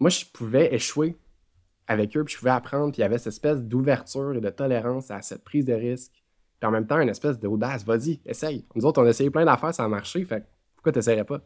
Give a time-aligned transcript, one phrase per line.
[0.00, 1.16] moi, je pouvais échouer
[1.86, 4.50] avec eux, puis je pouvais apprendre, puis il y avait cette espèce d'ouverture et de
[4.50, 6.12] tolérance à cette prise de risque.
[6.58, 7.84] Puis en même temps, une espèce d'audace.
[7.84, 8.66] Vas-y, essaye.
[8.74, 10.24] Nous autres, on a essayé plein d'affaires, ça a marché.
[10.24, 11.40] Fait pourquoi tu n'essayerais pas?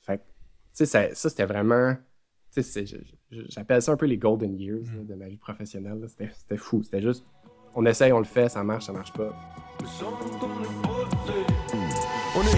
[0.00, 0.24] Fait tu
[0.72, 1.96] sais, ça, ça c'était vraiment.
[2.52, 2.84] Tu sais,
[3.30, 4.96] j'appelle ça un peu les golden years Mm.
[4.96, 6.06] là, de ma vie professionnelle.
[6.08, 6.82] c'était fou.
[6.82, 7.24] C'était juste,
[7.74, 9.34] on essaye, on le fait, ça marche, ça marche pas.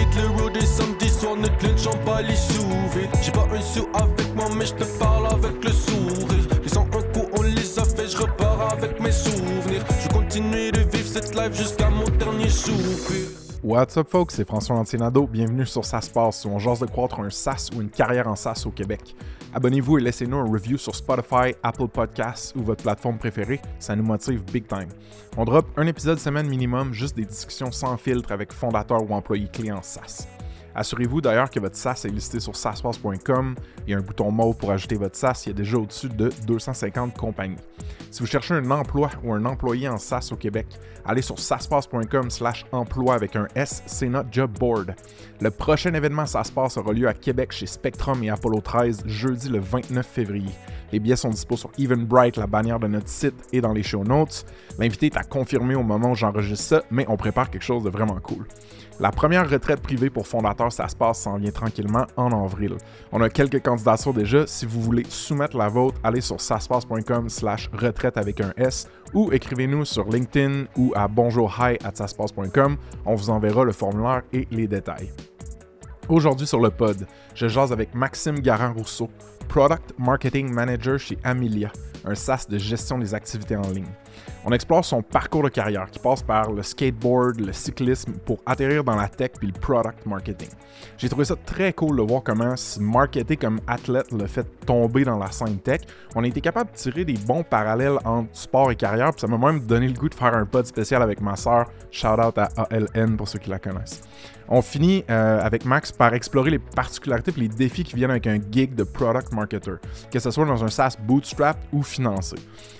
[0.01, 3.09] Hit le road et samedi soir, ne clenchons pas les sous-vides.
[3.21, 6.47] J'ai pas un sou avec moi, mais je te parle avec le sourire.
[6.63, 9.85] Les 101 coups, on les a fait, je repars avec mes souvenirs.
[10.03, 13.40] Je continue de vivre cette life jusqu'à mon dernier soupir.
[13.63, 14.33] What's up, folks?
[14.33, 15.27] C'est François Lantinado.
[15.27, 18.27] Bienvenue sur Ça se passe, où on jase de croître un SaaS ou une carrière
[18.27, 19.15] en SaaS au Québec.
[19.53, 23.61] Abonnez-vous et laissez-nous un review sur Spotify, Apple Podcasts ou votre plateforme préférée.
[23.77, 24.87] Ça nous motive big time.
[25.37, 29.47] On drop un épisode semaine minimum, juste des discussions sans filtre avec fondateurs ou employés
[29.47, 30.25] clés en SaaS.
[30.75, 33.55] Assurez-vous d'ailleurs que votre SaaS est listé sur SaaSpace.com.
[33.85, 35.43] Il y a un bouton mauve pour ajouter votre SaaS.
[35.45, 37.57] Il y a déjà au-dessus de 250 compagnies.
[38.09, 40.67] Si vous cherchez un emploi ou un employé en SaaS au Québec,
[41.05, 44.95] allez sur SaaSpace.com slash emploi avec un S, c'est notre job board.
[45.39, 49.59] Le prochain événement SaaSpace aura lieu à Québec chez Spectrum et Apollo 13, jeudi le
[49.59, 50.51] 29 février.
[50.91, 54.03] Les billets sont dispo sur Eventbrite, la bannière de notre site et dans les show
[54.03, 54.45] notes.
[54.77, 57.89] L'invité est à confirmer au moment où j'enregistre ça, mais on prépare quelque chose de
[57.89, 58.45] vraiment cool.
[59.01, 62.77] La première retraite privée pour fondateurs, ça s'en vient tranquillement en avril.
[63.11, 64.45] On a quelques candidatures déjà.
[64.45, 69.31] Si vous voulez soumettre la vôtre, allez sur saspace.com slash retraite avec un S ou
[69.31, 72.77] écrivez-nous sur LinkedIn ou à bonjourhi at saspace.com.
[73.03, 75.11] On vous enverra le formulaire et les détails.
[76.07, 79.09] Aujourd'hui sur le pod, je jase avec Maxime Garand-Rousseau,
[79.47, 81.71] Product Marketing Manager chez Amelia,
[82.05, 83.89] un SaaS de gestion des activités en ligne.
[84.45, 88.83] On explore son parcours de carrière qui passe par le skateboard, le cyclisme pour atterrir
[88.83, 90.49] dans la tech puis le product marketing.
[90.97, 95.03] J'ai trouvé ça très cool de voir comment se marketer comme athlète le fait tomber
[95.03, 95.81] dans la scène tech.
[96.15, 99.27] On a été capable de tirer des bons parallèles entre sport et carrière, puis ça
[99.27, 101.65] m'a même donné le goût de faire un pod spécial avec ma sœur.
[101.91, 104.01] Shout out à ALN pour ceux qui la connaissent.
[104.53, 108.27] On finit euh, avec Max par explorer les particularités et les défis qui viennent avec
[108.27, 109.75] un gig de product marketer,
[110.11, 112.35] que ce soit dans un SaaS bootstrap ou financé.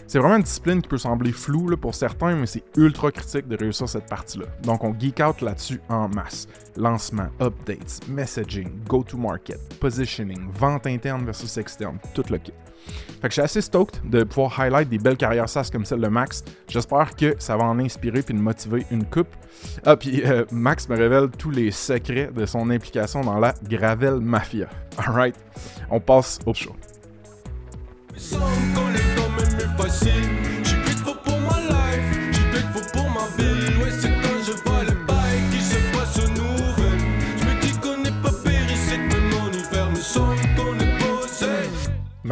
[0.05, 3.55] C'est vraiment une discipline qui peut sembler floue pour certains, mais c'est ultra critique de
[3.55, 4.47] réussir cette partie-là.
[4.63, 6.45] Donc on geek out là-dessus en masse.
[6.75, 12.51] Lancement, updates, messaging, go-to-market, positioning, vente interne versus externe, tout le kit.
[13.21, 16.01] Fait que je suis assez stoked de pouvoir highlight des belles carrières SaaS comme celle
[16.01, 16.43] de Max.
[16.67, 19.29] J'espère que ça va en inspirer puis de motiver une coupe.
[19.85, 24.15] Ah, puis euh, Max me révèle tous les secrets de son implication dans la Gravel
[24.15, 24.67] Mafia.
[24.97, 25.35] Alright,
[25.89, 26.75] on passe au show.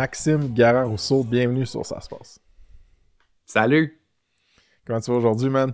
[0.03, 2.39] Maxime Garand-Rousseau, bienvenue sur Ça se passe.
[3.45, 3.99] Salut!
[4.87, 5.73] Comment tu vas aujourd'hui, man?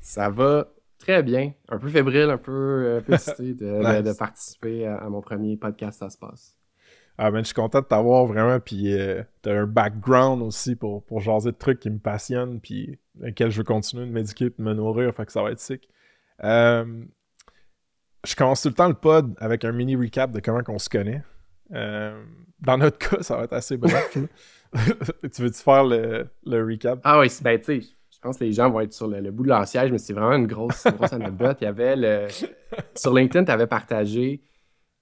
[0.00, 1.52] Ça va très bien.
[1.68, 4.04] Un peu fébrile, un peu, euh, excité de, de- Nice.
[4.04, 6.56] de participer à, à mon premier podcast, ça se passe.
[7.18, 11.02] Ah, man, je suis content de t'avoir vraiment, puis euh, t'as un background aussi pour,
[11.04, 14.50] pour jaser de trucs qui me passionnent, puis lesquels je veux continuer de m'éduquer et
[14.50, 15.88] de me nourrir, fait que ça va être sick.
[16.44, 17.04] Euh,
[18.24, 20.88] je commence tout le temps le pod avec un mini recap de comment on se
[20.88, 21.24] connaît.
[21.72, 22.22] Euh,
[22.60, 24.16] dans notre cas, ça va être assez bref.
[25.32, 27.00] tu veux-tu faire le, le recap?
[27.04, 29.20] Ah oui, c'est- ben tu sais, je pense que les gens vont être sur le,
[29.20, 31.58] le bout de leur siège, mais c'est vraiment une grosse, une grosse anecdote.
[31.60, 32.28] Il y avait le.
[32.94, 34.42] Sur LinkedIn, tu avais partagé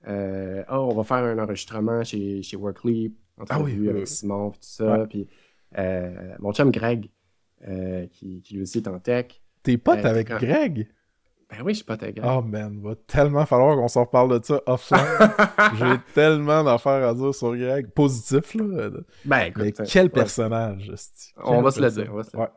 [0.08, 4.00] euh, Oh, on va faire un enregistrement chez, chez Workly, entrevue Ah oui, oui, avec
[4.02, 4.06] oui.
[4.06, 4.98] Simon, puis tout ça.
[4.98, 5.06] Ouais.
[5.06, 5.28] Puis
[5.78, 7.08] euh, mon chum Greg,
[8.10, 9.40] qui, qui lui aussi est en tech.
[9.62, 10.88] T'es pote avec quand- Greg?
[11.52, 12.24] Ben oui, je suis pas ta Greg.
[12.28, 14.98] Oh man, va tellement falloir qu'on s'en reparle de ça offline.
[15.78, 17.90] J'ai tellement d'affaires à dire sur Greg.
[17.90, 18.90] Positif, là.
[19.24, 20.08] ben écoute, Mais quel ouais.
[20.08, 20.90] personnage.
[21.44, 22.48] On va se le dire, on va se le Ouais,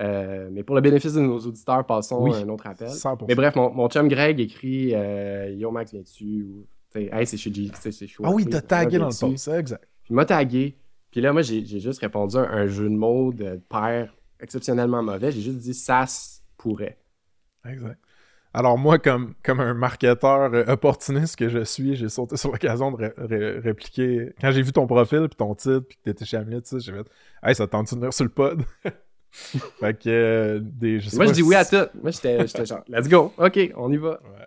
[0.00, 2.34] Euh, mais pour le bénéfice de nos auditeurs, passons Oui.
[2.34, 2.88] à un autre appel.
[2.88, 3.26] 100%.
[3.28, 7.52] Mais bref, mon, mon chum Greg écrit euh, Yo Max, viens-tu ou Hey, c'est chez
[7.52, 7.70] G.
[7.74, 9.86] c'est chez Ah oui, t'as tagué dans le post, c'est exact.
[10.02, 10.76] Puis il m'a tagué.
[11.10, 15.30] Puis là, moi, j'ai juste répondu à un jeu de mots de père exceptionnellement mauvais.
[15.30, 16.98] J'ai juste dit ça se pourrait.
[17.68, 17.98] Exact.
[18.54, 22.90] Alors moi, comme, comme un marketeur euh, opportuniste que je suis, j'ai sauté sur l'occasion
[22.92, 24.34] de ré- ré- répliquer.
[24.40, 26.80] Quand j'ai vu ton profil, puis ton titre, puis que t'étais chez Hamlet, tu sais,
[26.80, 27.06] j'ai fait
[27.42, 28.62] «Hey, ça te tente de venir sur le pod?»
[29.32, 31.00] Fait que euh, des...
[31.00, 31.88] Je sais Moi, pas je dis si- oui à tout.
[32.02, 33.32] Moi, j'étais genre Let's go.
[33.38, 34.20] OK, on y va.
[34.22, 34.46] Ouais.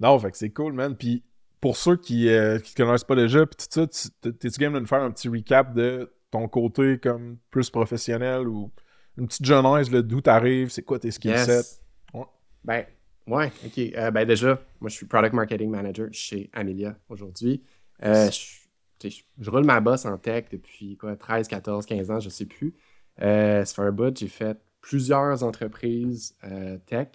[0.00, 0.96] Non, fait que c'est cool, man.
[0.96, 1.22] Puis
[1.60, 4.72] pour ceux qui ne te connaissent pas déjà, puis tout ça, tu- t'es- t'es-tu game
[4.72, 8.72] de nous faire un petit recap de ton côté comme plus professionnel ou
[9.18, 11.52] une petite genèse là, d'où t'arrives, c'est quoi tes skill sets?
[11.56, 11.82] Yes.
[12.14, 12.24] Ouais.
[12.64, 12.84] Ben,
[13.30, 13.78] ouais, OK.
[13.78, 17.62] Euh, ben déjà, moi, je suis Product Marketing Manager chez Amelia aujourd'hui.
[18.02, 22.44] Euh, je- roule ma bosse en tech depuis quoi, 13, 14, 15 ans, je sais
[22.46, 22.74] plus.
[23.22, 27.08] Euh, ça fait un bout, j'ai fait plusieurs entreprises euh, tech.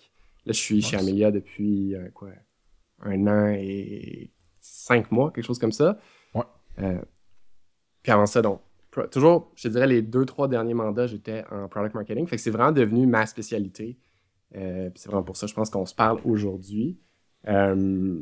[0.45, 0.97] Là, je suis chez.
[0.97, 2.29] Amelia depuis quoi,
[3.01, 5.99] un an et cinq mois, quelque chose comme ça.
[6.33, 6.43] Ouais.
[8.03, 8.61] Puis avant ça, donc,
[9.11, 12.27] toujours, je dirais, les deux, trois derniers mandats, j'étais en product marketing.
[12.27, 13.97] Fait que c'est vraiment devenu ma spécialité.
[14.55, 16.99] Euh, c'est vraiment pour ça, je pense qu'on se parle aujourd'hui.
[17.47, 18.15] Euh,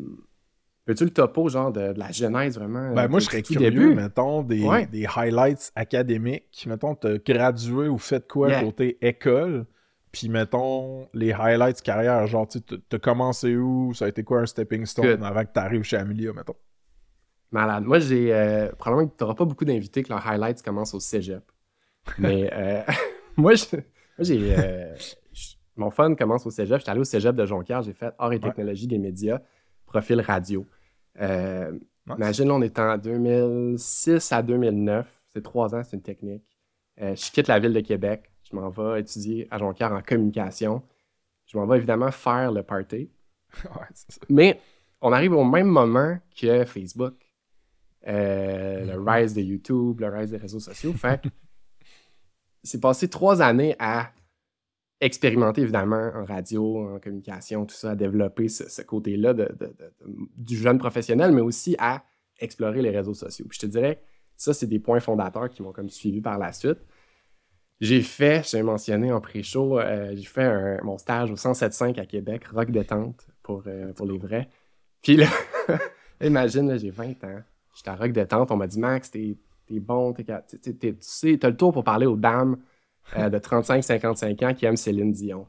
[0.85, 2.93] Veux-tu le topo, genre, de, de la genèse, vraiment?
[2.93, 3.95] Ben, euh, moi, du je serais curieux, début?
[3.95, 4.85] mettons, des, Ouais.
[4.87, 6.65] des highlights académiques.
[6.67, 8.63] Mettons, t'as gradué ou fait quoi Yeah.
[8.63, 9.65] côté école.
[10.11, 12.27] Puis, mettons, les highlights carrière.
[12.27, 13.93] Genre, tu t'as commencé où?
[13.93, 15.23] Ça a été quoi un stepping stone Good.
[15.23, 16.55] avant que t'arrives chez Amelia, mettons?
[17.51, 17.85] Malade.
[17.85, 18.33] Moi, j'ai.
[18.33, 21.43] euh, probablement que tu n'auras pas beaucoup d'invités que leurs highlights commencent au cégep.
[22.17, 22.81] Mais euh,
[23.37, 23.53] moi,
[24.19, 24.53] j'ai.
[25.75, 26.79] Mon fun commence au cégep.
[26.79, 27.81] J'étais allé au cégep de Jonquière.
[27.81, 29.39] J'ai fait art et technologie des médias,
[29.85, 30.65] profil radio.
[31.19, 31.71] Euh,
[32.05, 32.17] Nice.
[32.17, 35.07] Imagine, là, on est en 2006 à 2009.
[35.29, 36.43] C'est trois ans, c'est une technique.
[37.01, 38.29] Euh, je quitte la ville de Québec.
[38.43, 40.83] Je m'en vais étudier à Jonquière en communication.
[41.45, 43.09] Je m'en vais évidemment faire le party.
[43.65, 44.19] Ouais, ça.
[44.29, 44.59] Mais
[44.99, 47.13] on arrive au même moment que Facebook,
[48.07, 50.91] euh, le rise de YouTube, le rise des réseaux sociaux.
[50.93, 51.21] Fait
[52.63, 54.11] c'est passé trois années à
[55.05, 59.65] expérimenter évidemment en radio, en communication, tout ça, à développer ce, ce côté-là de- de-
[59.65, 59.93] de- de-
[60.37, 62.03] du jeune professionnel, mais aussi à
[62.39, 63.45] explorer les réseaux sociaux.
[63.49, 64.01] Puis je te dirais,
[64.37, 66.79] ça, c'est des points fondateurs qui m'ont comme suivi par la suite.
[67.81, 72.05] J'ai fait, j'ai mentionné en pré-show, euh, j'ai fait un- mon stage au 107.5 à
[72.05, 74.49] Québec, rock détente pour, euh, pour les vrais.
[75.01, 75.27] Puis là,
[76.21, 77.41] imagine, là, j'ai 20 ans,
[77.75, 81.49] j'étais à rock détente, on m'a dit Max, t'es t'es bon, t'es- tu sais, t'as
[81.49, 82.57] le tour pour parler aux dames
[83.17, 85.47] euh, de 35-55 ans qui aiment Céline Dion.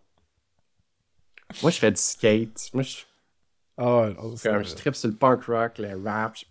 [1.62, 2.70] Moi, je fais du skate.
[2.72, 2.98] Moi, je,
[3.76, 4.10] Ah,
[4.42, 6.36] comme, je tripe sur le punk rock, le rap.
[6.36, 6.44] Je,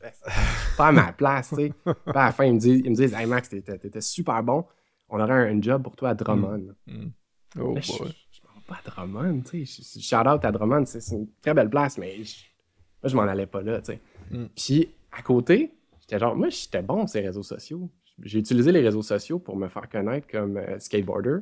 [0.78, 1.74] pas à ma place, tu sais.
[2.08, 4.66] À la fin, ils me disent, ils me disent Hey Max, t'étais, super bon.
[5.10, 6.74] On aurait un, job pour toi à Drummond.
[6.88, 7.08] Mm.
[7.60, 8.16] Oh, Là, je, boy.
[8.32, 10.00] je m'en vais pas à Drummond, tu sais.
[10.00, 12.46] Shout out à Drummond, c'est une très belle place, mais je,
[13.04, 14.02] moi, je m'en allais pas là, tu sais.
[14.32, 14.46] Mm.
[14.56, 15.72] Puis à côté,
[16.02, 17.90] j'étais genre, moi, j'étais bon sur ces réseaux sociaux.
[18.22, 21.38] J'ai utilisé les réseaux sociaux pour me faire connaître comme euh, skateboarder,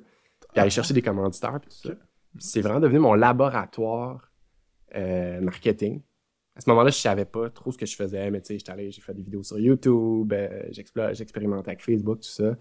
[0.52, 1.96] puis aller chercher des commanditaires, puis tout ça.
[2.40, 4.32] C'est vraiment devenu mon laboratoire
[4.96, 6.02] euh, marketing.
[6.56, 8.72] À ce moment-là, je savais pas trop ce que je faisais, mais tu sais, j'étais
[8.72, 12.58] allé- j'ai fait des vidéos sur YouTube, euh, j'expérimentais avec Facebook, tout ça.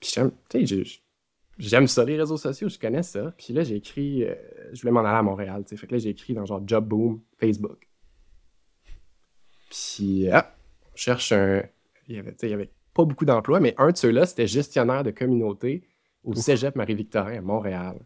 [0.00, 1.02] Puis j'aime, tu sais, j'ai-
[1.58, 3.32] j'aime ça, les réseaux sociaux, je connais ça.
[3.38, 4.34] Puis là, j'ai écrit, euh,
[4.72, 5.76] je voulais m'en aller à Montréal, tu sais.
[5.76, 7.86] Fait que là, j'ai écrit dans genre Job Boom, Facebook.
[9.70, 10.54] Puis, ah,
[10.92, 11.62] on cherche un.
[12.08, 14.26] Il y avait, tu sais, il y avait pas beaucoup d'emplois, mais un de ceux-là,
[14.26, 15.86] c'était gestionnaire de communauté
[16.24, 17.98] au cégep Marie-Victorin à Montréal.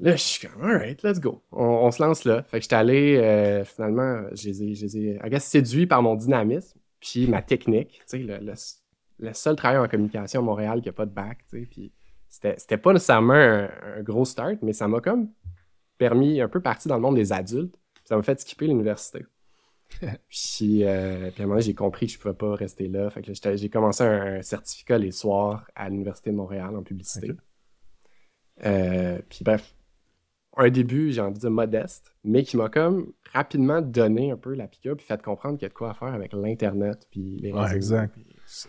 [0.00, 1.42] Là, je suis comme, alright, let's go.
[1.52, 2.42] On, on se lance là.
[2.42, 6.02] Fait que j'étais allé, euh, finalement, je les ai, je les ai, guess, séduits par
[6.02, 8.00] mon dynamisme, puis ma technique.
[8.00, 8.54] Tu sais, le, le,
[9.20, 11.92] le seul travailleur en communication à Montréal qui n'a pas de bac, tu sais, puis
[12.28, 15.28] c'était c'était pas nécessairement un, un gros start, mais ça m'a comme
[15.96, 17.76] permis un peu partir dans le monde des adultes.
[17.94, 19.24] puis Ça m'a fait skipper l'université.
[20.28, 23.10] puis, euh, puis à un moment donné, j'ai compris que je pouvais pas rester là.
[23.10, 27.32] Fait que j'ai commencé un, certificat les soirs à l'Université de Montréal en publicité.
[28.64, 29.74] Euh, puis bref,
[30.56, 34.54] un début, j'ai envie de dire modeste, mais qui m'a comme rapidement donné un peu
[34.54, 37.52] la piqûre puis fait comprendre qu'il y a de quoi faire avec l'Internet puis les
[37.52, 37.76] Ouais, réseaux.
[37.76, 38.12] exact.
[38.12, 38.68] puis ça.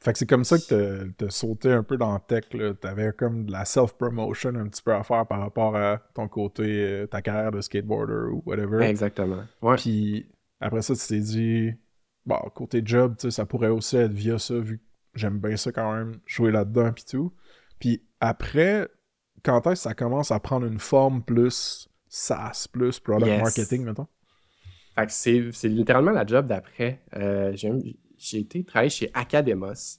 [0.00, 2.44] Fait que c'est comme ça que t'as- sauté un peu dans la tech.
[2.80, 6.62] T'avais comme de la self-promotion un petit peu à faire par rapport à ton côté,
[6.64, 8.84] euh, ta carrière de skateboarder ou whatever.
[8.86, 9.42] Exactement.
[9.60, 9.74] Ouais.
[9.76, 11.72] Puis après ça, tu t'es dit,
[12.24, 15.56] bon, côté job, tu sais, ça pourrait aussi être via ça, vu que j'aime bien
[15.56, 17.32] ça quand même, jouer là-dedans, puis tout.
[17.80, 18.88] Puis après,
[19.42, 23.42] quand est-ce que ça commence à prendre une forme plus SaaS, plus product Yes.
[23.42, 24.06] marketing, mettons?
[24.94, 27.02] Fait que c'est c'est littéralement la job d'après.
[27.16, 27.52] Euh,
[28.18, 29.98] j'ai été travailler chez Academos.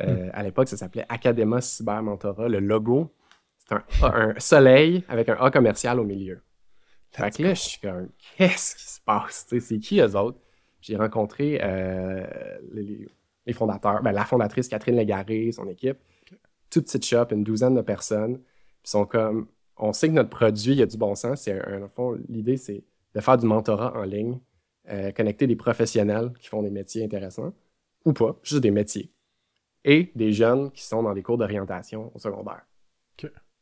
[0.00, 2.48] Euh, À l'époque, ça s'appelait Academos Cyber Mentorat.
[2.48, 3.14] Le logo,
[3.58, 6.40] c'est un, soleil avec un A commercial au milieu.
[7.10, 9.46] Fait que là, je suis comme, qu'est-ce qui se passe?
[9.48, 10.38] C'est qui eux autres?
[10.80, 12.26] J'ai rencontré euh,
[12.72, 15.98] les, fondateurs, ben, la fondatrice Catherine Légaré, son équipe.
[16.70, 18.40] Toute petite shop, une douzaine de personnes.
[18.84, 21.42] Ils sont comme, on sait que notre produit, il y a du bon sens.
[21.42, 24.38] C'est un, fond, l'idée, c'est de faire du mentorat en ligne,
[24.88, 27.52] euh, connecter des professionnels qui font des métiers intéressants,
[28.04, 29.10] ou pas, juste des métiers,
[29.84, 32.66] et des jeunes qui sont dans des cours d'orientation au secondaire.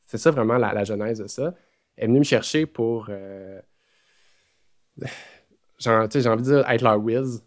[0.04, 1.54] C'est ça vraiment la, la genèse de ça.
[1.96, 3.60] Elle est venue me chercher pour, euh,
[5.78, 7.44] j'ai envie de dire, être leur whiz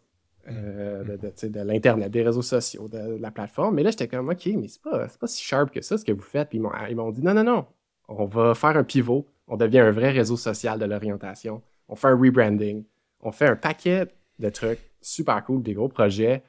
[0.49, 3.75] euh, de, de, l'Internet, des réseaux sociaux, de, de la plateforme.
[3.75, 6.11] Mais là, j'étais comme, OK, mais c'est pas, pas si sharp que ça, ce que
[6.11, 6.49] vous faites.
[6.49, 7.65] Puis ils m'ont, ils m'ont dit, non, non, non,
[8.07, 12.07] on va faire un pivot, on devient un vrai réseau social de l'orientation, on fait
[12.07, 12.83] un rebranding,
[13.21, 14.07] on fait un paquet
[14.39, 16.43] de trucs super cool, des gros projets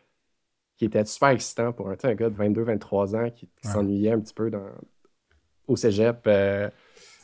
[0.76, 3.72] qui étaient super excitants pour un, un gars de 22-23 ans qui, qui Ouais.
[3.72, 4.68] s'ennuyait un petit peu dans,
[5.66, 6.68] au cégep euh,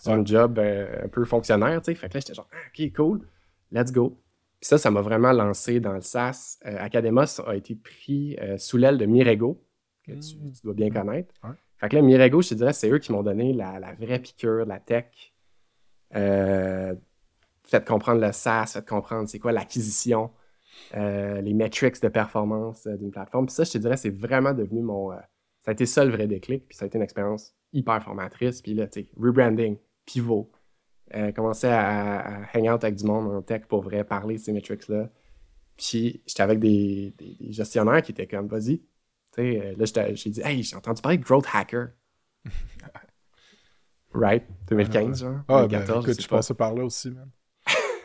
[0.06, 0.12] Ouais.
[0.12, 1.80] un job euh, un peu fonctionnaire.
[1.80, 1.94] tu sais.
[1.94, 3.26] Fait que là, j'étais genre, Ah, OK, cool,
[3.72, 4.10] let's go.
[4.60, 6.58] Puis ça, ça m'a vraiment lancé dans le SaaS.
[6.66, 9.64] Euh, Academos a été pris euh, sous l'aile de Mirego,
[10.04, 10.52] que tu, Mm.
[10.52, 11.32] tu dois bien connaître.
[11.42, 11.50] Ouais.
[11.78, 14.18] Fait que là, Mirego, je te dirais, c'est eux qui m'ont donné la, la vraie
[14.18, 15.06] piqûre de la tech.
[17.66, 20.30] Faites comprendre le SaaS, faites comprendre c'est quoi l'acquisition,
[20.94, 23.46] euh, les metrics de performance euh, d'une plateforme.
[23.46, 25.12] Puis ça, je te dirais, c'est vraiment devenu mon.
[25.12, 25.16] euh,
[25.62, 26.68] ça a été ça le vrai déclic.
[26.68, 28.60] Puis ça a été une expérience hyper formatrice.
[28.62, 30.52] Puis là, tu sais, rebranding, pivot,
[31.14, 34.40] euh, commencer à, à hang out avec du monde en tech pour vrai, parler de
[34.40, 35.10] ces metrics-là.
[35.76, 38.78] Puis j'étais avec des, des- des gestionnaires qui étaient comme, vas-y.
[38.78, 38.84] Tu
[39.36, 41.88] sais, là, j'ai dit, hey, j'ai entendu parler de Growth Hacker.
[44.12, 44.44] right?
[44.68, 45.40] 2015, genre.
[45.48, 46.36] Ah, ben, 2014, je écoute, je pas.
[46.36, 47.28] passais par là aussi, man.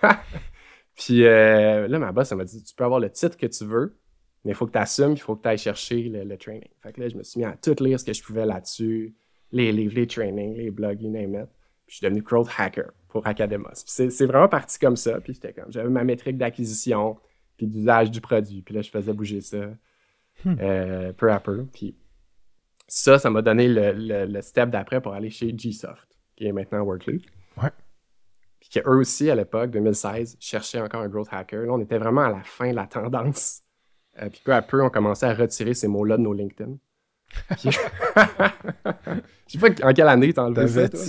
[0.96, 3.66] Puis euh, là, ma boss, elle m'a dit Tu peux avoir le titre que tu
[3.66, 3.98] veux,
[4.44, 6.68] mais il faut que tu assumes, il faut que tu ailles chercher le, le training.
[6.82, 9.16] Fait que là, je me suis mis à tout lire ce que je pouvais là-dessus,
[9.52, 11.50] les livres, les trainings, les blogs, you name it.
[11.88, 13.70] Puis je suis devenu growth hacker pour Academos.
[13.86, 15.20] Puis c'est, vraiment parti comme ça.
[15.22, 17.18] Puis j'étais comme J'avais ma métrique d'acquisition,
[17.58, 18.62] puis d'usage du produit.
[18.62, 19.70] Puis là, je faisais bouger ça
[20.46, 21.66] euh, peu à peu.
[21.74, 21.96] Puis
[22.88, 26.52] ça, ça m'a donné le, le- le step d'après pour aller chez Gsoft, qui est
[26.52, 27.22] maintenant Workloop.
[27.62, 27.70] Ouais.
[28.70, 31.62] Puis qu'eux aussi, à l'époque, 2016, cherchaient encore un growth hacker.
[31.66, 33.62] Là, on était vraiment à la fin de la tendance.
[34.22, 36.78] Euh, puis peu à peu, on commençait à retirer ces mots-là de nos LinkedIn.
[37.58, 37.70] Puis-
[39.48, 41.00] Je sais pas en quelle année t'as enlevé ça, toi,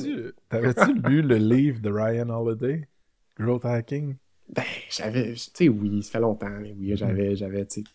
[0.48, 2.88] T'avais-tu lu le livre de Ryan Holiday,
[3.38, 4.16] Growth Hacking?
[4.48, 7.86] Ben, j'avais, tu sais, oui, ça fait longtemps, mais oui, j'avais, j'avais, tu sais,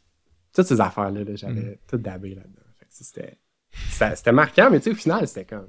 [0.53, 1.75] toutes ces affaires-là, là, j'avais Mhm.
[1.87, 2.61] tout dabé là-dedans.
[2.89, 5.67] C'était, marquant, mais tu sais, au final, c'était comme,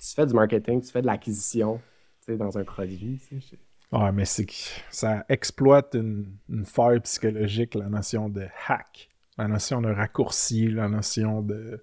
[0.00, 1.80] tu fais du marketing, tu fais de l'acquisition,
[2.36, 3.20] dans un produit.
[3.92, 4.52] Ouais, mais c'est que
[4.90, 9.08] ça exploite une, une faille psychologique, la notion de hack,
[9.38, 11.82] la notion de raccourci, la notion de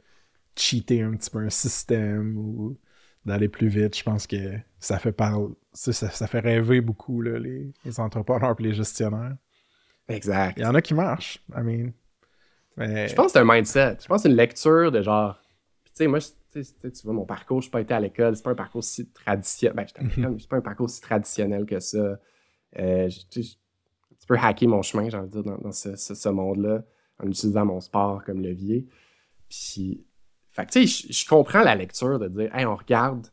[0.56, 2.78] cheater un petit peu un système ou
[3.25, 3.98] d'aller plus vite.
[3.98, 5.40] Je pense que ça fait par...
[5.74, 9.36] ça, ça, fait rêver beaucoup là, les, les entrepreneurs et les gestionnaires.
[10.08, 10.58] Exact.
[10.58, 11.92] Il y en a qui marchent, I mean.
[12.78, 13.08] Mais...
[13.08, 13.98] Je pense que c'est un mindset.
[14.02, 15.42] Je pense que c'est une lecture de genre.
[15.86, 16.20] Tu sais, moi,
[16.62, 18.36] tu vois, mon parcours, je n'ai pas été à l'école.
[18.36, 19.76] C'est pas un parcours si traditionnel.
[19.76, 22.20] Ben, j'étais à l'école, mais c'est pas un parcours si traditionnel que ça.
[22.78, 25.96] Euh, je- un petit peu hacker mon chemin, j'ai envie de dire, dans, dans ce,
[25.96, 26.84] ce- ce monde-là,
[27.20, 28.88] en utilisant mon sport comme levier.
[29.50, 30.06] Puis,
[30.50, 33.28] fait tu sais, je, comprends la lecture de dire, hey, on regarde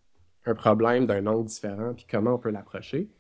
[0.45, 3.11] un problème d'un angle différent, puis comment on peut l'approcher.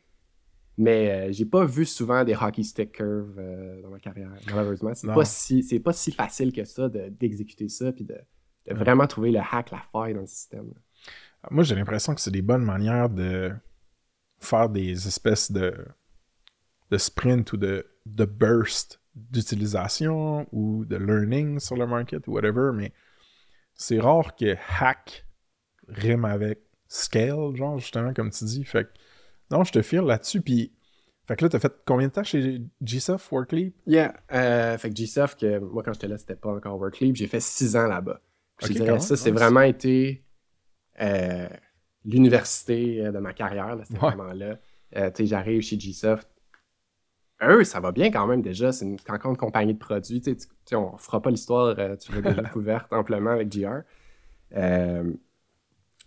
[0.79, 4.95] Mais euh, j'ai pas vu souvent des hockey stick curves euh, dans ma carrière, malheureusement.
[4.95, 8.17] C'est pas si c'est pas si facile que ça de- d'exécuter ça puis de,
[8.67, 10.73] de vraiment trouver le hack, la faille dans le système.
[11.51, 13.53] Moi, j'ai l'impression que c'est des bonnes manières de
[14.39, 15.75] faire des espèces de,
[16.91, 22.71] de sprint ou de, de burst d'utilisation ou de learning sur le market ou whatever,
[22.75, 22.93] mais
[23.75, 25.27] c'est rare que hack
[25.89, 28.65] rime avec scale, genre, justement, comme tu dis.
[28.65, 28.91] Fait que,
[29.51, 30.41] non, je te file là-dessus.
[30.41, 30.73] Puis,
[31.27, 33.75] fait que là, t'as fait combien de temps chez GSoft, Workleap?
[33.87, 34.15] Yeah.
[34.33, 37.41] euh, fait que GSoft, que moi quand j'étais là, c'était pas encore Workleap, j'ai fait
[37.41, 38.21] six ans là-bas.
[38.63, 40.25] Puis je dirais, ça, c'est vraiment été
[41.01, 41.49] euh,
[42.05, 44.15] l'université euh, de ma carrière, là, c'était Ouais.
[44.15, 44.59] vraiment là.
[44.97, 46.29] Euh, tu sais, j'arrive chez GSoft.
[47.45, 48.73] Eux, ça va bien quand même déjà.
[48.73, 50.23] C'est une, encore une compagnie de produits.
[50.73, 53.81] On fera pas l'histoire, euh, tu l'as déjà couverte amplement avec GR.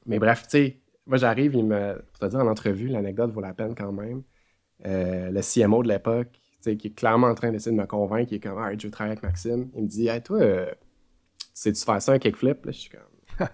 [0.05, 2.01] Mais bref, tu sais, moi j'arrive, il me.
[2.12, 4.24] Pour te dire en entrevue, l'anecdote vaut la peine quand même.
[4.83, 8.39] Le CMO de l'époque, qui est clairement en train d'essayer de me convaincre, qui est
[8.39, 9.69] comme, ah, je veux travailler avec Maxime.
[9.75, 10.39] Il me dit, hey, toi,
[11.59, 12.65] sais-tu faire ça un kickflip?
[12.65, 13.47] Là, je suis comme,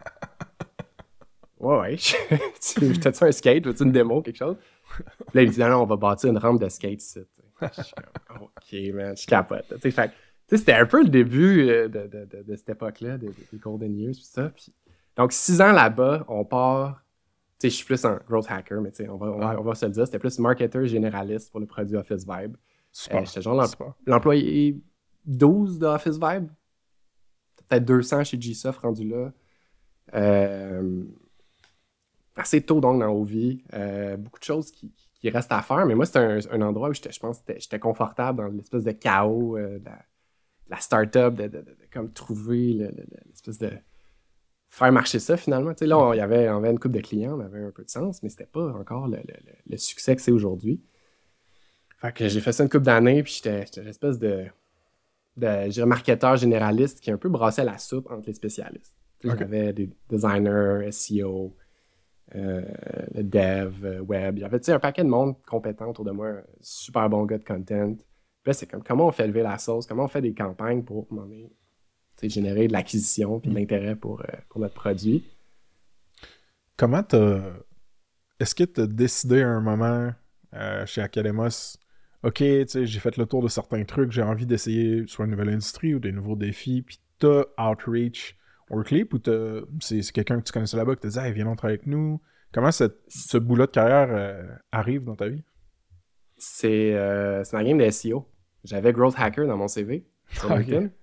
[1.60, 1.96] ouais, ouais.
[2.62, 3.66] tu t'as-tu un skate?
[3.66, 4.58] Veux-tu une démo, quelque chose?
[4.96, 5.04] Puis
[5.34, 7.20] là, il me dit, non, non, on va bâtir une rampe de skate ici.
[7.62, 7.94] Je suis
[8.28, 9.66] comme, ok, man, je capote.
[9.82, 10.12] Tu sais,
[10.58, 13.96] c'était un peu le début euh, de, de- de- de cette époque-là, des, des Golden
[13.96, 14.50] Years, tout ça.
[14.50, 14.74] Puis,
[15.16, 17.04] donc, six ans là-bas, on part.
[17.60, 19.60] Tu sais, je suis plus un growth hacker, mais tu sais, on va, on, va,
[19.60, 22.58] on va se le dire, c'était plus marketeur généraliste pour le produit Office Vibe.
[22.92, 23.22] Super.
[23.22, 23.64] Euh, J'étais genre
[24.08, 24.82] l'employé
[25.26, 26.48] 12 de Office Vibe.
[27.72, 29.32] Peut-être 200 chez GSoft rendu là.
[30.14, 31.06] Euh,
[32.36, 33.64] assez tôt donc dans vies.
[33.74, 34.92] Euh, beaucoup de choses qui,
[35.30, 36.20] restent à faire, mais moi, c'était
[36.52, 39.92] un, endroit où je pense, que j'étais- confortable dans l'espèce de chaos euh, de la,
[39.92, 41.64] de la start-up, de,
[41.94, 43.72] comme trouver le- le- le- l'espèce de
[44.70, 45.74] faire marcher ça finalement.
[45.74, 47.86] Tu là, on, y avait, on avait une couple de clients, on avait un peu
[47.86, 49.20] de sens, mais c'était pas encore le,
[49.70, 50.82] le- succès que c'est aujourd'hui.
[52.00, 54.46] Fait que j'ai fait ça une couple d'années, puis j'étais l'espèce de,
[55.38, 58.96] de marketeur généraliste qui un peu brassait la soupe entre les spécialistes.
[59.20, 59.40] Tu sais, Ok.
[59.40, 61.56] J'avais des designers, SEO,
[62.36, 62.62] euh,
[63.14, 64.38] dev, euh, web.
[64.38, 67.10] Il y avait tu sais, un paquet de monde compétent autour de moi, un super
[67.10, 67.94] bon gars de content.
[67.94, 70.84] Puis là, c'est comme comment on fait lever la sauce, comment on fait des campagnes
[70.84, 71.52] pour donné,
[72.18, 75.26] tu générer de l'acquisition puis de l'intérêt pour, euh, pour notre produit?
[76.78, 77.42] Comment t'as.
[78.40, 80.12] Est-ce que t'as décidé à un moment
[80.54, 81.78] euh, chez Academos,
[82.24, 85.32] OK, tu sais, j'ai fait le tour de certains trucs, j'ai envie d'essayer soit une
[85.32, 88.38] nouvelle industrie ou des nouveaux défis, puis t'as Outreach
[88.70, 89.20] Workleap ou
[89.82, 92.22] c'est quelqu'un que tu connaissais là-bas qui t'a dit, hey, viens donc travailler avec nous.
[92.54, 95.44] Comment cette- ce bout-là de carrière euh, arrive dans ta vie?
[96.38, 98.28] C'est euh, ma game de SEO.
[98.64, 100.50] J'avais Growth Hacker dans mon CV sur.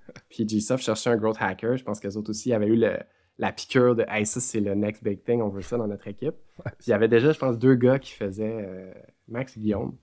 [0.30, 1.76] Puis GSoft cherchait un Growth Hacker.
[1.76, 2.98] Je pense que autres aussi avaient eu le-
[3.38, 6.08] la piqûre de Hey, ça, c'est le next big thing, on veut ça dans notre
[6.08, 6.34] équipe.
[6.64, 8.92] Puis il y avait déjà, je pense, deux gars qui faisaient, euh,
[9.28, 9.96] Max et Guillaume,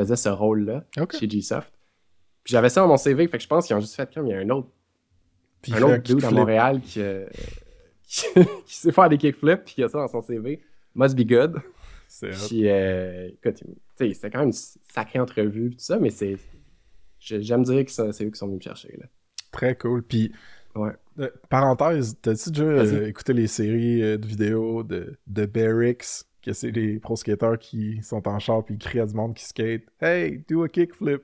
[0.00, 0.84] qui faisaient ce rôle-là
[1.18, 1.70] chez GSoft.
[2.44, 4.26] Puis j'avais ça dans mon CV, fait que je pense qu'ils ont juste fait comme
[4.26, 4.68] il y a un autre,
[5.62, 6.30] Puis un autre dude à.
[6.30, 7.26] Montréal qui, euh,
[8.06, 8.26] qui,
[8.66, 10.62] qui sait faire des kickflips, puis qui a ça dans son CV.
[10.94, 11.60] Must be good.
[12.48, 13.62] Puis, euh, écoute,
[13.96, 14.52] c'était quand même une
[14.92, 16.36] sacrée entrevue, tout ça, mais c'est.
[17.20, 18.96] J'aime dire que c'est eux qui sont venus me chercher.
[18.98, 19.06] Là.
[19.52, 20.02] très cool.
[20.02, 20.32] Puis,
[20.74, 20.92] Ouais.
[21.18, 26.70] euh, parenthèse, t'as-tu déjà écouté les séries euh, de vidéos de, de Barracks, que c'est
[26.70, 29.82] les pro skateurs qui sont en char puis ils crient à du monde qui skate
[30.00, 31.22] Hey, do a kickflip.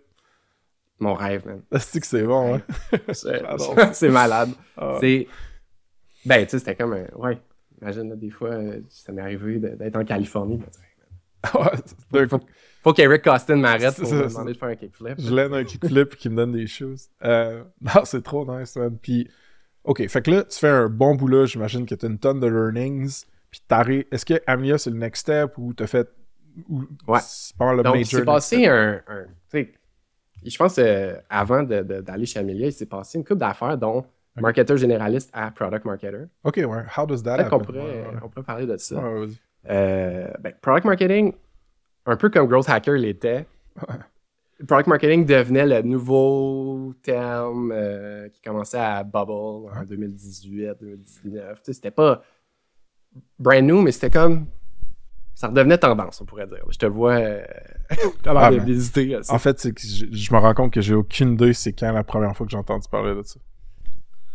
[0.98, 1.62] Mon rêve, man.
[1.78, 2.62] C'est que c'est bon, hein?
[3.92, 4.50] C'est malade.
[4.76, 4.96] Ah.
[5.00, 5.26] C'est.
[6.24, 7.06] Ben, tu sais, c'était comme un.
[7.16, 7.38] Ouais.
[7.82, 10.56] Imagine, là, des fois, euh, ça m'est arrivé d'être en Californie.
[10.58, 10.80] ben, sais,
[12.12, 12.40] Ouais, Faut,
[12.82, 15.14] faut qu'Eric Costin m'arrête pour me demander de faire un kickflip.
[15.20, 17.08] Je l'aide un kickflip qui me donne des choses.
[17.22, 18.96] Euh, non, c'est trop nice, man.
[19.00, 19.28] Puis,
[19.84, 21.46] OK, fait que là, tu fais un bon boulot.
[21.46, 23.24] J'imagine que tu as une tonne de learnings.
[23.50, 24.04] Puis, t'arrives.
[24.10, 26.08] Est-ce que Amelia, c'est le next step ou t'as fait.
[26.68, 26.84] Ou...
[27.06, 27.18] Ouais.
[27.22, 29.02] C'est pas le Donc, il major s'est next passé un.
[29.08, 29.72] un- tu sais,
[30.44, 34.04] je pense euh, avant d'aller chez Amelia, il s'est passé une couple d'affaires, dont
[34.36, 36.24] marketeur généraliste à product marketer.
[36.44, 36.82] OK, ouais.
[36.96, 37.58] How does that happen?
[37.60, 38.06] pourrait, Ouais, ouais.
[38.22, 38.96] on pourrait parler de ça.
[39.00, 39.26] Ouais.
[39.68, 41.32] Euh, ben, product marketing,
[42.04, 43.46] un peu comme Growth Hacker l'était,
[44.68, 49.30] product marketing devenait le nouveau terme euh, qui commençait à bubble
[49.74, 51.54] en 2018, 2019.
[51.58, 52.22] Tu sais, c'était pas
[53.38, 54.46] brand new, mais c'était comme.
[55.34, 56.64] Ça redevenait tendance, on pourrait dire.
[56.70, 57.44] Je te vois euh,
[58.24, 59.34] Ah, de- à ça.
[59.34, 61.92] En fait, c'est que je, je me rends compte que j'ai aucune idée c'est quand
[61.92, 63.38] la première fois que j'ai entendu parler de ça.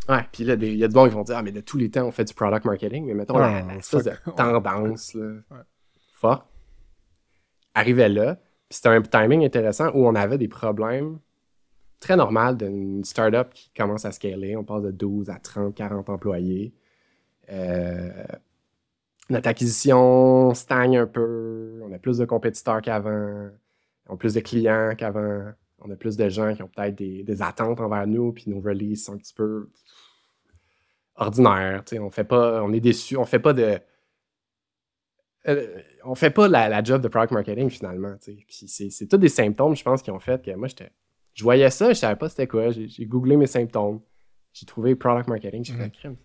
[0.09, 1.61] Ouais, puis là, des- il y a du monde qui vont dire Ah, mais de
[1.61, 5.13] tous les temps, on fait du product marketing, mais mettons Ah, la espèce de tendance
[5.15, 5.33] là,
[6.23, 6.35] Ouais.
[7.73, 8.35] arrivait là.
[8.69, 11.19] Puis c'était un timing intéressant où on avait des problèmes
[11.99, 14.55] très normaux d'une startup qui commence à scaler.
[14.55, 16.73] On passe de 12 à 30, 40 employés.
[17.51, 18.11] Euh,
[19.31, 21.81] notre acquisition stagne un peu.
[21.83, 23.49] On a plus de compétiteurs qu'avant.
[24.07, 25.51] On a plus de clients qu'avant.
[25.79, 28.61] On a plus de gens qui ont peut-être des, des attentes envers nous, puis nos
[28.61, 29.69] releases sont un petit peu
[31.15, 31.83] ordinaires.
[31.99, 33.17] On fait pas, on est déçu.
[33.17, 33.79] On fait pas de.
[35.47, 38.15] euh, on fait pas la, la job de product marketing finalement.
[38.23, 40.91] Puis c'est, c'est tous des symptômes, je pense, qui ont fait que moi, j'étais.
[41.33, 42.71] Je voyais ça, je savais pas c'était quoi.
[42.71, 44.01] J'ai, j'ai googlé mes symptômes.
[44.53, 45.63] J'ai trouvé product marketing.
[45.63, 46.17] J'ai fait crème.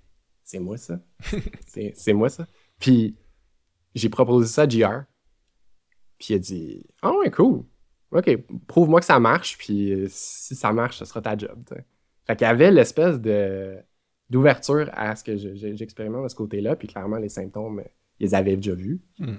[0.43, 0.99] C'est moi ça.
[1.67, 2.47] c'est, c'est moi ça.
[2.81, 3.17] Puis
[3.95, 5.05] j'ai proposé ça à JR.
[6.19, 7.65] Puis il a dit Ah ouais, cool.
[8.13, 8.37] OK,
[8.69, 11.63] prouve-moi que ça marche, puis euh, si ça marche, ce sera ta job.
[12.27, 13.77] Fait qu'il y avait l'espèce de
[14.31, 17.85] d'ouverture à ce que je- je- j'expérimente de ce côté-là, puis clairement, les symptômes, euh,
[18.19, 19.01] ils les avaient déjà vus.
[19.21, 19.37] Hmm.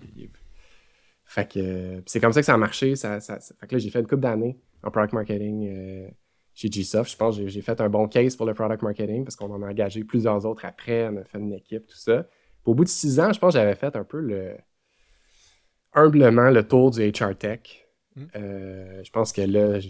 [1.26, 2.96] Fait que euh, c'est comme ça que ça a marché.
[2.96, 6.08] Ça, ça- ça- fait que là, j'ai fait une couple d'années en product marketing euh,
[6.54, 7.12] chez GSoft.
[7.12, 9.52] Je pense que j'ai- j'ai fait un bon case pour le product marketing parce qu'on
[9.52, 11.08] en a engagé plusieurs autres après.
[11.10, 12.28] On a fait une équipe, tout ça.
[12.68, 14.58] Au bout de six ans, je pense que j'avais fait un peu le
[15.94, 17.88] humblement le tour du HR Tech.
[18.16, 18.24] Mm.
[18.36, 19.90] Euh, je pense que là, je-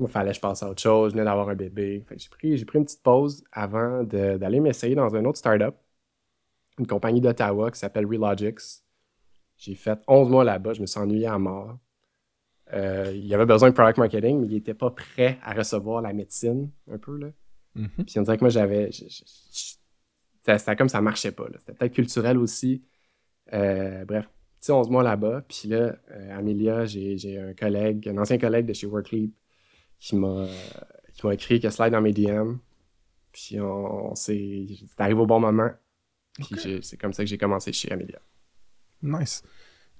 [0.00, 1.10] il fallait que je passe à autre chose.
[1.12, 2.04] Je venais d'avoir un bébé.
[2.16, 5.74] J'ai pris, une petite pause avant d'aller m'essayer dans une autre startup,
[6.78, 8.82] une compagnie d'Ottawa qui s'appelle Relogix.
[9.56, 10.72] J'ai fait 11 mois là-bas.
[10.72, 11.78] Je me suis ennuyé à mort.
[12.72, 16.00] Euh, il y avait besoin de product marketing, mais il n'était pas prêt à recevoir
[16.02, 17.16] la médecine, un peu.
[17.16, 17.28] Là.
[17.74, 17.88] Mhm.
[18.06, 18.90] Puis on dirait que moi, j'avais.
[18.90, 19.74] je- je- je-
[20.58, 21.46] C'était comme ça marchait pas.
[21.58, 22.82] C'était peut-être culturel aussi.
[23.52, 24.28] Euh, bref,
[24.60, 25.42] petit 11 mois là-bas.
[25.48, 29.30] Puis là, euh, Amelia, j'ai un collègue, un ancien collègue de chez Workleap
[29.98, 30.46] qui m'a
[31.14, 32.56] qui m'a écrit que slide dans mes DM.
[33.32, 34.66] Puis on, on s'est.
[34.88, 35.70] C'est arrivé au bon moment.
[36.38, 38.20] Puis c'est comme ça que j'ai commencé chez Amelia.
[39.02, 39.42] Nice.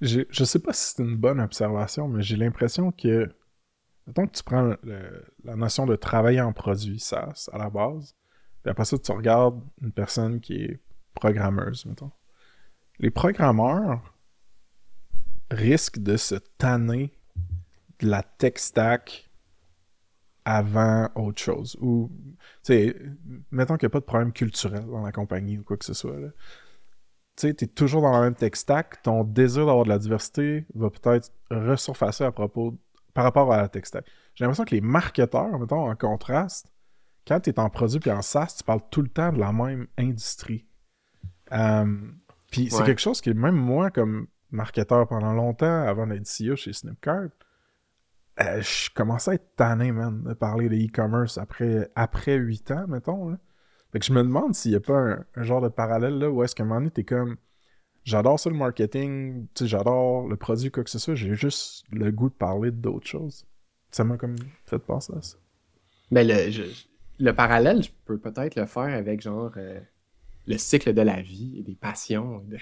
[0.00, 3.28] Je sais pas si c'est une bonne observation, mais j'ai l'impression que.
[4.06, 8.16] Mettons que tu prends le- la notion de travailler en produit SaaS à la base,
[8.62, 10.80] puis après ça, tu regardes une personne qui est
[11.14, 12.10] programmeuse, mettons.
[12.98, 14.14] Les programmeurs
[15.50, 17.12] risquent de se tanner
[18.00, 19.30] de la tech stack
[20.44, 21.76] avant autre chose.
[21.80, 22.10] Ou,
[22.64, 22.96] tu sais,
[23.50, 25.94] mettons qu'il n'y a pas de problème culturel dans la compagnie ou quoi que ce
[25.94, 26.16] soit.
[26.16, 26.28] Tu
[27.36, 30.90] sais, t'es toujours dans la même tech stack, ton désir d'avoir de la diversité va
[30.90, 32.78] peut-être ressurfacer à propos,
[33.14, 34.04] par rapport à la tech stack.
[34.34, 36.70] j'ai l'impression que les marketeurs, mettons, en contraste,
[37.30, 39.52] quand tu es en produit puis en SaaS, tu parles tout le temps de la
[39.52, 40.66] même industrie.
[41.52, 41.96] Euh,
[42.50, 42.86] puis c'est Ouais.
[42.86, 47.28] quelque chose que même moi, comme marketeur pendant longtemps, avant d'être CEO chez Snipcart,
[48.40, 52.86] euh, je commençais à être tanné, man, de parler de e-commerce après, après 8 ans,
[52.88, 53.28] mettons.
[53.28, 53.38] Là.
[53.92, 56.30] Fait que je me demande s'il n'y a pas un, un genre de parallèle là
[56.30, 57.36] où est-ce qu'à un moment donné, t'es comme
[58.04, 61.84] j'adore ça le marketing, tu sais, j'adore le produit, quoi que ce soit, j'ai juste
[61.92, 63.46] le goût de parler d'autres choses.
[63.92, 65.36] Ça m'a comme fait penser à ça.
[66.10, 66.86] Mais le, je-
[67.20, 69.78] le parallèle, je peux peut-être le faire avec genre euh,
[70.46, 72.42] le cycle de la vie et des passions.
[72.48, 72.58] de-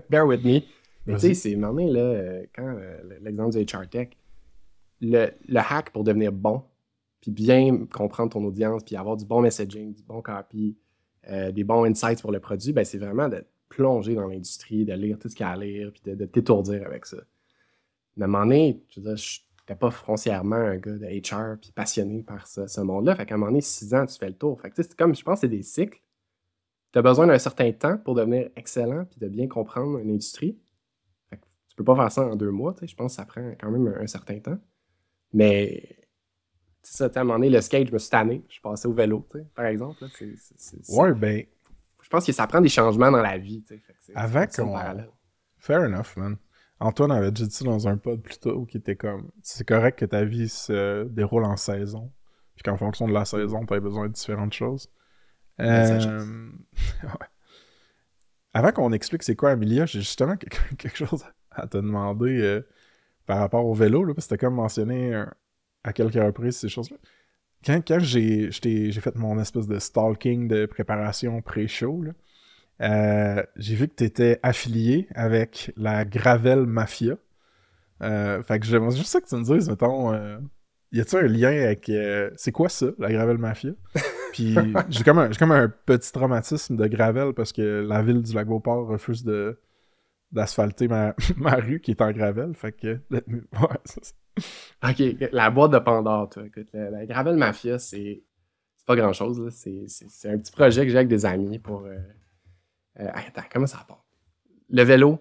[0.10, 0.60] Bear with me.
[1.06, 4.08] Mais tu sais, c'est maintenant, là, euh, quand euh, l'exemple du HR Tech,
[5.02, 6.62] le, le hack pour devenir bon,
[7.20, 10.76] puis bien comprendre ton audience, puis avoir du bon messaging, du bon copy,
[11.28, 14.94] euh, des bons insights pour le produit, ben, c'est vraiment de plonger dans l'industrie, de
[14.94, 17.18] lire tout ce qu'il y a à lire, puis de, de t'étourdir avec ça.
[18.16, 21.06] Mais à un moment donné, je veux dire, je n'étais pas foncièrement un gars de
[21.06, 23.16] HR puis passionné par ce, ce monde-là.
[23.16, 24.60] Fait qu'à un moment donné, six ans, tu fais le tour.
[24.60, 26.00] Fait que tu sais, c'est comme, je pense que c'est des cycles.
[26.92, 30.58] Tu as besoin d'un certain temps pour devenir excellent puis de bien comprendre une industrie.
[31.30, 32.74] Fait que tu peux pas faire ça en deux mois.
[32.82, 34.58] Je pense que ça prend quand même un, un certain temps.
[35.32, 35.98] Mais,
[36.82, 38.44] c'est ça, à un moment donné, le skate, je me suis tanné.
[38.48, 40.04] Je suis passé au vélo, par exemple.
[40.04, 40.08] là.
[40.90, 41.44] Ouais, ben,
[42.02, 43.64] Je pense que ça prend des changements dans la vie.
[43.66, 43.82] Fait que
[44.14, 44.72] Avant qu'on-
[45.58, 46.36] fair enough, man.
[46.80, 49.98] Antoine avait déjà dit ça dans un pod plus tôt qui était comme c'est correct
[49.98, 52.12] que ta vie se déroule en saison,
[52.56, 54.90] puis qu'en fonction de la saison, tu as besoin de différentes choses.
[55.60, 56.50] Euh.
[58.54, 60.36] Avant qu'on explique c'est quoi Amelia, j'ai justement
[60.78, 62.66] quelque, chose à te demander euh,
[63.26, 65.26] par rapport au vélo, là, parce que t'as comme mentionné euh,
[65.84, 66.96] à quelques reprises ces choses-là.
[67.64, 72.04] Quand, quand j'ai fait mon espèce de stalking de préparation pré-show,
[72.82, 77.16] euh, j'ai vu que tu étais affilié avec la Gravel Mafia.
[78.02, 80.38] Euh, fait que j'aimerais juste ça que tu me dises, mettons, euh,
[80.92, 81.88] y a-t-il un lien avec.
[81.88, 83.72] euh, c'est quoi ça, la Gravel Mafia?
[84.32, 84.56] Puis
[84.88, 88.34] j'ai comme, un- j'ai comme un petit traumatisme de Gravel parce que la ville du
[88.34, 89.58] Lac-Beauport refuse de
[90.32, 92.54] d'asphalter ma, ma rue qui est en Gravel.
[92.54, 93.00] Fait que.
[93.10, 94.00] Ouais, ça,
[94.90, 96.44] Ok, la boîte de Pandore, toi.
[96.44, 98.24] Écoute, la, la Gravel Mafia, c'est
[98.76, 99.48] c'est pas grand chose.
[99.54, 101.86] C'est c'est- c'est un petit projet que j'ai avec des amis pour.
[103.00, 104.04] Euh, attends, comment ça part?
[104.70, 105.18] Le vélo,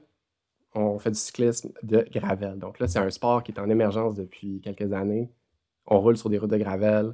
[0.73, 2.57] on fait du cyclisme de gravel.
[2.57, 5.31] Donc là, c'est un sport qui est en émergence depuis quelques années.
[5.85, 7.13] On roule sur des routes de gravel.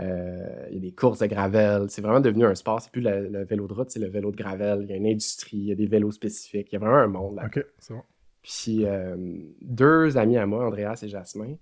[0.00, 1.88] euh, Il y a des courses de gravel.
[1.88, 2.80] C'est vraiment devenu un sport.
[2.80, 4.82] C'est plus le, le vélo de route, c'est le vélo de gravel.
[4.82, 6.68] Il y a une industrie, il y a des vélos spécifiques.
[6.70, 7.46] Il y a vraiment un monde là.
[7.46, 8.02] Ok, c'est bon.
[8.42, 9.16] Puis euh,
[9.62, 11.56] deux amis à moi, Andreas et Jasmin,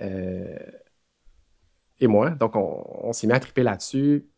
[0.00, 0.58] euh,
[2.00, 2.30] et moi.
[2.30, 4.28] Donc, on, on s'est mis à triper là-dessus.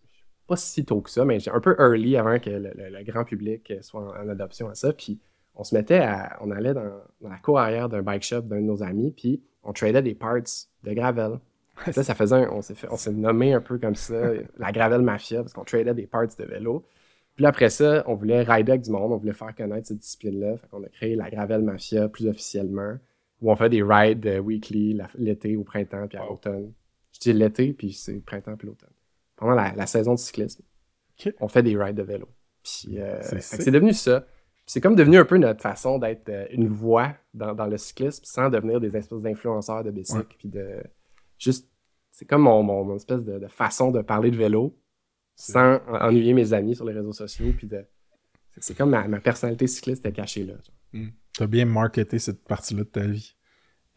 [0.46, 3.24] Pas si tôt que ça, mais un peu early avant que le, le- le grand
[3.24, 4.92] public soit en, en adoption à ça.
[4.92, 5.18] Puis,
[5.56, 6.36] on se mettait à.
[6.42, 6.84] On allait dans,
[7.20, 10.14] dans la cour arrière d'un bike shop d'un de nos amis, puis on tradait des
[10.14, 10.34] parts
[10.82, 11.38] de gravel.
[11.86, 14.14] Là, ça faisait un- on s'est fait- on s'est nommé un peu comme ça,
[14.58, 16.84] la gravel mafia, parce qu'on tradait des parts de vélo.
[17.36, 19.98] Puis là, après ça, on voulait rider avec du monde, on voulait faire connaître cette
[19.98, 20.56] discipline-là.
[20.58, 22.96] Fait qu'on a créé la Gravel Mafia plus officiellement,
[23.42, 26.72] où on fait des rides euh, weekly l'été, au printemps, puis à l'automne.
[27.12, 28.90] Je dis l'été, puis c'est printemps, puis l'automne.
[29.44, 30.62] Pendant la, la saison de cyclisme,
[31.38, 32.28] on fait des rides de vélo.
[32.62, 34.26] Puis euh, C'est devenu ça.
[34.64, 38.22] C'est comme devenu un peu notre façon d'être euh, une voix dans, dans le cyclisme
[38.24, 40.26] sans devenir des espèces d'influenceurs de bicycle, Ouais.
[40.38, 40.82] puis de
[41.38, 41.68] juste...
[42.10, 44.78] C'est comme mon, mon- mon espèce de, de façon de parler de vélo
[45.34, 47.52] sans en- ennuyer mes amis sur les réseaux sociaux.
[47.54, 47.84] Puis de...
[48.56, 50.54] c'est- comme ma, ma personnalité cycliste est cachée là.
[51.36, 53.36] T'as bien marketé cette partie-là de ta vie.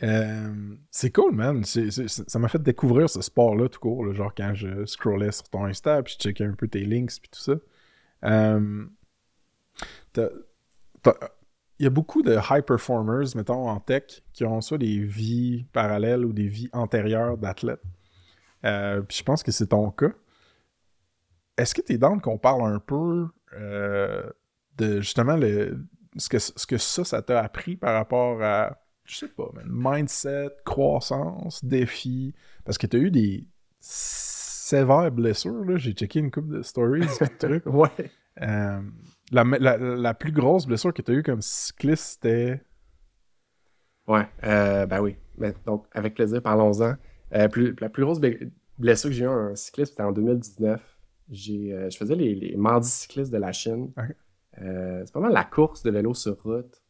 [0.04, 1.64] Euh, c'est cool, man.
[1.64, 4.14] Ça m'a fait découvrir ce sport-là tout court.
[4.14, 7.30] genre quand je scrollais sur ton Insta, puis je checkais un peu tes links, puis
[7.32, 7.54] tout ça.
[8.26, 8.86] Euh,
[11.80, 15.66] Il y a beaucoup de high performers, mettons, en tech, qui ont soit des vies
[15.74, 17.84] parallèles ou des vies antérieures d'athlètes.
[18.66, 20.12] Euh, puis je pense que c'est ton cas.
[21.58, 23.28] Est-ce que tu es dans qu'on parle un peu
[24.78, 25.84] de justement le,
[26.18, 29.66] ce, que, ce que ça, ça t'a appris par rapport à, je sais pas, man,
[29.70, 32.34] mindset, croissance, défi?
[32.66, 33.48] Parce que tu as eu des
[33.80, 35.78] sévères blessures, là.
[35.78, 37.66] J'ai checké une couple de stories, de trucs.
[37.66, 37.90] Ouais.
[38.42, 38.82] Euh,
[39.32, 42.62] la, la- la plus grosse blessure que tu as eue comme cycliste, c'était?
[44.08, 44.28] Ouais.
[44.44, 45.16] Euh, ben oui.
[45.38, 46.96] Mais donc, avec plaisir, parlons-en.
[47.34, 50.82] Euh, plus, la plus grosse ble- blessure que j'ai eue en cyclisme, c'était en 2019.
[51.30, 53.92] J'ai, euh, je faisais les, les mardis cyclistes de la Chine.
[54.58, 56.82] C'est pas mal la course de vélo sur route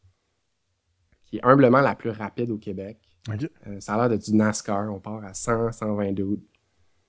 [1.28, 2.98] qui est humblement la plus rapide au Québec.
[3.30, 4.94] Euh, ça a l'air de du NASCAR.
[4.94, 6.40] On part à 100, 122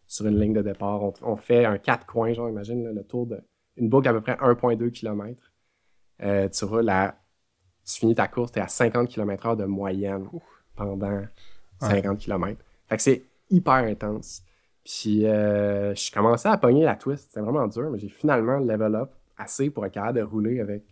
[0.07, 1.03] sur une ligne de départ.
[1.03, 3.41] On, on fait un 4 coins, genre, imagine là, le tour de
[3.79, 5.53] une boucle à peu près 1,2 km.
[6.23, 7.17] Euh, tu roules à.
[7.87, 10.29] Tu finis ta course, tu es à 50 km/h de moyenne
[10.77, 11.23] pendant
[11.81, 12.63] 50 km.
[12.87, 14.43] Fait que c'est hyper intense.
[14.85, 17.29] Puis euh, je commençais à pogner la twist.
[17.29, 20.83] C'était vraiment dur, mais j'ai finalement level up assez pour être capable de rouler avec,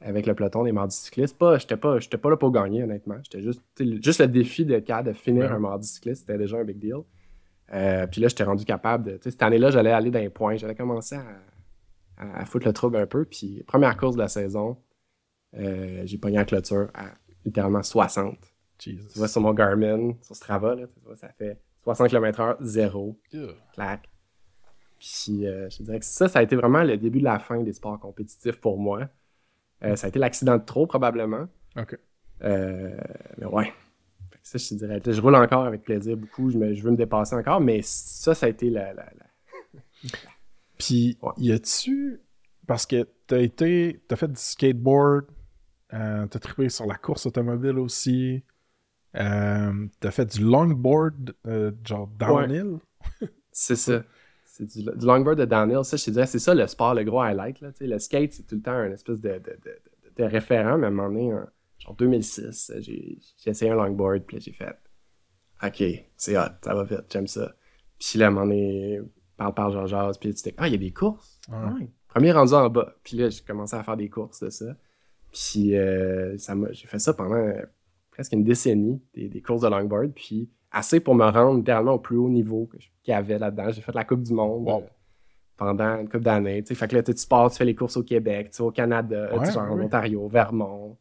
[0.00, 1.36] avec le peloton des mardis cyclistes.
[1.38, 3.16] Pas, j'étais pas, j'étais pas là pour gagner, honnêtement.
[3.22, 3.62] J'étais juste,
[4.02, 5.50] juste le défi de, capable de finir Ouais.
[5.56, 6.96] un mardi cycliste, c'était déjà un big deal.
[7.72, 9.18] Euh, puis là, j'étais rendu capable de.
[9.22, 10.56] Cette année-là, j'allais aller dans les points.
[10.56, 11.24] J'allais commencer à,
[12.18, 13.24] à, à foutre le trouble un peu.
[13.24, 14.76] Puis, première course de la saison,
[15.56, 17.06] euh, j'ai pogné la clôture à
[17.44, 18.36] littéralement 60.
[18.78, 19.06] Jesus.
[19.12, 23.18] Tu vois, sur mon Garmin, sur Strava, là, tu vois, ça fait 60 km/h, 0,
[23.32, 23.46] Yeah.
[23.72, 24.08] clac.
[24.98, 27.62] Puis, euh, je dirais que ça, ça a été vraiment le début de la fin
[27.62, 29.08] des sports compétitifs pour moi.
[29.84, 31.46] Euh, ça a été l'accident de trop, probablement.
[31.76, 31.98] OK.
[32.42, 32.96] Euh,
[33.38, 33.72] mais ouais.
[34.42, 35.00] Ça, je te dirais.
[35.04, 36.50] Je roule encore avec plaisir beaucoup.
[36.50, 38.92] Je, me- je veux me dépasser encore, mais ça, ça a été la.
[38.94, 40.10] la- la-
[40.78, 41.32] Puis, Ouais.
[41.38, 42.20] y a-tu.
[42.66, 44.02] Parce que t'as été.
[44.08, 45.26] T'as fait du skateboard,
[45.94, 48.44] euh, t'as trippé sur la course automobile aussi,
[49.16, 52.78] euh, t'as fait du longboard, euh, genre downhill?
[53.52, 54.02] C'est ça.
[54.56, 55.84] C'est du, du longboard de downhill.
[55.84, 57.60] Ça, je te dirais, c'est ça le sport, le gros highlight.
[57.60, 59.58] Là, le skate, c'est tout le temps un espèce de, de,
[60.16, 61.44] de, référent, mais à un moment donné, en
[61.78, 64.74] genre 2006, j'ai j'ai essayé un longboard, puis j'ai fait
[65.62, 65.82] OK,
[66.16, 67.54] c'est hot, ça va vite, j'aime ça.
[67.98, 69.00] Puis là, à un moment donné,
[69.36, 71.38] parle, parle, genre, jase, puis tu dis Ah, il y a des courses?
[71.50, 71.56] Ouais.
[71.82, 71.90] Ouais.
[72.08, 72.94] Premier rendu en bas.
[73.02, 74.74] Puis là, j'ai commencé à faire des courses de ça.
[75.32, 77.52] Puis euh, ça m'a- j'ai fait ça pendant
[78.10, 80.12] presque une décennie, des, des courses de longboard.
[80.14, 82.68] Puis assez pour me rendre littéralement au plus haut niveau
[83.02, 83.70] qu'il y avait là-dedans.
[83.70, 84.80] J'ai fait la Coupe du Monde Wow.
[84.82, 84.86] euh,
[85.56, 86.62] pendant une couple d'années.
[86.62, 89.30] Fait que là, tu pars, tu fais les courses au Québec, tu sais, au Canada,
[89.36, 89.80] Ouais, en.
[89.80, 90.96] Ontario, au Vermont.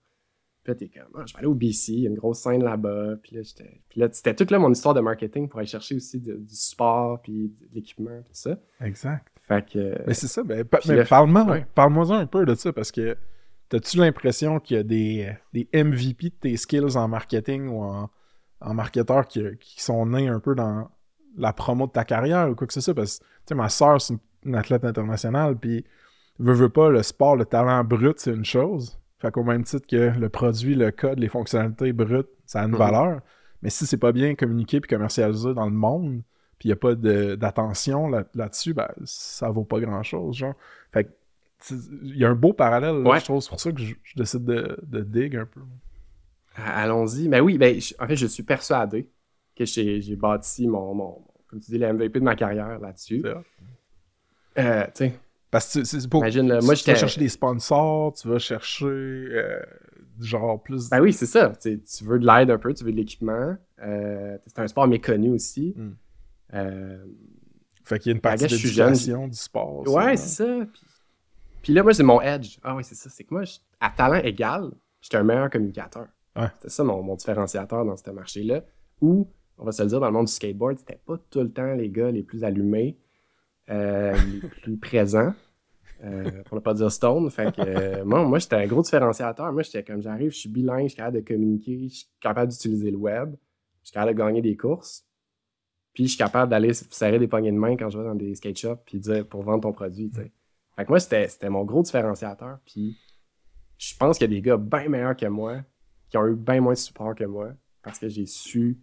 [0.64, 2.40] Puis là, t'es comme, Ah, je vais aller au BC, il y a une grosse
[2.40, 3.18] scène là-bas.
[3.22, 5.96] Puis là, j'étais- puis là, c'était toute là mon histoire de marketing pour aller chercher
[5.96, 8.58] aussi de- du sport, puis de l'équipement, tout ça.
[8.82, 9.28] Exact.
[9.48, 9.96] Fait que.
[10.08, 11.66] Mais c'est ça, ben, mais le- parle-moi ouais.
[11.76, 13.16] parle-moi un peu de ça parce que
[13.70, 18.10] t'as-tu l'impression qu'il y a des, des MVP de tes skills en marketing ou en,
[18.66, 20.90] en marketeur qui, qui sont nés un peu dans
[21.38, 22.94] la promo de ta carrière ou quoi que ce soit?
[22.94, 25.86] Parce que tu sais, ma soeur, c'est une, une athlète internationale, puis
[26.40, 29.00] veut, veut pas, le sport, le talent brut, c'est une chose.
[29.20, 32.72] Fait qu'au même titre que le produit, le code, les fonctionnalités brutes, ça a une
[32.72, 32.78] Mhm.
[32.78, 33.22] valeur.
[33.62, 36.22] Mais si c'est pas bien communiqué puis commercialisé dans le monde,
[36.60, 40.54] puis il n'y a pas de- d'attention là- là-dessus, ben, ça vaut pas grand-chose, genre.
[40.92, 41.10] Fait
[41.72, 43.20] il y a un beau parallèle, là, Ouais.
[43.20, 45.62] je trouve, c'est pour ça que je, je décide de, de dig un peu.
[46.56, 47.28] Allons-y.
[47.28, 49.10] Ben oui, ben, je- en fait, je suis persuadé
[49.56, 53.24] que j'ai j'ai bâti mon, mon, comme tu dis, le MVP de ma carrière là-dessus.
[54.58, 55.20] Euh, tu sais,
[55.52, 56.22] Parce que c'est pour...
[56.24, 59.60] imagine, là, tu, moi, tu vas chercher des sponsors, tu vas chercher, euh,
[60.20, 60.90] genre, plus...
[60.90, 61.52] Ben oui, c'est ça.
[61.62, 63.56] Tu veux de l'aide un peu, tu veux de l'équipement.
[63.84, 65.74] Euh, c'est un sport méconnu aussi.
[65.76, 65.90] Mm.
[66.54, 67.06] Euh,
[67.84, 69.76] Fait qu'il y a une Ben, partie d'éducation du sport.
[69.80, 70.66] aussi, ouais, c'est ça.
[70.72, 70.82] Puis,
[71.64, 72.58] puis là, moi, c'est mon edge.
[72.64, 73.10] Ah oui, c'est ça.
[73.10, 76.08] C'est que moi, je- à talent égal, j'étais un meilleur communicateur.
[76.36, 76.48] Ouais.
[76.56, 78.64] C'était ça mon, mon différenciateur dans ce marché-là.
[79.02, 81.52] Où, on va se le dire, dans le monde du skateboard, c'était pas tout le
[81.52, 82.98] temps les gars les plus allumés,
[83.70, 85.34] euh, les plus présents.
[86.04, 87.30] euh, pour ne pas dire stone.
[87.30, 89.52] Fait que euh, moi, moi j'étais un gros différenciateur.
[89.54, 92.52] Moi, j'étais comme j'arrive, je suis bilingue, je suis capable de communiquer, je suis capable
[92.52, 93.36] d'utiliser le web,
[93.82, 95.06] je suis capable de gagner des courses.
[95.94, 98.36] Puis je suis capable d'aller serrer des poignées de main quand je vais dans des
[98.36, 100.12] skate shops puis dire pour vendre ton produit.
[100.12, 102.60] Fait que moi, c'était c'était mon gros différenciateur.
[102.66, 102.98] Puis
[103.78, 105.62] je pense qu'il y a des gars bien meilleurs que moi
[106.10, 108.80] qui ont eu bien moins de support que moi parce que j'ai su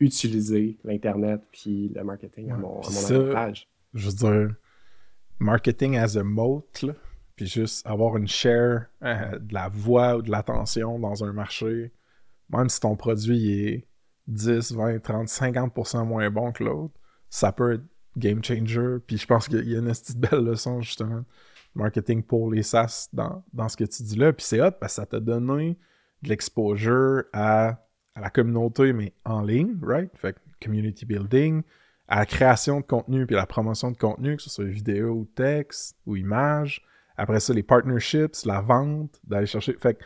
[0.00, 3.68] utiliser l'Internet puis le marketing à mon, à mon ça- avantage.
[3.94, 4.54] je veux dire,
[5.38, 6.92] marketing as a moat, là,
[7.34, 11.92] puis juste avoir une share euh, de la voix ou de l'attention dans un marché,
[12.50, 13.86] même si ton produit est
[14.28, 16.94] 10, 20, 30, 50% moins bon que l'autre,
[17.28, 17.84] ça peut être
[18.16, 18.96] game changer.
[19.06, 21.24] Puis je pense qu'il y a une petite belle leçon, justement,
[21.74, 24.32] marketing pour les SaaS dans, dans ce que tu dis là.
[24.32, 25.78] Puis c'est hot parce que ça t'a donné
[26.28, 27.78] l'exposure à,
[28.18, 30.10] la communauté, mais en ligne, right?
[30.16, 31.62] Fait que community building,
[32.08, 35.10] à la création de contenu puis à la promotion de contenu, que ce soit vidéo
[35.10, 36.82] ou texte ou image.
[37.16, 39.74] Après ça, les partnerships, la vente, d'aller chercher.
[39.74, 40.04] Fait que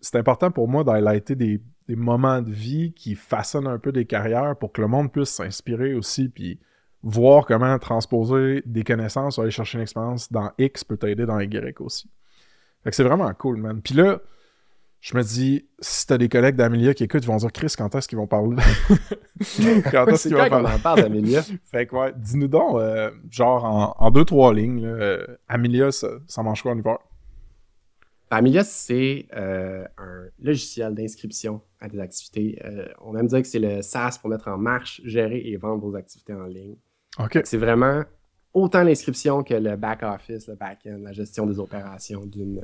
[0.00, 4.06] c'est important pour moi d'highlighter des, des moments de vie qui façonnent un peu des
[4.06, 6.58] carrières pour que le monde puisse s'inspirer aussi puis
[7.02, 11.38] voir comment transposer des connaissances ou aller chercher une expérience dans X peut t'aider dans
[11.38, 12.10] Y aussi.
[12.82, 13.80] Fait que c'est vraiment cool, man.
[13.82, 14.20] Puis là,
[15.06, 17.94] je me dis, si t'as des collègues d'Amelia qui écoutent, ils vont dire Chris, quand
[17.94, 18.56] est-ce qu'ils vont parler?
[19.92, 21.42] Quand est-ce qu'ils vont parler en parle d'Amelia?
[21.64, 25.92] fait que ouais, dis-nous donc, euh, genre en, en deux, trois lignes, là, euh, Amelia,
[25.92, 26.98] ça, ça mange quoi en hiver?
[28.30, 32.58] Amelia, c'est euh, un logiciel d'inscription à des activités.
[33.00, 35.94] On aime dire que c'est le SaaS pour mettre en marche, gérer et vendre vos
[35.94, 36.74] activités en ligne.
[37.20, 37.42] Ok.
[37.44, 38.02] C'est vraiment
[38.52, 42.60] autant l'inscription que le back-office, le back-end, la gestion des opérations d'une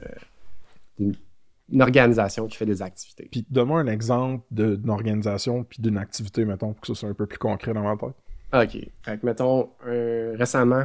[1.70, 3.28] une organisation qui fait des activités.
[3.30, 7.14] Puis donne-moi un exemple d'une organisation puis d'une activité, mettons, pour que ce soit un
[7.14, 8.14] peu plus concret dans ma tête.
[8.54, 8.90] OK.
[9.02, 10.84] Fait que, mettons, euh, récemment,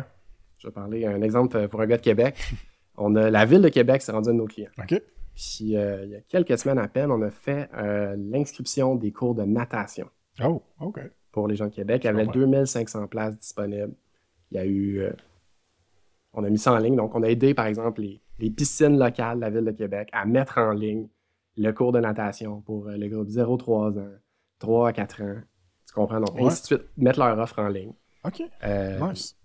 [0.58, 2.36] je vais parler un exemple pour un gars de Québec.
[2.98, 4.72] On a la ville de Québec, c'est rendu un de nos clients.
[4.80, 5.02] OK?
[5.36, 9.12] Puis euh, il y a quelques semaines à peine, on a fait euh, l'inscription des
[9.12, 10.10] cours de natation
[10.44, 11.00] Oh, OK.
[11.32, 12.04] pour les gens de Québec.
[12.04, 12.40] Il y avait comprends.
[12.40, 13.94] 2500 places disponibles.
[14.50, 15.04] Il y a eu.
[16.34, 16.96] on a mis ça en ligne.
[16.96, 20.10] Donc, on a aidé, par exemple, les, les piscines locales de la ville de Québec
[20.14, 21.08] à mettre en ligne
[21.58, 24.08] le cours de natation pour euh, le groupe 0-3 ans,
[24.60, 25.36] 3 à 4 ans.
[25.88, 26.20] Tu comprends?
[26.20, 26.46] Donc, Ouais.
[26.46, 27.94] ainsi de suite, mettre leur offre en ligne.
[28.26, 28.44] OK.
[28.64, 29.36] Euh, Nice.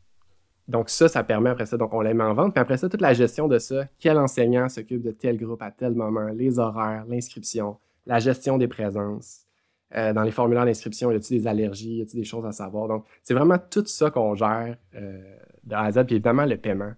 [0.68, 2.52] donc ça, ça permet après ça, donc on les met en vente.
[2.52, 5.70] Puis après ça, toute la gestion de ça, quel enseignant s'occupe de tel groupe à
[5.70, 9.46] tel moment, les horaires, l'inscription, la gestion des présences.
[9.94, 12.88] Euh, dans les formulaires d'inscription, y a-t-il des allergies, y a-t-il des choses à savoir?
[12.88, 16.04] Donc, c'est vraiment tout ça qu'on gère euh, de A à Z.
[16.06, 16.92] Puis évidemment, le paiement.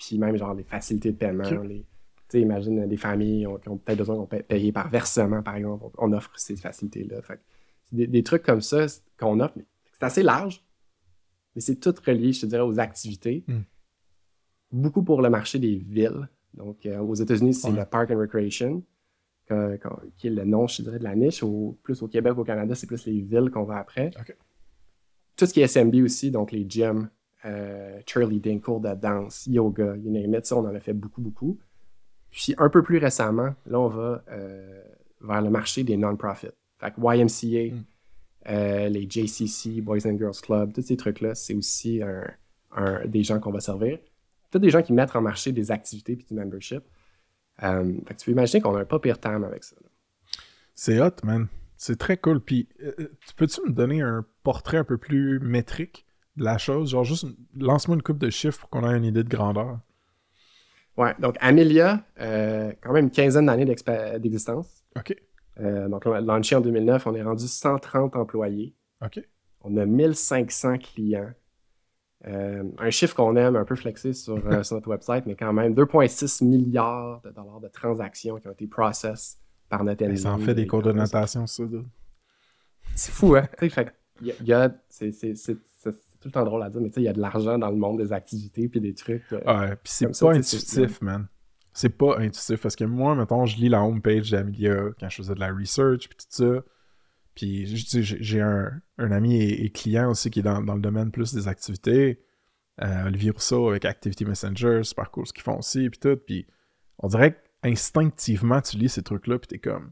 [0.00, 1.44] Puis même, genre, les facilités de paiement.
[1.62, 1.84] Les, tu
[2.28, 5.84] sais, imagine des familles qui ont peut-être besoin qu'on paye, payer par versement, par exemple.
[5.98, 7.20] On, on offre ces facilités-là.
[7.92, 8.86] Des, des trucs comme ça
[9.18, 9.54] qu'on offre.
[9.92, 10.64] C'est assez large,
[11.54, 13.44] mais c'est tout relié, je te dirais, aux activités.
[13.46, 13.58] Mm.
[14.72, 16.28] Beaucoup pour le marché des villes.
[16.54, 17.78] Donc, euh, aux États-Unis, c'est Ouais.
[17.80, 18.82] le Park and Recreation,
[19.46, 21.42] que- que- qui est le nom, je te dirais, de la niche.
[21.42, 24.10] Au, plus au Québec, au Canada, c'est plus les villes qu'on va après.
[25.36, 27.08] Tout ce qui est SMB aussi, donc les gyms,
[27.44, 31.20] euh, cheerleading, cours de danse, yoga, you name it, ça, on en a fait beaucoup,
[31.20, 31.58] beaucoup.
[32.30, 34.82] Puis, un peu plus récemment, là, on va euh,
[35.20, 36.48] vers le marché des non-profits.
[36.78, 37.84] Fait que YMCA, Mm.
[38.48, 42.30] euh, les JCC, Boys and Girls Club, tous ces trucs-là, c'est aussi un-
[42.72, 43.98] un- des gens qu'on va servir.
[44.50, 46.82] Tous des gens qui mettent en marché des activités puis du membership.
[47.62, 49.76] Euh, fait que tu peux imaginer qu'on a un pas pire time avec ça.
[50.74, 51.48] C'est hot, man.
[51.76, 52.40] C'est très cool.
[52.40, 52.92] Puis, euh,
[53.26, 56.06] tu peux-tu me donner un portrait un peu plus métrique
[56.42, 56.90] la chose?
[56.90, 57.26] Genre, juste,
[57.56, 59.78] lance-moi une coupe de chiffres pour qu'on ait une idée de grandeur.
[60.96, 64.84] Ouais, donc Amelia, euh, quand même une quinzaine d'années d'existence.
[64.96, 65.14] OK.
[65.60, 68.74] Euh, donc, lancé en 2009, on est rendu 130 employés.
[69.04, 69.20] OK.
[69.62, 71.30] On a 1500 clients.
[72.26, 75.74] Euh, un chiffre qu'on aime un peu flexé sur, sur notre website, mais quand même
[75.74, 79.36] 2,6 milliards de dollars de transactions qui ont été processées
[79.70, 80.22] par notre Ben, engine.
[80.24, 81.62] ça en fait des cours de natation, ça.
[82.94, 83.46] C'est fou, hein?
[83.58, 85.12] Tu sais, fait y a- y a- c'est
[86.20, 87.70] tout le temps drôle à dire, mais tu sais, il y a de l'argent dans
[87.70, 89.32] le monde des activités puis des trucs.
[89.32, 91.26] euh, Ouais, puis c'est ça, pas intuitif, man.
[91.72, 95.34] C'est pas intuitif parce que moi, mettons, je lis la homepage d'Amelia quand je faisais
[95.34, 96.62] de la research puis tout ça.
[97.34, 100.80] Puis j'ai j'ai un, un ami et, et client aussi qui est dans, dans le
[100.80, 102.20] domaine plus des activités.
[102.82, 106.16] Euh, Olivier Rousseau avec Activity Messenger, super cool ce qu'ils font aussi puis tout.
[106.16, 106.46] Puis
[106.98, 109.90] on dirait qu'instinctivement, tu lis ces trucs-là puis t'es comme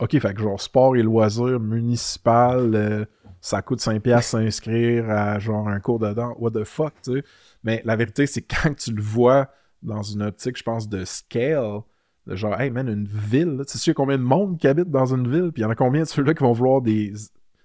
[0.00, 3.04] OK, fait que genre sport et loisirs municipal, euh,
[3.40, 6.34] ça coûte 5$ piastres s'inscrire à genre un cours dedans.
[6.38, 7.24] What the fuck, tu sais?
[7.62, 9.48] Mais la vérité, c'est quand tu le vois
[9.82, 11.80] dans une optique, je pense, de scale,
[12.26, 15.30] de genre, hey man, une ville, tu sais combien de monde qui habite dans une
[15.30, 16.82] ville, puis il y en a combien de ceux-là qui vont vouloir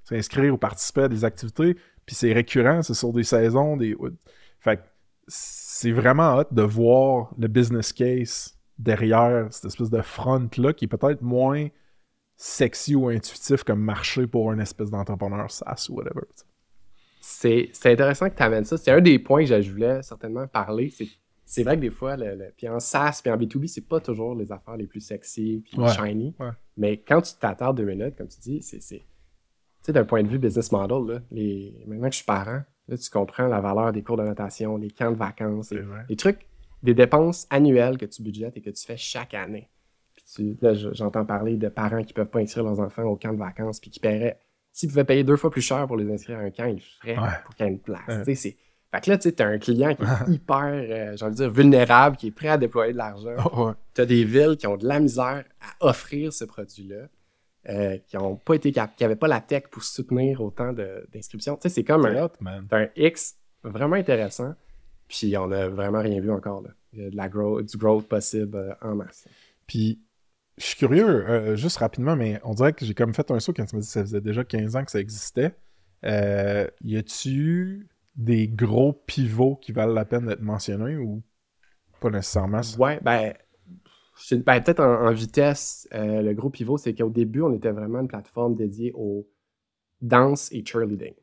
[0.03, 3.95] s'inscrire ou participer à des activités, puis c'est récurrent, c'est sur des saisons, des.
[4.59, 4.81] Fait que
[5.27, 10.87] c'est vraiment hot de voir le business case derrière cette espèce de front-là qui est
[10.87, 11.67] peut-être moins
[12.37, 16.21] sexy ou intuitif comme marché pour un espèce d'entrepreneur SaaS ou whatever.
[17.21, 18.77] C'est intéressant que tu amènes ça.
[18.77, 20.93] C'est un des points que je voulais certainement parler.
[21.45, 23.99] C'est vrai que des fois, le, le- puis en SaaS puis en B2B, c'est pas
[23.99, 26.35] toujours les affaires les plus sexy puis Ouais, shiny.
[26.39, 26.49] ouais.
[26.77, 28.81] Mais quand tu t'attardes deux minutes, comme tu dis, c'est.
[28.81, 29.05] c'est- Tu
[29.87, 32.97] sais, d'un point de vue business model, là, les, maintenant que je suis parent, là,
[32.97, 35.71] tu comprends la valeur des cours de notation, les camps de vacances,
[36.09, 36.47] les trucs,
[36.83, 39.69] des dépenses annuelles que tu budgètes et que tu fais chaque année.
[40.35, 43.31] Tu- là, je- j'entends parler de parents qui peuvent pas inscrire leurs enfants au camp
[43.33, 44.39] de vacances puis qui paieraient.
[44.71, 46.79] S'ils pouvaient payer deux fois plus cher pour les inscrire à un camp, ils le
[47.01, 47.29] feraient Ouais.
[47.45, 48.01] pour qu'il y ait une place.
[48.27, 48.35] Ouais.
[48.35, 48.57] C'est-
[48.93, 51.37] Fait que là, tu sais, t'as un client qui est hyper, euh, j'ai envie de
[51.43, 53.35] dire, vulnérable, qui est prêt à déployer de l'argent.
[53.53, 53.73] Oh, ouais.
[53.93, 57.07] Tu as des villes qui ont de la misère à offrir ce produit-là,
[57.69, 61.55] euh, qui pas été cap- qui n'avaient pas la tech pour soutenir autant de- d'inscriptions.
[61.55, 62.29] Tu sais, c'est comme un,
[62.69, 64.53] t'as un X vraiment intéressant,
[65.07, 66.61] puis on a vraiment rien vu encore.
[66.61, 66.69] Là.
[66.93, 69.27] Il y a de la growth, du growth possible euh, en masse.
[69.67, 69.99] Puis,
[70.57, 73.53] je suis curieux, euh, juste rapidement, mais on dirait que j'ai comme fait un saut
[73.53, 75.53] quand tu m'as dit que ça faisait déjà 15 ans que ça existait.
[76.05, 81.23] Euh, y a-tu des gros pivots qui valent la peine d'être mentionnés ou
[81.99, 82.61] pas nécessairement?
[82.79, 83.33] Ouais, ben,
[84.31, 88.07] ben, peut-être en, vitesse, euh, le gros pivot, c'est qu'au début, on était vraiment une
[88.07, 89.27] plateforme dédiée au
[90.01, 91.15] danse et cheerleading.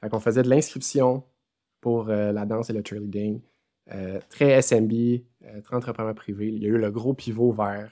[0.00, 1.24] Fait qu'on faisait de l'inscription
[1.80, 3.40] pour la danse et le cheerleading.
[4.28, 4.92] Très SMB,
[5.64, 6.48] très entrepreneur privé.
[6.48, 7.90] Il y a eu le gros pivot vers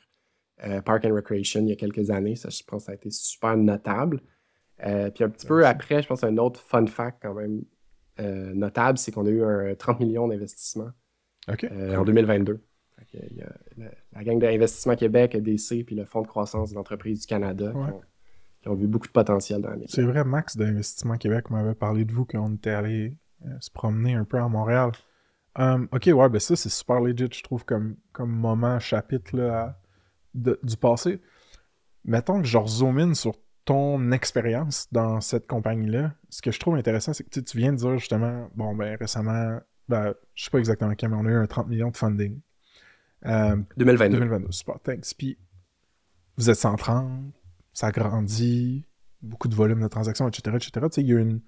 [0.64, 2.36] euh, Park and Recreation il y a quelques années.
[2.36, 4.20] Ça, je pense que ça a été super notable.
[4.84, 7.62] Euh, puis un petit peu après, je pense un autre fun fact quand même
[8.18, 10.90] euh, notable, c'est qu'on a eu un 30 millions d'investissements
[11.48, 12.60] en 2022.
[12.98, 16.26] Fait que il y a la, la gang d'Investissement Québec, DC, puis le Fonds de
[16.26, 17.86] croissance de l'entreprise du Canada Ouais.
[17.86, 18.00] qui, ont,
[18.62, 22.04] qui ont vu beaucoup de potentiel dans les C'est vrai, Max d'Investissement Québec m'avait parlé
[22.04, 23.16] de vous quand on était allé
[23.60, 24.92] se promener un peu à Montréal.
[25.58, 29.60] Um, ok, ouais, ben ça, c'est super legit, je trouve, comme, comme moment, chapitre là,
[29.62, 29.79] à-
[30.34, 31.20] de- du passé.
[32.04, 36.14] Mettons que je zoom in sur ton expérience dans cette compagnie-là.
[36.28, 39.60] Ce que je trouve intéressant, c'est que tu viens de dire justement, bon, ben récemment,
[39.88, 42.40] ben, je sais pas exactement quand, mais on a eu un 30 millions de funding.
[43.26, 44.16] Euh, 2022.
[44.16, 45.14] 2022, super, thanks.
[45.16, 45.38] Puis,
[46.36, 47.32] vous êtes 130,
[47.72, 48.86] ça grandit,
[49.20, 50.70] beaucoup de volume de transactions, etc., etc.
[50.72, 51.40] Tu sais, il y a une,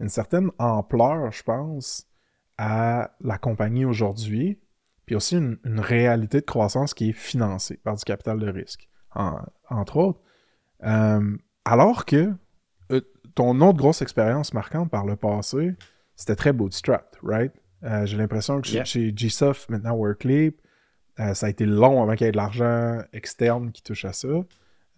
[0.00, 2.06] une certaine ampleur, je pense,
[2.56, 4.58] à la compagnie aujourd'hui,
[5.08, 8.90] puis aussi une, une réalité de croissance qui est financée par du capital de risque,
[9.14, 9.40] en-
[9.70, 10.20] entre autres.
[10.84, 11.34] Euh,
[11.64, 12.34] alors que
[12.92, 13.00] euh,
[13.34, 15.74] ton autre grosse expérience marquante par le passé,
[16.14, 17.52] c'était très bootstrap, right?
[17.84, 18.84] Euh, J'ai l'impression que chez- Yeah.
[18.84, 20.60] chez GSoft, maintenant Workleap,
[21.20, 24.12] euh, ça a été long avant qu'il y ait de l'argent externe qui touche à
[24.12, 24.28] ça.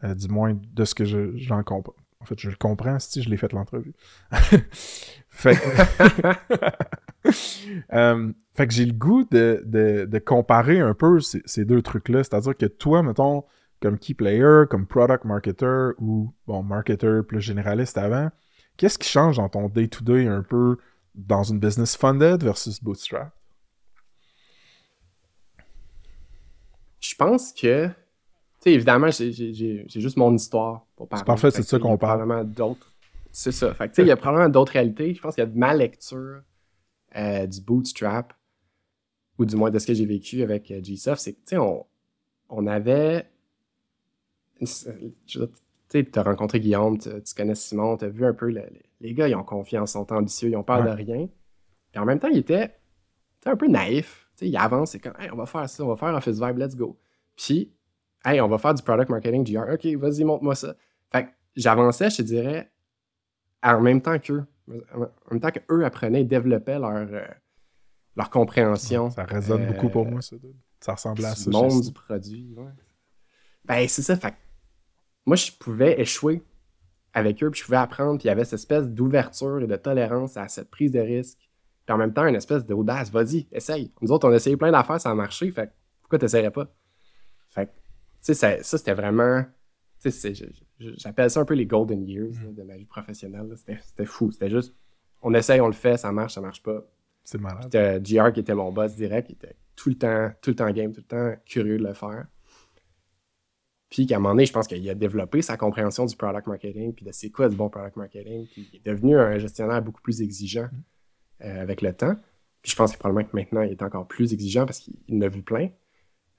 [0.02, 1.94] Du moins de ce que je- j'en comprends.
[2.20, 3.92] En fait, je le comprends si je l'ai fait l'entrevue.
[5.30, 7.30] fait que,
[8.60, 12.22] fait que j'ai le goût de, de- de comparer un peu ces, ces deux trucs-là.
[12.22, 13.44] C'est-à-dire que toi, mettons,
[13.80, 18.28] comme key player, comme product marketer ou, bon, marketer plus généraliste avant,
[18.76, 20.76] qu'est-ce qui change dans ton day-to-day un peu
[21.14, 23.32] dans une business funded versus bootstrap?
[27.00, 27.94] Je pense que, tu
[28.60, 31.24] sais, évidemment, j'ai- juste mon histoire pour parler.
[31.24, 32.18] parfait, c'est de que ça qu'on parle.
[32.18, 32.92] Probablement d'autres.
[33.32, 33.72] C'est ça.
[33.72, 35.14] Fait que, tu sais, il y a probablement d'autres réalités.
[35.14, 36.42] Je pense qu'il y a de ma lecture
[37.16, 38.34] euh, du bootstrap,
[39.40, 41.56] ou du moins de ce que j'ai vécu avec euh, GSoft, c'est que, tu sais,
[41.58, 41.86] on,
[42.50, 43.26] on avait.
[44.58, 48.46] Tu sais, tu as rencontré Guillaume, tu, connais Simon, tu as vu un peu.
[48.50, 50.90] le- le- les gars, ils ont confiance, ils sont ambitieux, ils ont peur Ouais.
[50.90, 51.28] de rien.
[51.90, 52.76] Puis en même temps, ils étaient,
[53.46, 54.28] un peu naïfs.
[54.42, 56.76] Ils avancent, c'est comme, hey, on va faire ça, on va faire Office Vibe, let's
[56.76, 56.98] go.
[57.36, 57.72] Puis,
[58.24, 59.72] hey, on va faire du product marketing GR.
[59.72, 60.76] OK, vas-y, montre-moi ça.
[61.10, 62.70] Fait que j'avançais, je te dirais,
[63.62, 64.44] en même temps qu'eux.
[64.94, 67.26] En même temps qu'eux apprenaient et développaient leur, euh,
[68.16, 69.10] leur compréhension.
[69.10, 70.36] Ça résonne beaucoup pour moi, ça.
[70.80, 71.50] Ça ressemble à ça.
[71.50, 72.54] monde chez- du produit.
[72.56, 72.64] ouais.
[73.64, 74.16] Ben, c'est ça.
[74.16, 74.36] Fait que
[75.26, 76.42] moi, je pouvais échouer
[77.12, 79.76] avec eux, puis je pouvais apprendre, puis il y avait cette espèce d'ouverture et de
[79.76, 81.38] tolérance à cette prise de risque.
[81.86, 83.10] Puis en même temps, une espèce d'audace.
[83.10, 83.92] Vas-y, essaye.
[84.00, 85.50] Nous autres, on a essayé plein d'affaires, ça a marché.
[85.50, 86.72] Fait que pourquoi t'essayerais pas?
[87.50, 87.76] Fait que, tu
[88.22, 89.44] sais, ça, ça, c'était vraiment.
[90.02, 90.32] Tu sais,
[90.96, 93.52] j'appelle ça un peu les golden years là, de ma vie professionnelle.
[93.56, 94.30] c'était fou.
[94.32, 94.74] C'était juste,
[95.20, 96.82] on essaye, on le fait, ça marche, ça marche pas.
[97.24, 97.64] C'est malade.
[97.64, 100.70] C'était GR qui était mon boss direct, qui était tout le temps, tout le temps
[100.70, 102.26] game, tout le temps curieux de le faire.
[103.88, 106.94] Puis qu'à un moment donné, je pense qu'il a développé sa compréhension du product marketing,
[106.94, 110.00] puis de c'est quoi du bon product marketing, puis il est devenu un gestionnaire beaucoup
[110.00, 110.68] plus exigeant
[111.42, 112.14] euh, avec le temps.
[112.62, 115.20] Puis je pense que probablement que maintenant, il est encore plus exigeant parce qu'il en
[115.22, 115.70] a vu plein.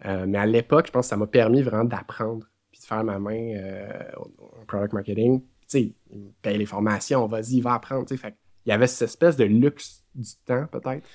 [0.05, 3.03] Euh, mais à l'époque, je pense que ça m'a permis vraiment d'apprendre, puis de faire
[3.03, 5.41] ma main euh, au, au product marketing.
[5.41, 8.05] Tu sais, il me paye les formations, vas-y, va apprendre.
[8.05, 8.21] tu sais.
[8.21, 8.35] Fait
[8.65, 11.05] il y avait cette espèce de luxe du temps, peut-être,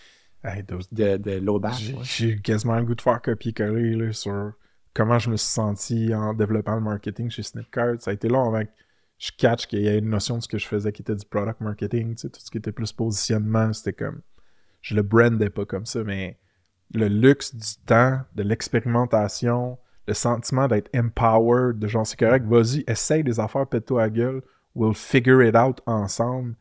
[0.44, 1.80] Hey, de, de l'audace.
[2.02, 2.40] J'ai ouais.
[2.40, 4.52] quasiment le goût de faire copier-coller sur
[4.94, 7.96] comment je me suis senti en développant le marketing chez Snipcart.
[8.00, 8.70] Ça a été long avant que
[9.18, 11.26] je catch qu'il y ait une notion de ce que je faisais qui était du
[11.26, 12.14] product marketing.
[12.14, 14.20] tu sais, Tout ce qui était plus positionnement, c'était comme.
[14.82, 16.38] Je le brandais pas comme ça, mais
[16.94, 22.84] le luxe du temps, de l'expérimentation, le sentiment d'être empowered, de genre c'est correct, vas-y,
[22.86, 24.42] essaye des affaires, pète-toi à gueule,
[24.76, 26.54] we'll figure it out ensemble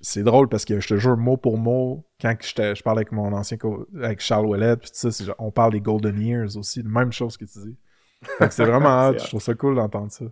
[0.00, 3.12] c'est drôle parce que je te jure mot pour mot, quand j'étais- je parle avec
[3.12, 6.20] mon ancien co- avec Charles Ouellet, puis tout ça, c'est genre- on parle des Golden
[6.20, 7.76] Years aussi, la même chose que tu dis.
[8.50, 10.24] C'est vraiment hot, je trouve ça cool d'entendre ça.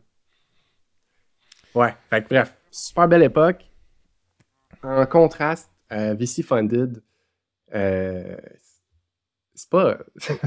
[1.75, 3.65] Ouais, fait que bref, super belle époque.
[4.83, 7.03] En contraste, euh, VC Funded,
[7.75, 8.37] euh,
[9.55, 9.99] c'est pas.
[10.17, 10.39] c'est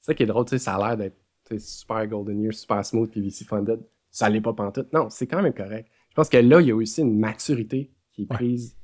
[0.00, 1.16] ça qui est drôle, tu sais, ça a l'air d'être
[1.58, 3.80] super Golden Year, super smooth, puis VC Funded.
[4.10, 4.92] Ça l'est pas pantoute.
[4.92, 5.88] Non, c'est quand même correct.
[6.10, 8.36] Je pense que là, il y a aussi une maturité qui est Ouais.
[8.36, 8.76] prise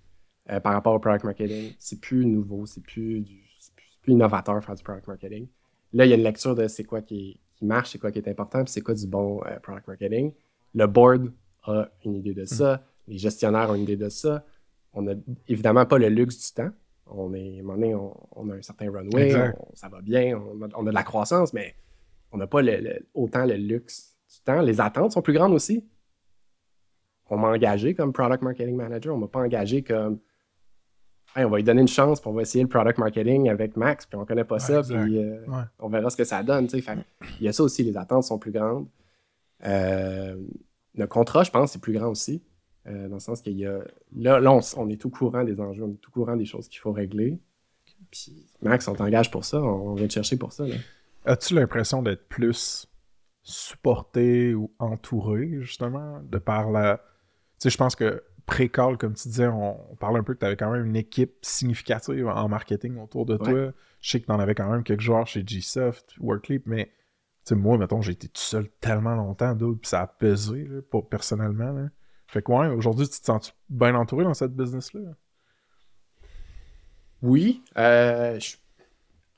[0.51, 1.73] euh, par rapport au product marketing.
[1.79, 3.73] C'est plus nouveau, c'est plus, plus,
[4.03, 5.47] plus innovateur faire du product marketing.
[5.93, 8.11] Là, il y a une lecture de c'est quoi qui, est- qui marche, c'est quoi
[8.13, 10.33] qui est important, puis c'est quoi du bon euh, product marketing.
[10.75, 11.33] Le board
[11.65, 14.45] a une idée de ça, les gestionnaires ont une idée de ça.
[14.93, 15.13] On n'a
[15.49, 16.71] évidemment pas le luxe du temps.
[17.07, 20.01] On est, à un moment donné, on, on a un certain runway, on- ça va
[20.01, 21.75] bien, on a, on a de la croissance, mais
[22.33, 24.61] on n'a pas le- le- autant le luxe du temps.
[24.63, 25.85] Les attentes sont plus grandes aussi.
[27.31, 30.19] On m'a engagé comme product marketing manager, on m'a pas engagé comme
[31.37, 33.77] Hey, on va lui donner une chance, puis on va essayer le product marketing avec
[33.77, 35.01] Max, puis on connaît pas Ouais, ça, exact.
[35.05, 35.63] puis euh, Ouais.
[35.79, 36.69] on verra ce que ça donne.
[36.69, 36.83] Fait
[37.39, 38.89] il y a ça aussi, les attentes sont plus grandes.
[39.65, 40.37] Euh,
[40.97, 42.43] le contrat, je pense, c'est plus grand aussi.
[42.89, 43.79] euh, dans le sens qu'il y a.
[44.17, 46.67] Là, là on, on est tout courant des enjeux, on est tout courant des choses
[46.69, 47.39] qu'il faut régler.
[48.11, 50.67] Puis, Max, on t'engage pour ça, on vient te chercher pour ça.
[50.67, 50.75] Là.
[51.27, 52.89] As-tu l'impression d'être plus
[53.43, 57.01] supporté ou entouré, justement, de par la.
[57.61, 60.39] Tu sais, je pense que pré-call, comme tu disais, on, on parle un peu que
[60.41, 63.73] tu avais quand même une équipe significative en marketing autour de toi.
[64.01, 66.91] Je sais que tu en avais quand même quelques joueurs chez Gsoft, Workleap, mais tu
[67.51, 70.81] sais, moi, mettons, j'ai été tout seul tellement longtemps, d'autres, puis ça a pesé, là,
[70.91, 71.71] pour, personnellement.
[71.73, 71.89] Là.
[72.29, 75.01] Fait que, ouais, aujourd'hui, tu te sens bien entouré dans cette business-là?
[77.23, 77.63] Oui.
[77.77, 78.59] Euh, je- Tu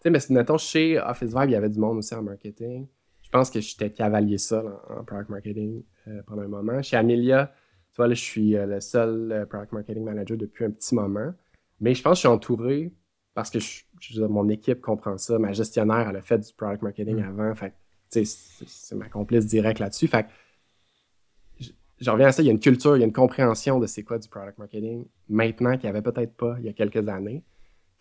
[0.00, 2.86] sais, mais mettons, chez Office Vibe, il y avait du monde aussi en marketing.
[3.22, 6.82] Je pense que j'étais cavalier seul en, en product marketing euh, pendant un moment.
[6.82, 7.52] Chez Amelia,
[7.92, 10.94] tu vois, là, je suis euh, le seul euh, product marketing manager depuis un petit
[10.94, 11.32] moment.
[11.80, 12.92] Mais je pense que je suis entouré
[13.34, 15.38] parce que je- je- mon équipe comprend ça.
[15.38, 17.28] Ma gestionnaire, elle a fait du product marketing Mm.
[17.28, 17.54] avant.
[17.54, 17.74] Fait
[18.10, 20.06] c'est ma complice directe là-dessus.
[20.06, 20.26] Fait
[22.00, 23.86] je, reviens à ça, il y a une culture, il y a une compréhension de
[23.86, 27.08] c'est quoi du product marketing maintenant qu'il n'y avait peut-être pas il y a quelques
[27.08, 27.42] années.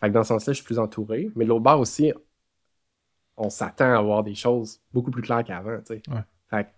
[0.00, 1.30] Fait que dans ce sens-là, je suis plus entouré.
[1.36, 2.12] Mais de l'autre bord aussi,
[3.36, 5.78] on s'attend à avoir des choses beaucoup plus claires qu'avant.
[5.78, 6.02] tu sais.
[6.10, 6.20] Ouais.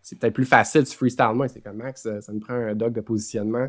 [0.02, 1.48] C'est peut-être plus facile, tu freestyle moins.
[1.48, 3.68] C'est comme Max, euh, ça nous prend un doc de positionnement.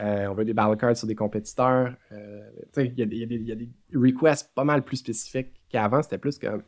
[0.00, 1.94] Euh, on veut des battle cards sur des compétiteurs.
[2.12, 6.02] Euh, il y, a des- requests pas mal plus spécifiques qu'avant.
[6.02, 6.62] C'était plus comme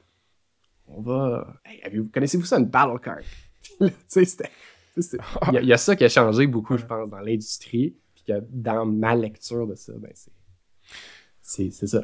[0.87, 1.55] on va.
[1.65, 3.19] Hey, connaissez-vous ça, une battle card?
[5.53, 7.97] Il y, a- ça qui a changé beaucoup, je pense, dans l'industrie.
[8.15, 11.71] Puis que dans ma lecture de ça, ben c'est.
[11.71, 12.03] Ça.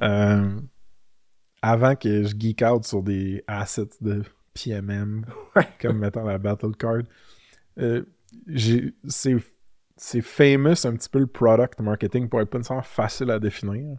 [1.63, 4.23] Avant que je geek out sur des assets de
[4.55, 5.25] PMM,
[5.57, 5.69] Ouais.
[5.81, 7.03] comme mettons la Battle Card,
[7.79, 8.05] euh,
[9.97, 13.99] c'est famous un petit peu le product marketing pour être pas nécessairement facile à définir.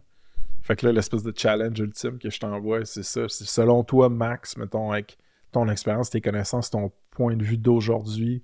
[0.62, 3.28] Fait que là, l'espèce de challenge ultime que je t'envoie, c'est ça.
[3.28, 5.16] C'est selon toi, Max, mettons, avec
[5.52, 8.42] ton expérience, tes connaissances, ton point de vue d'aujourd'hui,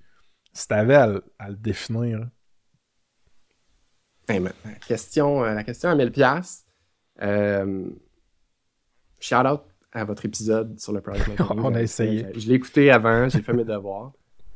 [0.52, 2.28] si t'avais à, le- à le définir.
[4.28, 4.52] Hey, la
[4.86, 6.64] question, euh, la question à 1000 pièces.
[9.20, 11.60] shout out à votre épisode sur le product marketing.
[11.62, 12.26] On a essayé.
[12.34, 14.12] Je, je l'ai écouté avant, j'ai fait mes devoirs.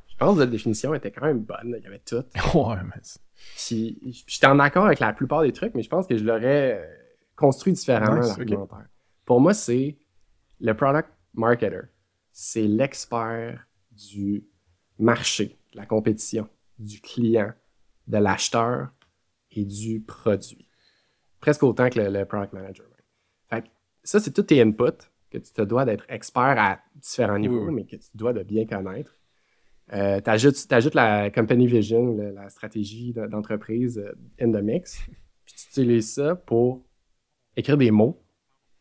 [0.08, 1.70] Je pense que la définition était quand même bonne.
[1.72, 2.16] là, Il y avait tout.
[2.58, 3.02] ouais, mais
[4.26, 6.86] j'étais en accord avec la plupart des trucs, mais je pense que je l'aurais euh,
[7.36, 8.86] construit différemment, Nice, l'argumentaire.
[9.26, 9.98] Pour moi, c'est
[10.60, 11.80] le product marketer.
[12.32, 14.46] C'est l'expert du
[14.98, 17.52] marché, de la compétition, du client,
[18.06, 18.88] de l'acheteur
[19.50, 20.66] et du produit.
[21.40, 22.86] Presque autant que le, le product manager.
[22.86, 22.96] même.
[23.50, 23.72] Fait que
[24.02, 27.84] ça, c'est tous tes inputs que tu te dois d'être expert à différents niveaux, mais
[27.84, 29.18] que tu dois de bien connaître.
[29.92, 35.00] Euh, tu ajoutes, la company vision, la stratégie de- d'entreprise euh, in the mix,
[35.44, 36.84] puis tu utilises ça pour
[37.56, 38.20] écrire des mots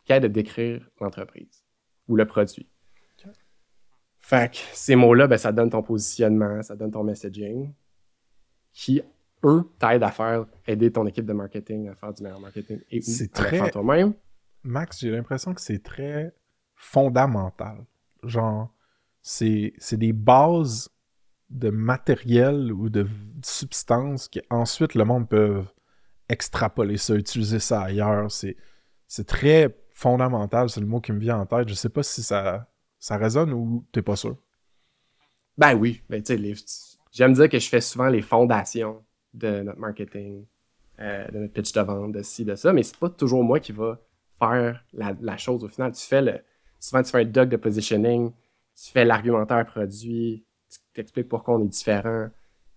[0.04, 1.64] qui aident à décrire l'entreprise
[2.08, 2.68] ou le produit.
[4.18, 7.72] Fait que ces mots-là, ben, ça donne ton positionnement, ça donne ton messaging,
[8.72, 9.00] qui,
[9.44, 12.98] eux, t'aident à faire, aider ton équipe de marketing à faire du meilleur marketing et
[12.98, 14.14] ou à très- faire toi-même.
[14.64, 16.34] Max, j'ai l'impression que c'est très
[16.76, 17.84] fondamental.
[18.22, 18.70] Genre,
[19.22, 20.90] c'est des bases
[21.50, 23.08] de matériel ou de
[23.42, 25.64] substances que ensuite le monde peut
[26.28, 28.30] extrapoler ça, utiliser ça ailleurs.
[28.30, 31.68] C'est très fondamental, c'est le mot qui me vient en tête.
[31.68, 32.68] Je sais pas si ça,
[32.98, 34.36] ça résonne ou t'es pas sûr.
[35.56, 36.54] Ben oui, ben, tu sais,
[37.12, 39.02] j'aime dire que je fais souvent les fondations
[39.32, 40.44] de notre marketing,
[41.00, 43.58] euh, de notre pitch de vente, de ci, de ça, mais c'est pas toujours moi
[43.58, 43.98] qui va
[44.38, 45.92] faire la, la chose au final.
[45.92, 46.40] Tu fais le,
[46.80, 48.32] souvent tu fais un doc de positioning,
[48.74, 52.28] tu fais l'argumentaire produit, tu t'expliques pourquoi on est différent,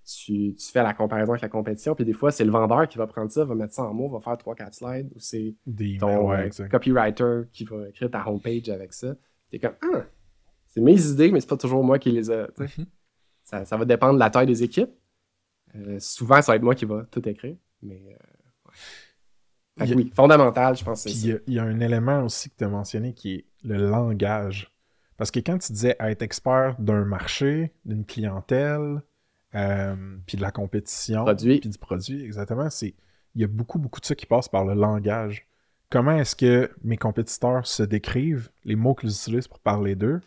[0.06, 2.98] tu, tu fais la comparaison avec la compétition, puis des fois c'est le vendeur qui
[2.98, 5.56] va prendre ça, va mettre ça en mots, va faire 3-4 slides, ou c'est
[6.00, 9.16] ton ouais, euh, copywriter qui va écrire ta homepage avec ça.
[9.50, 10.06] T'es comme, ah,
[10.68, 12.46] c'est mes idées, mais c'est pas toujours moi qui les ai.
[12.58, 12.86] Mhm.
[13.44, 14.92] ça, ça va dépendre de la taille des équipes.
[15.76, 17.56] Euh, souvent, ça va être moi qui va tout écrire.
[17.82, 18.74] Mais euh, ouais.
[19.69, 21.64] Fait que Il y a- oui, fondamental, je pense il y a- il y, a
[21.64, 24.72] un élément aussi que tu as mentionné qui est le langage.
[25.18, 29.02] Parce que quand tu disais être expert d'un marché, d'une clientèle,
[29.56, 31.26] euh, puis de la compétition,
[31.60, 32.94] puis du produit, exactement, c'est
[33.36, 35.46] il y a beaucoup, beaucoup de ça qui passe par le langage.
[35.90, 40.22] Comment est-ce que mes compétiteurs se décrivent, les mots qu'ils utilisent pour parler d'eux?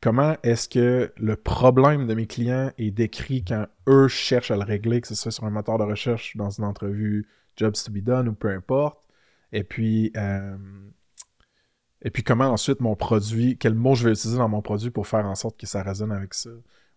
[0.00, 4.62] Comment est-ce que le problème de mes clients est décrit quand eux cherchent à le
[4.62, 7.26] régler, que ce soit sur un moteur de recherche, dans une entrevue
[7.58, 8.98] Jobs to be done ou peu importe?
[9.52, 10.56] Et puis, euh,
[12.02, 15.06] et puis comment ensuite mon produit, quel mot je vais utiliser dans mon produit pour
[15.06, 16.50] faire en sorte que ça résonne avec ça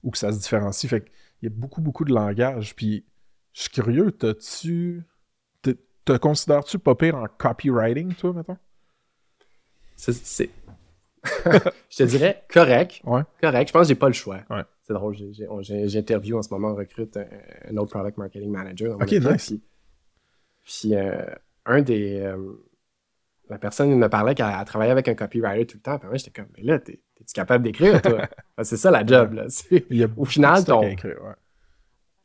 [0.04, 0.90] ou que ça se différencie.
[0.90, 2.76] Fait qu'il y a beaucoup, beaucoup de langage.
[2.76, 3.06] Puis,
[3.54, 5.04] je suis curieux, t'as-tu.
[5.64, 8.58] te- considères-tu pas pire en copywriting, toi, mettons?
[9.96, 10.50] C'est-
[11.46, 13.02] je te dirais correct.
[13.04, 13.22] Ouais.
[13.40, 13.68] Correct.
[13.68, 14.42] Je pense que j'ai pas le choix.
[14.50, 14.64] Ouais.
[14.82, 15.16] C'est drôle.
[15.86, 17.28] J'interview en ce moment, on recrute un,
[17.70, 18.96] un autre product marketing manager.
[19.00, 19.48] Ok, nice.
[19.48, 19.62] Puis,
[20.64, 21.26] puis, euh,
[21.66, 22.20] un des.
[22.22, 22.38] euh,
[23.50, 26.00] la personne me parlait qu'elle elle travaillait avec un copywriter tout le temps.
[26.00, 28.28] Puis moi, j'étais comme, mais là, t'es- t'es-tu capable d'écrire, toi?
[28.64, 29.46] C'est ça la job, là.
[29.50, 31.34] C'est- Il y a Au final, ton- à écrire, ouais.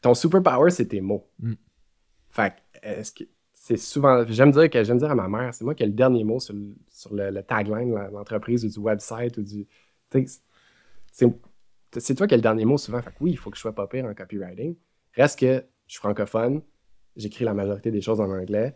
[0.01, 1.29] ton superpower, c'est tes mots.
[1.41, 1.55] Mm.
[2.31, 3.25] Fait que, est-ce que
[3.55, 4.25] c'est souvent.
[4.29, 6.39] J'aime dire que j'aime dire à ma mère, c'est moi qui ai le dernier mot
[6.39, 9.67] sur le, sur le, le tagline de l'entreprise ou du website ou du.
[10.11, 10.41] tu sais,
[11.11, 11.27] C'est
[11.99, 13.03] c'est toi qui as le dernier mot souvent.
[13.03, 14.77] Fait que oui, il faut que je sois pas pire en copywriting.
[15.15, 16.63] Reste que je suis francophone,
[17.17, 18.75] j'écris la majorité des choses en anglais.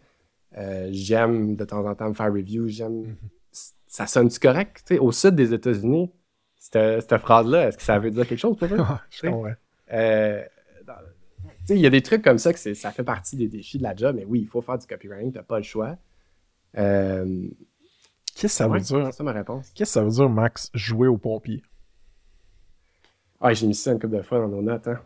[0.56, 3.02] Euh, j'aime de temps en temps me faire review, j'aime.
[3.02, 3.16] Mhm.
[3.86, 4.94] Ça sonne-tu correct?
[5.00, 6.10] Au sud des États-Unis,
[6.56, 8.68] cette, phrase-là, est-ce que ça veut dire quelque chose pour
[9.20, 9.56] toi?
[9.92, 10.44] Euh,
[11.68, 13.94] il y a des trucs comme ça que ça fait partie des défis de la
[13.94, 15.96] job, mais oui, il faut faire du copywriting, t'as pas le choix.
[16.76, 17.48] Euh,
[18.34, 19.06] Qu'est-ce que ça veut dire?
[19.06, 19.70] C'est ça ma réponse.
[19.74, 21.62] Qu'est-ce que ça veut dire, Max, jouer au pompier?
[23.40, 24.86] Ah, j'ai mis ça une couple de fois dans nos notes.
[24.88, 25.00] hein.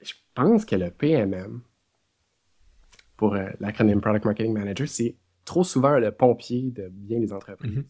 [0.00, 1.60] Je pense que le PMM,
[3.18, 7.76] pour euh, l'acronyme Product Marketing Manager, c'est trop souvent le pompier de bien des entreprises.
[7.76, 7.84] Mhm.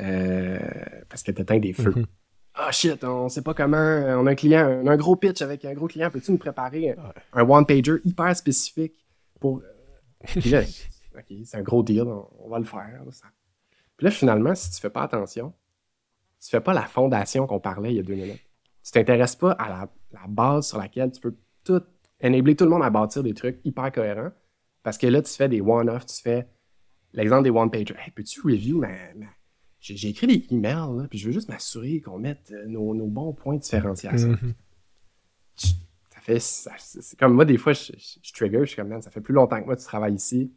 [0.00, 0.58] Euh,
[1.08, 1.92] parce que t'éteins des feux.
[1.94, 2.06] Mhm.
[2.54, 3.76] Ah shit, on sait pas comment.
[3.76, 6.10] euh, On a un client, on a un gros pitch avec un gros client.
[6.10, 7.12] Peux-tu nous préparer un, Ouais.
[7.32, 9.06] un one-pager hyper spécifique
[9.40, 9.58] pour.
[9.58, 9.62] euh,
[10.26, 13.00] Puis là, ok, c'est un gros deal, on, on va le faire.
[13.10, 13.26] ça.
[13.96, 15.52] Puis là, finalement, si tu fais pas attention,
[16.40, 18.40] tu fais pas la fondation qu'on parlait il y a deux minutes.
[18.84, 21.82] Tu t'intéresses pas à la, la base sur laquelle tu peux tout
[22.22, 24.30] enabler tout le monde à bâtir des trucs hyper cohérents.
[24.82, 26.46] Parce que là, tu fais des one-off, tu fais
[27.12, 27.94] l'exemple des one-pager.
[27.98, 28.88] Hey, peux-tu review ma.
[29.14, 29.26] ma-
[29.80, 33.06] J'ai écrit des emails, là, puis je veux juste m'assurer qu'on mette euh, nos, nos
[33.06, 34.28] bons points de différenciation.
[34.30, 34.54] Mhm.
[35.56, 36.38] Ça fait.
[36.40, 39.02] ça- c'est c'est comme moi, des fois, je, je- je trigger, je suis comme, man,
[39.02, 40.52] ça fait plus longtemps que moi, tu travailles ici.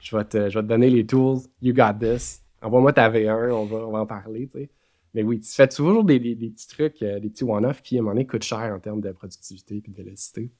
[0.00, 1.40] Je vais te, je vais te donner les tools.
[1.60, 2.42] You got this.
[2.62, 4.70] Envoie-moi ta V1, on va, on va en parler, tu sais.
[5.14, 8.00] Mais oui, tu fais toujours des, des- petits trucs, euh, des petits one-off qui, à
[8.00, 10.50] un moment donné, coûtent cher en termes de productivité et de vélocité.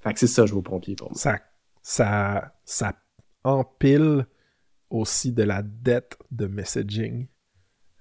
[0.00, 1.18] Fait que c'est ça, jouer au pompier pour moi.
[1.82, 2.94] Ça, ça,
[3.42, 4.26] empile
[4.90, 7.26] aussi de la dette de messaging,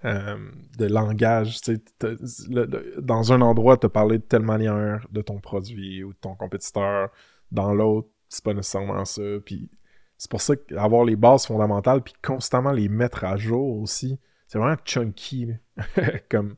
[0.05, 1.61] euh, de langage.
[1.61, 2.15] Tu sais,
[3.01, 7.09] dans un endroit, as parlé de telle manière de ton produit ou de ton compétiteur.
[7.51, 9.21] Dans l'autre, c'est pas nécessairement ça.
[9.45, 9.69] Puis
[10.17, 14.19] c'est pour ça qu'avoir les bases fondamentales, puis constamment les mettre à jour aussi,
[14.53, 15.47] c'est vraiment chunky
[16.29, 16.55] comme,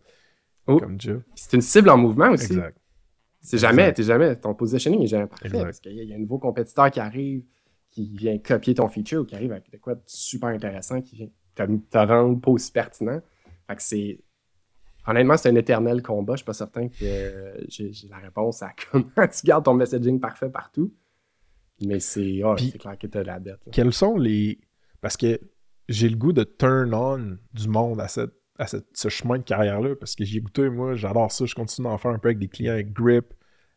[0.67, 0.79] Oh.
[0.79, 1.21] comme job.
[1.35, 2.47] C'est une cible en mouvement aussi.
[2.53, 2.77] Exact.
[3.39, 5.63] C'est jamais, t'es jamais, ton positioning est jamais parfait Exact.
[5.63, 7.43] parce qu'il y, a- il y a un nouveau compétiteur qui arrive,
[7.91, 11.15] qui vient copier ton feature ou qui arrive avec de quoi de super intéressant qui
[11.15, 13.21] vient te, rendre pas aussi pertinent.
[13.67, 14.19] Fait que c'est.
[15.07, 16.33] Honnêtement, c'est un éternel combat.
[16.33, 20.19] Je suis pas certain que euh, j'ai la réponse à comment tu gardes ton messaging
[20.19, 20.91] parfait partout.
[21.85, 23.63] Mais c'est c'est clair que tu as la dette.
[23.65, 23.71] là.
[23.71, 24.59] quels sont les.
[24.99, 25.39] Parce que
[25.89, 29.95] j'ai le goût de turn on du monde à, cette, à ce chemin de carrière-là,
[29.95, 32.47] parce que j'ai goûté, moi, j'adore ça, je continue d'en faire un peu avec des
[32.47, 33.33] clients avec Grip.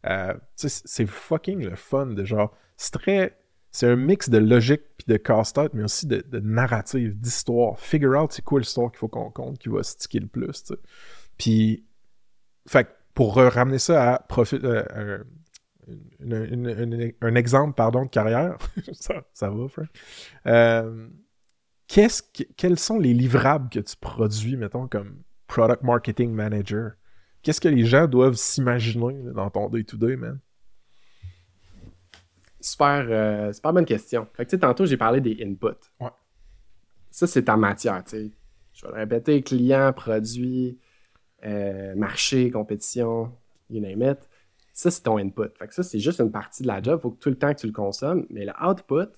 [0.07, 2.55] Euh, c'est- fucking le fun de genre.
[2.77, 3.39] C'est très.
[3.71, 7.79] C'est un mix de logique puis de casse-tête, mais aussi de, de narrative, d'histoire.
[7.79, 10.73] Figure out c'est quoi l'histoire qu'il faut qu'on compte, qui va sticker le plus.
[11.37, 11.85] Puis,
[12.67, 14.85] fait pour ramener ça à profit, euh,
[17.23, 18.57] un- exemple pardon, de carrière,
[18.93, 19.89] ça, ça va, Frank.
[20.47, 21.09] Euh,
[21.89, 26.93] qu'est-ce que- quels sont les livrables que tu produis, mettons, comme Product Marketing Manager?
[27.43, 30.39] Qu'est-ce que les gens doivent s'imaginer dans ton day-to-day, man?
[32.61, 34.27] Super, euh, super bonne question.
[34.35, 35.89] Fait que, tu sais, tantôt, j'ai parlé des inputs.
[36.01, 36.11] Ouais.
[37.11, 38.31] Ça, c'est ta matière, tu sais.
[38.73, 40.79] Je vais le répéter, client, produit,
[41.45, 43.33] euh, marché, compétition,
[43.71, 44.29] you name it.
[44.73, 45.51] Ça, c'est ton input.
[45.59, 47.01] Fait que ça, c'est juste une partie de la job.
[47.01, 48.27] Faut que tout le temps que tu le consommes.
[48.31, 49.09] Mais le output,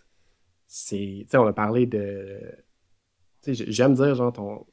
[0.73, 0.97] c'est...
[1.23, 2.39] Tu sais, on a parlé de...
[3.43, 4.67] Tu sais, j'aime dire, genre, ton...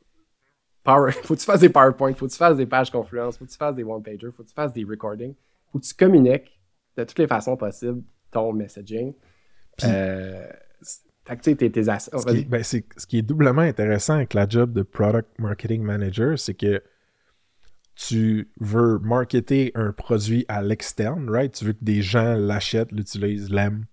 [0.84, 1.12] Power...
[1.24, 3.50] faut que tu fasses des PowerPoint, faut que tu fasses des pages Confluence, faut que
[3.50, 5.34] tu fasses des one-pagers, faut que tu fasses des recordings,
[5.72, 6.62] faut que tu communiques
[6.96, 9.14] de toutes les façons possibles ton messaging.
[9.76, 10.48] Puis- Euh,
[11.26, 12.78] tu sais, tes, oh, Ce qui, est, ben, ce
[13.08, 16.82] qui est doublement intéressant avec la job de Product Marketing Manager, c'est que
[17.96, 21.52] tu veux marketer un produit à l'externe, right?
[21.52, 23.86] Tu veux que des gens l'achètent, l'utilisent, l'aiment.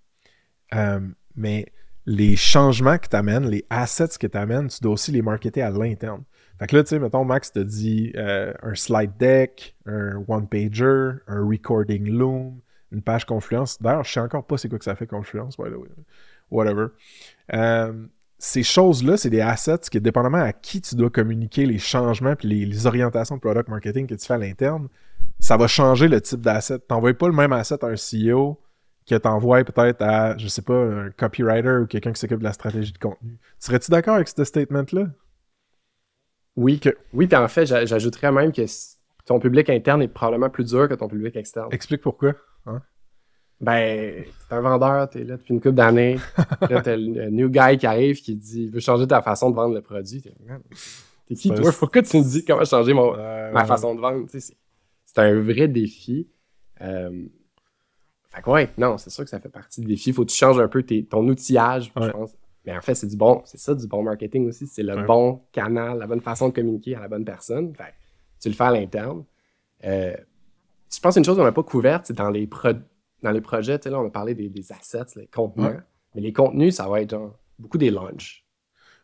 [0.75, 1.01] Euh,
[1.35, 1.67] mais
[2.07, 5.63] les changements que tu amènes, les assets que tu amènes, tu dois aussi les marketer
[5.63, 6.23] à l'interne.
[6.59, 11.19] Fait que là, tu sais, mettons, Max te dit euh, un slide deck, un one-pager,
[11.27, 12.61] un recording loom,
[12.93, 13.81] une page Confluence.
[13.83, 15.89] D'ailleurs, je sais encore pas c'est quoi que ça fait Confluence, by the way.
[16.51, 16.89] Whatever.
[17.53, 18.07] Euh,
[18.39, 22.49] ces choses-là, c'est des assets que, dépendamment à qui tu dois communiquer les changements puis
[22.49, 24.89] les, les orientations de product marketing que tu fais à l'interne,
[25.41, 26.79] ça va changer le type d'asset.
[26.79, 28.61] Tu n'envoies pas le même asset à un CEO
[29.07, 32.45] que tu envoies peut-être à, je sais pas, un copywriter ou quelqu'un qui s'occupe de
[32.45, 33.39] la stratégie de contenu.
[33.59, 35.07] Serais-tu d'accord avec ce statement-là?
[36.57, 38.63] Oui, que- oui puis en fait, j'a- j'ajouterais même que
[39.27, 41.69] ton public interne est probablement plus dur que ton public externe.
[41.73, 42.35] Explique pourquoi.
[43.61, 46.17] Ben, t'es un vendeur, t'es là depuis une couple d'années.
[46.71, 49.55] Là, t'as le new guy qui arrive qui dit il veut changer ta façon de
[49.55, 50.21] vendre le produit.
[50.23, 51.71] T'es qui, toi?
[51.79, 54.27] Pourquoi tu me dis comment changer mon, Ouais, ma façon de vendre?
[54.29, 56.29] C'est un vrai défi.
[56.81, 57.27] Euh,
[58.35, 60.13] fait que ouais, non, c'est sûr que ça fait partie du défi.
[60.13, 62.35] Faut que tu changes un peu tes- ton outillage, je pense.
[62.67, 64.67] Mais en fait, c'est du bon, c'est ça du bon marketing aussi.
[64.67, 65.05] C'est le Ouais.
[65.05, 67.75] bon canal, la bonne façon de communiquer à la bonne personne.
[67.75, 67.95] Fait que
[68.41, 69.25] tu le fais à l'interne.
[69.85, 70.17] Euh,
[70.93, 72.69] je pense qu'une chose qu'on n'a pas couverte, c'est dans les, pro-
[73.23, 75.67] dans les projets, tu sais, là, on a parlé des, des assets, les contenus.
[75.67, 75.79] Ouais.
[76.15, 78.45] Mais les contenus, ça va être genre beaucoup des launchs,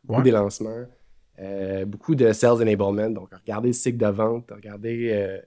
[0.05, 0.85] beaucoup des lancements,
[1.39, 3.11] euh, beaucoup de sales enablement.
[3.11, 5.39] Donc, regarder le cycle de vente, regarder euh,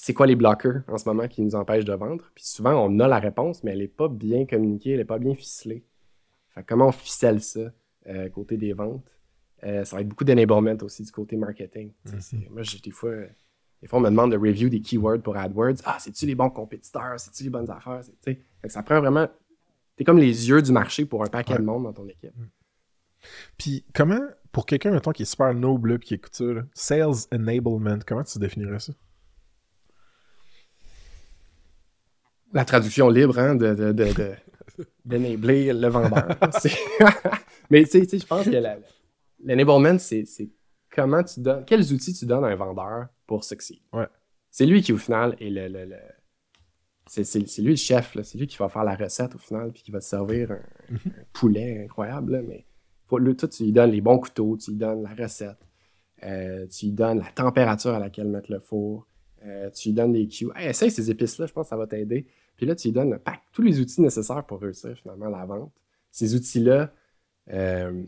[0.00, 2.24] c'est quoi les bloqueurs en ce moment qui nous empêchent de vendre?
[2.36, 5.18] Puis souvent, on a la réponse, mais elle n'est pas bien communiquée, elle n'est pas
[5.18, 5.84] bien ficelée.
[6.50, 7.72] Fait comment on ficelle ça
[8.06, 9.04] euh, côté des ventes?
[9.64, 11.90] Euh, ça va être beaucoup d'enablement aussi du côté marketing.
[12.06, 12.20] Mhm.
[12.20, 13.12] c'est- Moi, j'ai des fois,
[13.82, 15.78] des fois, on me demande de review des keywords pour AdWords.
[15.84, 17.18] Ah, c'est-tu les bons compétiteurs?
[17.18, 18.00] C'est-tu les bonnes affaires?
[18.22, 19.26] Fait que ça prend vraiment.
[19.96, 21.58] T'es comme les yeux du marché pour un paquet Ouais.
[21.58, 22.32] de monde dans ton équipe.
[23.56, 24.20] Puis comment,
[24.52, 28.22] pour quelqu'un, mettons, qui est super noble puis qui écoute ça, là, sales enablement, comment
[28.22, 28.92] tu définirais ça?
[32.52, 34.34] La traduction libre hein, de, de, de, de-
[35.04, 36.28] d'enabler le vendeur.
[37.70, 38.78] Mais tu sais, je pense que la-
[39.44, 40.48] l'enablement, c'est, c'est
[40.90, 43.82] comment tu donnes, quels outils tu donnes à un vendeur pour succéder?
[43.92, 44.06] Ouais.
[44.50, 45.68] C'est lui qui, au final, est le.
[45.68, 45.96] le- le-
[47.06, 48.22] c'est, c'est- c'est lui le chef, là.
[48.22, 50.60] c'est lui qui va faire la recette au final, puis qui va te servir un,
[50.94, 52.32] un poulet incroyable.
[52.32, 52.66] là, mais
[53.04, 55.56] faut, toi, tu lui donnes les bons couteaux, tu lui donnes la recette,
[56.24, 59.06] euh, tu lui donnes la température à laquelle mettre le four,
[59.44, 60.48] euh, tu lui donnes des cues.
[60.54, 62.26] Hey, essaye ces épices-là, je pense que ça va t'aider.
[62.56, 65.46] Puis là, tu lui donnes le pack, tous les outils nécessaires pour réussir finalement la
[65.46, 65.72] vente.
[66.10, 66.92] Ces outils-là,
[67.50, 68.02] euh,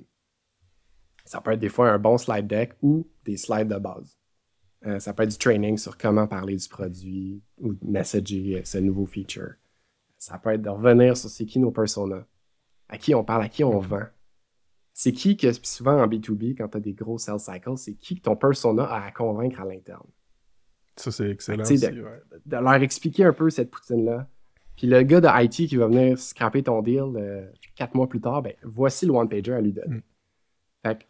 [1.24, 4.18] ça peut être des fois un bon slide deck ou des slides de base.
[4.87, 9.07] Euh, ça peut être du training sur comment parler du produit ou messager ce nouveau
[9.07, 9.53] feature.
[10.18, 12.26] Ça peut être de revenir sur c'est qui nos personas,
[12.89, 14.07] à qui on parle, à qui on vend.
[14.93, 18.16] C'est qui que, souvent en B2B, quand tu as des gros sales cycles, c'est qui
[18.16, 20.09] que ton persona a à convaincre à l'interne
[21.01, 21.62] Ça, c'est excellent.
[21.62, 21.92] Aussi, ouais.
[22.46, 24.28] de leur expliquer un peu cette poutine-là.
[24.76, 28.20] Puis le gars de IT qui va venir scraper ton deal euh, quatre mois plus
[28.20, 29.96] tard, ben voici le one-pager à lui donner.
[29.96, 30.03] Mm.
[30.86, 31.05] Fait que,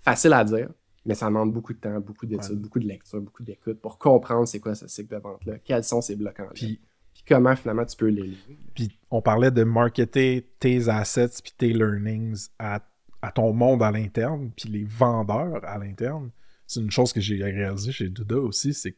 [0.00, 0.70] facile à dire,
[1.04, 2.56] mais ça demande beaucoup de temps, beaucoup d'études, Ouais.
[2.56, 6.00] beaucoup de lecture, beaucoup d'écoute pour comprendre c'est quoi ce cycle de vente-là, quels sont
[6.00, 6.80] ces blocs-là, puis,
[7.12, 8.32] Puis, comment finalement tu peux les
[8.74, 12.80] puis on parlait de marketer tes assets puis tes learnings à,
[13.20, 16.30] à ton monde à l'interne, puis les vendeurs à l'interne.
[16.66, 18.96] C'est une chose que j'ai réalisé chez Duda aussi, c'est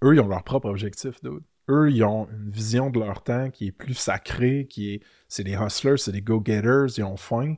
[0.00, 1.42] qu'eux, ils ont leur propre objectif, dude.
[1.70, 5.02] Eux, ils ont une vision de leur temps qui est plus sacrée, qui est...
[5.28, 7.56] C'est des hustlers, c'est des go-getters, ils ont faim.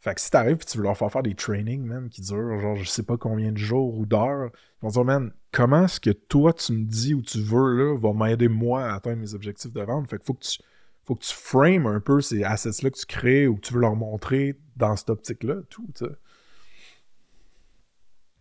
[0.00, 2.60] Fait que si t'arrives et tu veux leur faire faire des trainings, man, qui durent
[2.60, 5.98] genre je sais pas combien de jours ou d'heures, ils vont dire, man, comment est-ce
[5.98, 9.34] que toi tu me dis ou tu veux là va m'aider moi à atteindre mes
[9.34, 10.08] objectifs de vente?
[10.08, 10.60] Fait que faut que tu,
[11.04, 13.80] faut que tu frames un peu ces assets-là que tu crées ou que tu veux
[13.80, 16.12] leur montrer dans cette optique-là, tout, tu sais.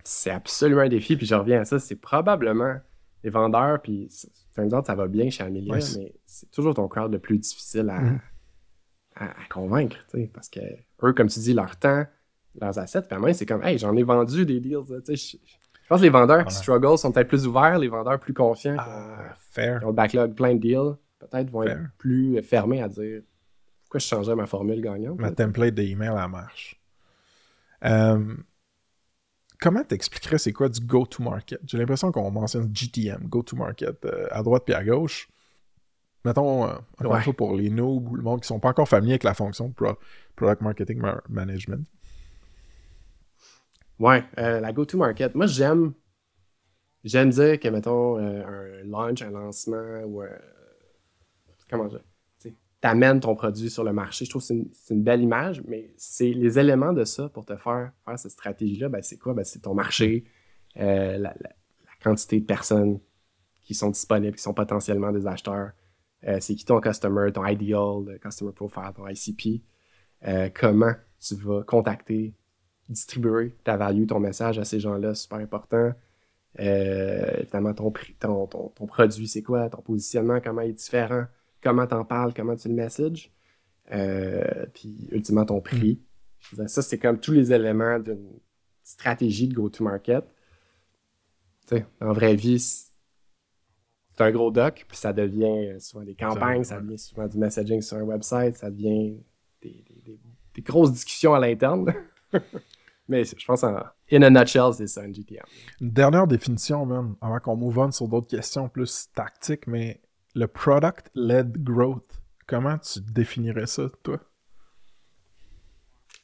[0.03, 2.75] C'est absolument un défi, puis je reviens à ça, c'est probablement
[3.25, 4.07] les vendeurs, puis
[4.53, 7.39] turns out, ça va bien chez Ouais, c'est- mais c'est toujours ton crowd le plus
[7.39, 8.19] difficile à, Mhm.
[9.15, 10.59] à, à convaincre, tu sais, parce que
[11.03, 12.05] eux, comme tu dis, leur temps,
[12.61, 15.37] leurs assets, puis à moi, c'est comme, hey, j'en ai vendu des deals, tu sais,
[15.41, 15.55] je,
[15.89, 19.33] pense que les vendeurs qui struggle sont peut-être plus ouverts, les vendeurs plus confiants, Ah,
[19.39, 19.79] fair.
[19.79, 21.71] qui ont le backlog plein de deals, peut-être vont Fair.
[21.79, 23.23] être plus fermés à dire,
[23.85, 25.19] pourquoi je changerais ma formule gagnante?
[25.19, 26.79] Ma template d'email, elle marche.
[27.83, 28.35] Euh,
[29.65, 31.59] comment t'expliquerais c'est quoi du go-to-market?
[31.65, 35.27] J'ai l'impression qu'on mentionne GTM, go-to-market, euh, à droite puis à gauche.
[36.23, 37.17] Mettons, euh, encore Ouais.
[37.17, 39.33] une fois, pour les noobs ou le monde qui sont pas encore familiers avec la
[39.33, 39.97] fonction de pro-
[40.35, 41.87] Product Marketing ma- Management.
[43.99, 45.33] Ouais, euh, la go-to-market.
[45.33, 45.93] Moi, j'aime
[47.03, 50.27] j'aime dire que, mettons, euh, un launch, un lancement ou un.
[51.69, 52.01] Comment dire?
[52.85, 54.25] Amènes ton produit sur le marché.
[54.25, 57.55] Je trouve que c'est une, belle image, mais c'est les éléments de ça pour te
[57.55, 58.89] faire faire cette stratégie-là.
[58.89, 59.33] Ben, c'est quoi?
[59.33, 60.25] Ben, c'est ton marché,
[60.77, 61.33] euh, la,
[62.03, 62.99] quantité de personnes
[63.63, 65.71] qui sont disponibles, qui sont potentiellement des acheteurs.
[66.27, 69.63] Euh, c'est qui ton customer, ton ideal, le customer profile, ton ICP.
[70.27, 72.33] Euh, comment tu vas contacter
[72.87, 75.91] distribuer ta value, ton message à ces gens-là, super important.
[76.57, 79.69] Évidemment, ton, ton, ton produit, c'est quoi?
[79.69, 81.25] Ton positionnement, comment il est différent?
[81.65, 82.31] Comment t'en parles?
[82.35, 83.31] Comment tu le messages?
[83.91, 85.99] Euh, puis, ultimement, ton prix.
[86.53, 88.39] Dire, ça, c'est comme tous les éléments d'une
[88.83, 90.23] stratégie de go-to-market.
[91.99, 92.91] En vraie vie, c'est
[94.19, 97.97] un gros doc, puis ça devient souvent des campagnes, ça devient souvent du messaging sur
[97.97, 99.17] un website, ça devient
[99.61, 100.19] des, des- des-
[100.53, 101.91] des grosses discussions à l'interne.
[103.07, 103.77] Mais je pense, en,
[104.11, 105.43] in a nutshell, c'est ça, un GTM.
[105.81, 109.99] Une dernière définition, man, avant qu'on move on sur d'autres questions plus tactiques, mais
[110.35, 114.19] le product-led growth, comment tu définirais ça, toi?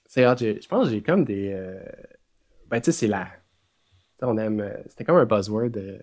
[0.06, 1.52] C'est j'ai- je pense que j'ai comme des.
[1.54, 1.82] euh,
[2.70, 3.28] Ben, tu sais, c'est la.
[4.22, 4.60] On aime.
[4.62, 5.72] euh, C'était comme un buzzword.
[5.78, 6.00] euh,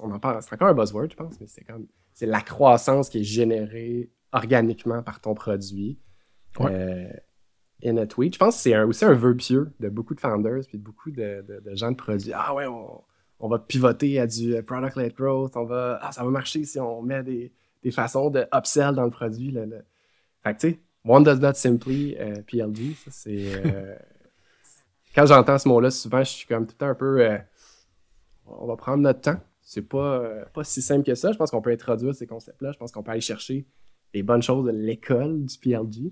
[0.00, 0.42] On en parle.
[0.42, 1.86] C'est encore un buzzword, je pense, mais c'est comme.
[2.12, 5.98] C'est la croissance qui est générée organiquement par ton produit.
[6.60, 6.70] Ouais.
[6.72, 7.12] Euh,
[7.84, 8.34] in a tweet.
[8.34, 10.82] Je pense que c'est un- aussi un vœu pieux de beaucoup de founders puis de
[10.82, 12.32] beaucoup de, de- de gens de produits.
[12.34, 13.02] Ah ouais, on,
[13.40, 15.56] on va pivoter à du euh, product-led growth.
[15.56, 19.04] On va, ah, ça va marcher si on met des, des façons de upsell dans
[19.04, 19.50] le produit.
[19.50, 19.76] là, là.
[20.42, 22.94] Fait que tu sais, one does not simply euh, PLG.
[23.04, 23.66] Ça, c'est.
[23.66, 23.94] euh,
[25.14, 27.20] quand j'entends ce mot-là, souvent, je suis comme tout le temps un peu.
[27.20, 27.38] euh,
[28.46, 29.40] on va prendre notre temps.
[29.60, 30.22] C'est pas,
[30.54, 31.30] pas si simple que ça.
[31.30, 32.72] Je pense qu'on peut introduire ces concepts-là.
[32.72, 33.66] Je pense qu'on peut aller chercher
[34.14, 36.10] des bonnes choses de l'école du PLG,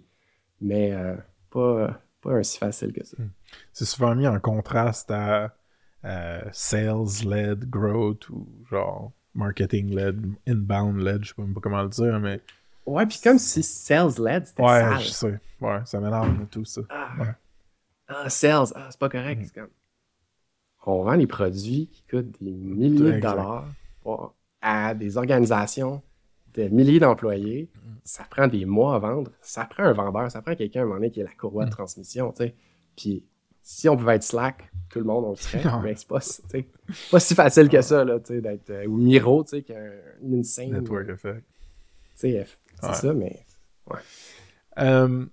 [0.61, 0.95] mais
[1.49, 3.16] pas, pas un si facile que ça.
[3.72, 5.57] C'est souvent mis en contraste à
[6.07, 12.40] euh, sales-led growth ou genre marketing-led, inbound-led, je sais même pas comment le dire, mais
[12.86, 15.00] Ouais, puis comme si sales-led, c'était ouais, sale.
[15.00, 15.40] je sais.
[15.61, 16.82] Ouais, ça m'énerve tout ça.
[16.88, 17.34] Ah, Ouais.
[18.09, 19.52] ah, sales, ah, c'est pas correct.
[19.52, 19.68] Comme...
[20.86, 23.66] On vend les produits qui coûtent des milliers de dollars
[24.62, 26.00] à des organisations
[26.54, 27.68] de milliers d'employés.
[28.04, 29.32] Ça prend des mois à vendre.
[29.42, 31.64] Ça prend un vendeur, ça prend quelqu'un à un moment donné qui est la courroie
[31.64, 32.54] de transmission, tu sais.
[32.96, 33.24] Puis
[33.68, 35.66] si on pouvait être Slack, tout le monde, on le serait.
[35.66, 35.72] Ouais.
[35.82, 36.40] mais c'est pas, si-
[37.10, 38.70] pas facile que ça, là, d'être...
[38.70, 39.80] euh, ou Miro, tu sais, qui a
[40.22, 40.70] une insane...
[40.70, 41.44] Network effect.
[42.14, 42.46] C'est
[42.82, 42.92] Ouais.
[42.94, 43.44] ça, mais...
[44.78, 45.26] Euh,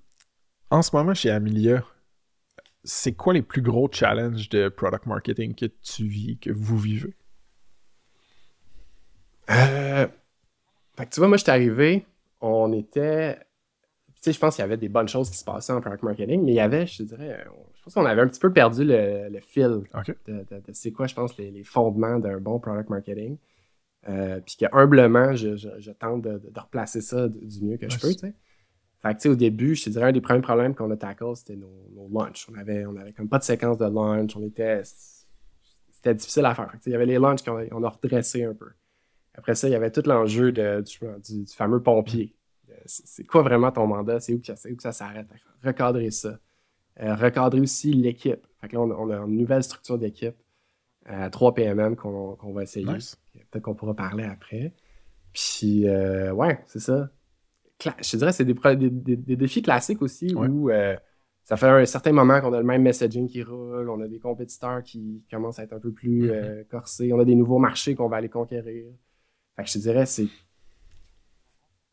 [0.72, 1.84] en ce moment, chez Amelia,
[2.84, 7.14] c'est quoi les plus gros challenges de product marketing que tu vis, que vous vivez?
[9.52, 10.08] Euh,
[10.98, 12.06] Fait que tu vois, moi, je suis arrivé,
[12.42, 13.38] on était.
[14.16, 16.02] Tu sais, je pense qu'il y avait des bonnes choses qui se passaient en product
[16.04, 17.46] marketing, mais il y avait, je te dirais,
[17.84, 19.82] pense qu'on avait un petit peu perdu le, le fil
[20.28, 23.38] de, de- de c'est quoi, je pense, les, les fondements d'un bon product marketing.
[24.10, 28.00] Euh, puis que humblement, je, je- je tente de, replacer ça du mieux que je
[28.00, 28.34] peux, c'est- tu sais.
[29.02, 31.56] Fait que, au début, je te dirais, un des premiers problèmes qu'on a tackle, c'était
[31.58, 32.48] nos, nos launchs.
[32.50, 34.82] On avait, on avait comme pas de séquence de launch, on était...
[35.92, 36.70] C'était difficile à faire.
[36.72, 38.72] Fait que, il y avait les launchs qu'on a, on a redressé un peu.
[39.36, 42.36] Après ça, il y avait tout l'enjeu du, du- du fameux pompier.
[42.70, 44.20] Euh, C'est quoi vraiment ton mandat?
[44.20, 45.28] C'est où, que ça- c'est où que ça s'arrête?
[45.64, 46.40] Recadrer ça.
[47.00, 48.46] Euh, recadrer aussi l'équipe.
[48.62, 50.36] Fait que là, on a, on a une nouvelle structure d'équipe
[51.06, 52.86] à 3 PMM qu'on qu'on va essayer.
[52.86, 53.18] Nice.
[53.50, 54.74] Peut-être qu'on pourra parler après.
[55.34, 57.10] Puis, euh, ouais, c'est ça.
[57.80, 60.48] Cla- je te dirais, c'est des, des- des- des défis classiques aussi Ouais.
[60.48, 60.96] où euh,
[61.44, 64.20] ça fait un certain moment qu'on a le même messaging qui roule, on a des
[64.20, 66.30] compétiteurs qui commencent à être un peu plus Mhm.
[66.30, 68.86] euh, corsés, on a des nouveaux marchés qu'on va aller conquérir.
[69.56, 70.28] Fait que je te dirais, c'est.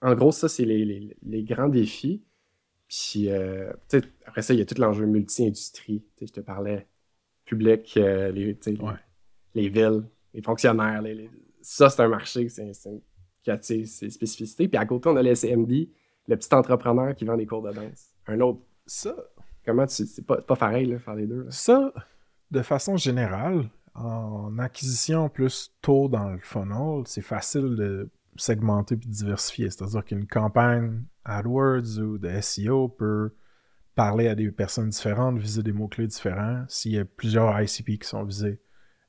[0.03, 2.23] En gros, ça, c'est les, les- les grands défis.
[2.91, 3.73] Puis, euh,
[4.27, 6.05] après ça, il y a tout l'enjeu multi-industrie.
[6.21, 6.89] Je te parlais
[7.45, 9.69] public, euh, les, Ouais.
[9.69, 10.03] villes,
[10.35, 11.01] les fonctionnaires.
[11.01, 11.31] les- les-
[11.63, 13.03] Ça, c'est un marché c'est, c'est-
[13.43, 14.67] qui a ses spécificités.
[14.69, 15.89] Puis à côté, on a le SMB,
[16.27, 18.11] le petit entrepreneur qui vend des cours de danse.
[18.27, 18.61] Un autre.
[18.87, 19.15] Ça,
[19.65, 20.07] Comment tu.
[20.07, 21.43] C'est pas, pas pareil, là, faire les deux.
[21.45, 21.51] là?
[21.51, 21.93] ça,
[22.51, 29.09] de façon générale, en acquisition plus tôt dans le funnel, c'est facile de segmenter puis
[29.11, 29.69] diversifier.
[29.69, 33.35] C'est-à-dire qu'une campagne AdWords ou de SEO peut
[33.95, 38.09] parler à des personnes différentes, viser des mots-clés différents, s'il y a plusieurs ICP qui
[38.09, 38.61] sont visés.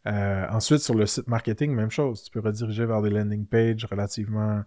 [0.07, 2.23] Euh, ensuite, sur le site marketing, même chose.
[2.23, 4.63] Tu peux rediriger vers des landing pages relativement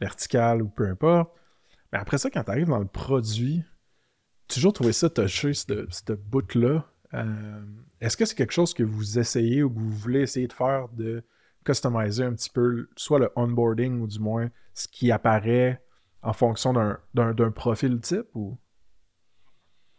[0.00, 1.30] verticales ou peu importe.
[1.92, 3.62] Mais après ça, quand tu arrives dans le produit,
[4.48, 6.86] toujours trouvé ça touché, ce ce bout-là.
[7.14, 7.64] Euh,
[8.00, 10.88] Est-ce que c'est quelque chose que vous essayez ou que vous voulez essayer de faire
[10.90, 11.24] de
[11.64, 15.82] customiser un petit peu soit le onboarding ou du moins ce qui apparaît
[16.22, 18.56] en fonction d'un- profil type ou?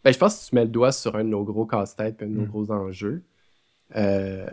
[0.04, 2.24] Ben, je pense que tu mets le doigt sur un de nos gros casse-têtes et
[2.24, 2.46] un de nos Mm.
[2.48, 3.22] gros enjeux.
[3.94, 4.46] Euh,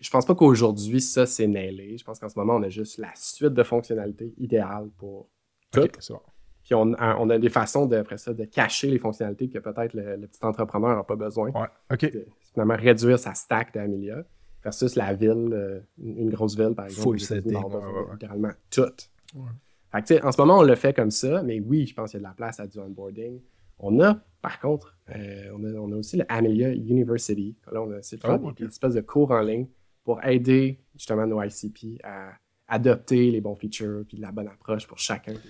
[0.00, 1.96] je pense pas qu'aujourd'hui, ça, c'est nailé.
[1.96, 5.28] Je pense qu'en ce moment, on a juste la suite de fonctionnalités idéale pour
[5.70, 5.80] tout.
[5.80, 6.20] Ok, c'est bon.
[6.62, 9.58] Puis on, a- on a des façons, de, après ça, de cacher les fonctionnalités que
[9.60, 11.50] peut-être le, le petit entrepreneur n'a pas besoin.
[11.52, 12.12] Ouais, ok.
[12.12, 14.24] De finalement réduire sa stack d'Amelia
[14.64, 17.02] versus la ville, euh, une grosse ville, par exemple.
[17.02, 18.12] Full setting, ouais, ouais.
[18.12, 18.82] Littéralement tout.
[20.04, 22.20] Fait que, en ce moment, on le fait comme ça, mais oui, je pense qu'il
[22.20, 23.40] y a de la place à du onboarding.
[23.78, 27.56] On a, par contre, euh, on, a, on a aussi le Amelia University.
[27.70, 29.66] Là, on a essayé de faire Oh, des- espèces de cours en ligne
[30.04, 32.30] pour aider justement nos ICP à
[32.68, 35.40] adopter les bons features puis la bonne approche pour chacun des,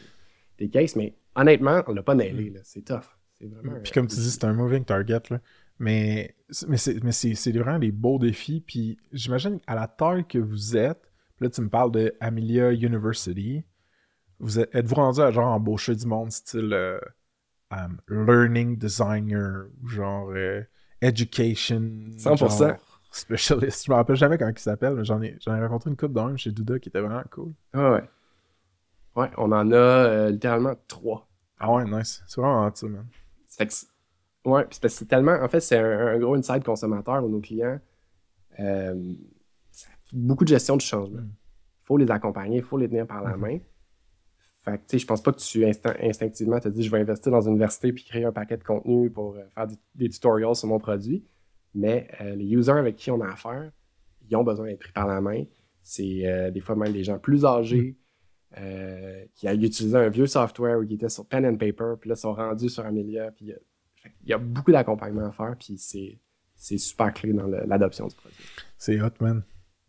[0.59, 0.97] des cases.
[0.97, 2.51] Mais honnêtement, on l'a pas nailé.
[2.51, 2.61] là.
[2.65, 3.05] C'est tough.
[3.39, 3.77] C'est vraiment.
[3.79, 3.83] Mm.
[3.83, 5.41] Puis comme tu dis, c'est un moving target, là.
[5.79, 6.35] Mais,
[6.69, 8.61] mais c'est mais c'est- c'est vraiment des beaux défis.
[8.67, 11.03] Puis j'imagine à la taille que vous êtes,
[11.41, 13.63] là tu me parles de Amelia University,
[14.41, 16.99] vous êtes, êtes-vous rendu à genre embaucher du monde style euh,
[17.71, 20.63] um, learning designer ou genre euh,
[21.01, 21.81] education
[22.17, 22.37] 100%.
[22.59, 22.77] genre
[23.11, 23.87] specialist?
[23.87, 26.15] Je me rappelle jamais comment il s'appelle, mais j'en ai, j'en ai rencontré une couple
[26.15, 27.53] d'un chez Douda qui était vraiment cool.
[27.75, 28.05] Ouais, ouais.
[29.17, 31.27] Ouais, on en a euh, littéralement trois.
[31.59, 32.23] Ah ouais, nice.
[32.27, 33.07] C'est vraiment ça, man.
[33.59, 33.87] Que c'est-
[34.45, 35.33] ouais, c'est parce que c'est tellement.
[35.43, 37.81] En fait, c'est un, un gros inside consommateur pour nos clients.
[38.61, 39.15] Euh,
[40.13, 41.23] beaucoup de gestion du changement.
[41.23, 41.31] Mm.
[41.83, 43.41] Il faut les accompagner, il faut les tenir par la Mhm.
[43.41, 43.59] main.
[44.67, 47.43] Fait que, je pense pas que tu instin- instinctivement te dis je vais investir dans
[47.43, 50.67] une université puis créer un paquet de contenu pour euh, faire des, des tutorials sur
[50.69, 51.25] mon produit.
[51.75, 53.71] Mais euh, les users avec qui on a affaire,
[54.29, 55.45] ils ont besoin d'être pris par la main.
[55.83, 57.97] C'est euh, des fois même des gens plus âgés
[58.59, 62.09] euh, qui avaient utilisé un vieux software ou qui étaient sur pen and paper, puis
[62.09, 63.31] là, sont rendus sur Amelia.
[63.31, 63.53] Puis
[64.03, 66.19] qu'il y a beaucoup d'accompagnement à faire, puis c'est
[66.57, 68.45] c'est super clé dans l'adoption du produit.
[68.79, 69.43] C'est hot, man.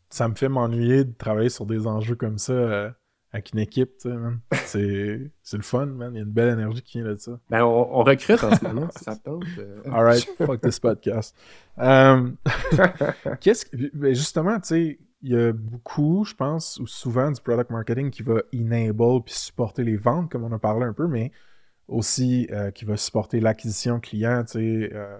[0.09, 2.93] Ça me fait m'ennuyer de travailler sur des enjeux comme ça
[3.37, 4.39] avec une équipe, tu sais, man.
[4.65, 6.13] C'est c'est le fun, man.
[6.13, 7.39] Il y a une belle énergie qui vient de ça.
[7.49, 9.43] Ben, on, on recrute en ce moment, si ça tente.
[9.59, 9.81] euh.
[9.91, 11.35] Alright, fuck this podcast.
[11.79, 12.29] Euh,
[13.41, 13.77] Qu'est-ce que.
[13.95, 18.11] ben, justement, tu sais, il y a beaucoup, je pense, ou souvent du product marketing
[18.11, 21.31] qui va enable puis supporter les ventes, comme on a parlé un peu, mais
[21.87, 25.17] aussi euh, qui va supporter l'acquisition client, tu sais, euh,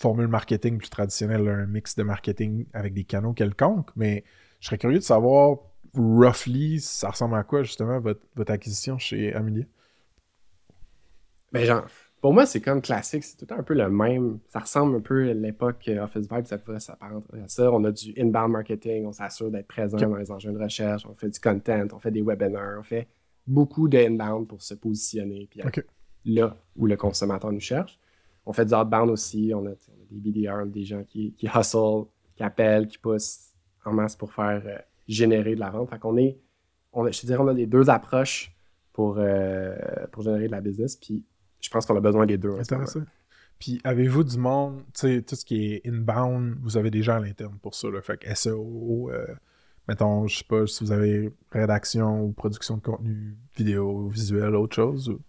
[0.00, 3.90] formule marketing plus traditionnelle, un mix de marketing avec des canaux quelconques.
[3.96, 4.24] Mais
[4.60, 5.58] je serais curieux de savoir,
[5.96, 9.64] roughly, ça ressemble à quoi, justement, votre, votre acquisition chez Amelia?
[11.52, 11.86] Ben, genre,
[12.24, 13.22] pour moi, c'est comme classique.
[13.22, 14.38] C'est tout un peu le même.
[14.48, 17.70] Ça ressemble un peu à l'époque euh, Office Vibe, ça pourrait s'apparenter à ça.
[17.70, 21.14] On a du inbound marketing, on s'assure d'être présent dans les enjeux de recherche, on
[21.14, 23.08] fait du content, on fait des webinars, on fait
[23.46, 25.60] beaucoup de inbound pour se positionner, puis
[26.24, 27.98] là où le consommateur nous cherche.
[28.46, 29.74] On fait du outbound aussi, a, on a
[30.10, 33.52] des BDR, des gens qui, qui hustle, qui appellent, qui poussent
[33.84, 34.78] en masse pour faire euh,
[35.08, 35.90] générer de la vente.
[35.90, 36.38] Fait qu'on est,
[36.92, 38.54] on je te dirais, on a les deux approches
[38.92, 39.76] pour, euh,
[40.12, 41.24] pour générer de la business, puis
[41.60, 42.58] je pense qu'on a besoin des deux.
[42.58, 43.02] Intéressant.
[43.58, 47.14] Puis avez-vous du monde, tu sais, tout ce qui est inbound, vous avez des gens
[47.16, 48.00] à l'interne pour ça, là.
[48.02, 49.26] Fait que SEO, euh,
[49.88, 54.74] mettons, je sais pas si vous avez rédaction ou production de contenu vidéo, visuel, autre
[54.76, 55.08] chose.
[55.08, 55.20] ou-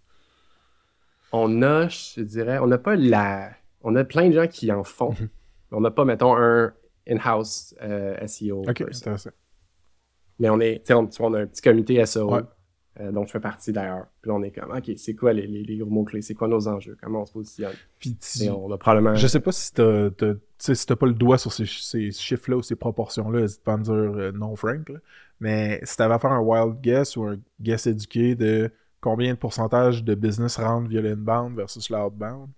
[1.31, 3.51] On a, je dirais, on n'a pas la.
[3.81, 5.11] On a plein de gens qui en font.
[5.11, 5.29] Mhm.
[5.71, 6.73] On n'a pas, mettons, un
[7.07, 8.61] in-house euh, SEO.
[8.67, 9.29] Ok, intéressant.
[10.39, 12.41] Mais on est, on, on a un petit comité SEO Ouais.
[12.99, 14.07] euh, dont je fais partie d'ailleurs.
[14.21, 16.21] Puis là, on est comme, OK, c'est quoi les, les- les gros mots-clés?
[16.21, 16.97] C'est quoi nos enjeux?
[17.01, 17.73] Comment on se positionne?
[17.99, 19.15] Puis tu- on a probablement.
[19.15, 22.57] je sais pas si t'as, t'as- si t'as pas le doigt sur ces, ces chiffres-là
[22.57, 24.89] ou ces proportions-là, n'hésite pas à me dire euh, non, Frank.
[24.89, 24.99] là.
[25.39, 28.71] Mais si t'avais à faire un wild guess ou un guess éduqué de
[29.01, 32.49] combien de pourcentage de business rentre via l'inbound versus l'outbound,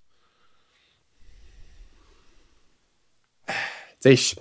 [3.99, 4.35] Tu sais,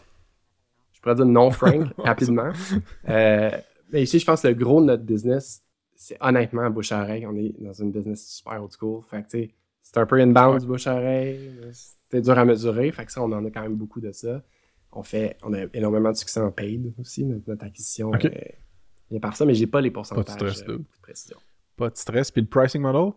[1.11, 2.51] pourrais dire non, Frank, rapidement.
[3.09, 3.51] Euh,
[3.93, 5.63] mais ici, je pense que le gros de notre business,
[5.95, 7.27] c'est honnêtement bouche à oreille.
[7.27, 9.03] On est dans une business super old school.
[9.09, 10.67] Fait que, tu sais, c'est un peu inbound Ouais.
[10.67, 11.51] bouche à oreille.
[12.11, 12.91] C'est dur à mesurer.
[12.93, 14.43] Fait que ça, on en a quand même beaucoup de ça.
[14.93, 17.25] On fait, on a énormément de succès en paid aussi.
[17.25, 18.25] Notre, notre acquisition Ok.
[18.27, 18.59] est
[19.11, 21.37] bien par ça, mais j'ai pas les pourcentages stress, euh, de précision.
[21.77, 22.31] pas de stress.
[22.31, 23.13] Puis le pricing model,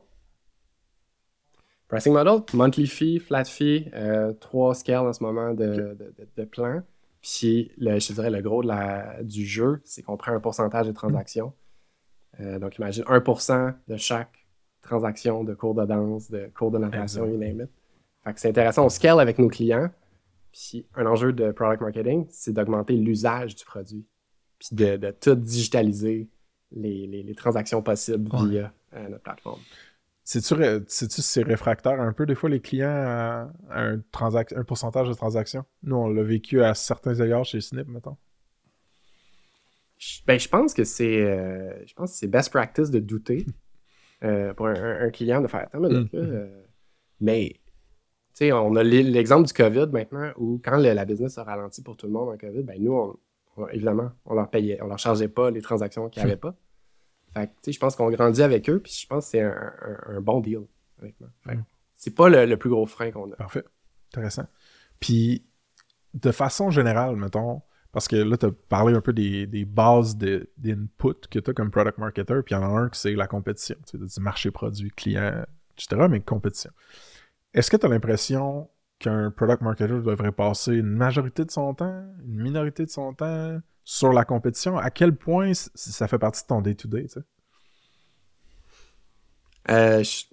[1.88, 6.28] Pricing model, monthly fee, flat fee, euh, trois scales en ce moment de, de, de-
[6.38, 6.84] de plans.
[7.22, 10.40] Puis, le, je te dirais, le gros de la, du jeu, c'est qu'on prend un
[10.40, 11.54] pourcentage des transactions.
[12.40, 14.46] Euh, donc, imagine 1% de chaque
[14.82, 17.70] transaction de cours de danse, de cours de natation, you name it.
[18.24, 18.86] Fait que c'est intéressant.
[18.86, 19.90] On scale avec nos clients.
[20.54, 24.06] Puis, un enjeu de product marketing, c'est d'augmenter l'usage du produit.
[24.60, 26.30] Puis, de, de tout digitaliser
[26.72, 28.48] les, les- les transactions possibles Ouais.
[28.50, 29.60] via euh, notre plateforme.
[30.32, 34.64] Sais-tu ré- c'est réfractaire un peu des fois les clients à, à un, transac- un
[34.64, 35.66] pourcentage de transactions?
[35.84, 38.18] Nous, on l'a vécu à certains égards chez Snip, mettons.
[39.98, 43.46] Je- Ben, je pense que c'est euh, je pense que c'est best practice de douter
[44.24, 46.18] euh, pour un, un- un client de faire attends minute, Mm.
[46.18, 46.64] là, euh,
[47.20, 47.50] mais
[48.34, 51.44] tu sais on a l'e- l'exemple du COVID maintenant où quand le- la business a
[51.44, 53.18] ralenti pour tout le monde en COVID ben nous on,
[53.58, 56.56] on- évidemment on leur payait on leur chargeait pas les transactions qu'ils n'avaient pas
[57.34, 59.42] fait que tu sais je pense qu'on grandit avec eux puis je pense que c'est
[59.42, 59.52] un,
[59.82, 60.62] un- un bon deal
[61.02, 61.62] honnêtement Mm.
[61.96, 63.64] c'est pas le, le plus gros frein qu'on a Parfait.
[64.14, 64.48] Intéressant.
[65.00, 65.46] Puis,
[66.14, 67.62] de façon générale, mettons,
[67.92, 71.52] parce que là, tu as parlé un peu des, des bases de- d'input que tu
[71.52, 73.98] as comme product marketer, puis il y en a un que c'est la compétition, tu
[74.00, 75.46] sais, du marché produit, client,
[75.78, 76.72] etc., mais compétition.
[77.54, 78.70] Est-ce que tu as l'impression
[79.00, 83.60] qu'un product marketer devrait passer une majorité de son temps, une minorité de son temps
[83.84, 84.78] sur la compétition?
[84.78, 87.22] À quel point ça fait partie de ton day-to-day, tu sais?
[89.70, 90.24] Euh, je,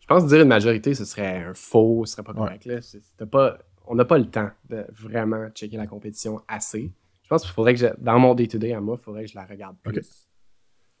[0.00, 2.64] je pense que dire une majorité, ce serait un faux, ce serait pas correct.
[2.66, 3.26] là.
[3.26, 6.92] Pas, on n'a pas le temps de vraiment checker la compétition assez.
[7.22, 9.34] Je pense qu'il faudrait que, je- dans mon day-to-day à moi, il faudrait que je
[9.36, 10.26] la regarde plus.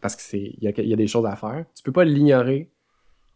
[0.00, 1.64] Parce que c'est il y a, y a des choses à faire.
[1.76, 2.71] Tu peux pas l'ignorer.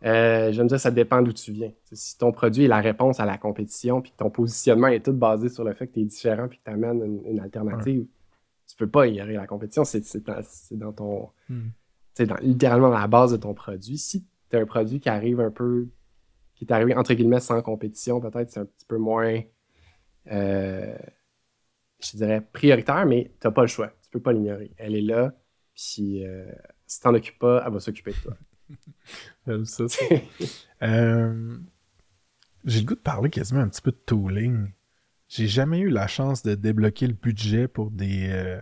[0.05, 1.71] Euh, J'aime dire, ça dépend d'où tu viens.
[1.85, 5.05] T'sais, si ton produit est la réponse à la compétition, puis que ton positionnement est
[5.05, 7.41] tout basé sur le fait que tu es différent, puis que tu amènes une, une
[7.41, 8.07] alternative,
[8.67, 9.85] tu peux pas ignorer la compétition.
[9.85, 10.23] C'est
[10.77, 11.31] dans, ton
[12.27, 13.97] dans- littéralement dans la base de ton produit.
[13.99, 15.89] Si tu as un produit qui arrive un peu,
[16.55, 19.41] qui est arrivé entre guillemets sans compétition, peut-être c'est un petit peu moins,
[20.31, 20.97] euh,
[22.03, 23.89] je dirais, prioritaire, mais tu n'as pas le choix.
[24.03, 24.73] Tu peux pas l'ignorer.
[24.77, 25.33] Elle est là,
[25.75, 26.45] puis euh,
[26.87, 28.37] si tu t'en occupes pas, elle va s'occuper de toi.
[29.47, 29.85] J'aime ça.
[30.83, 31.57] Euh,
[32.65, 34.73] J'ai le goût de parler quasiment un petit peu de tooling.
[35.29, 38.61] J'ai jamais eu la chance de débloquer le budget pour des, euh,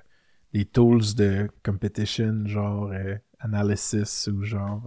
[0.52, 4.82] des tools de competition, genre euh, analysis ou genre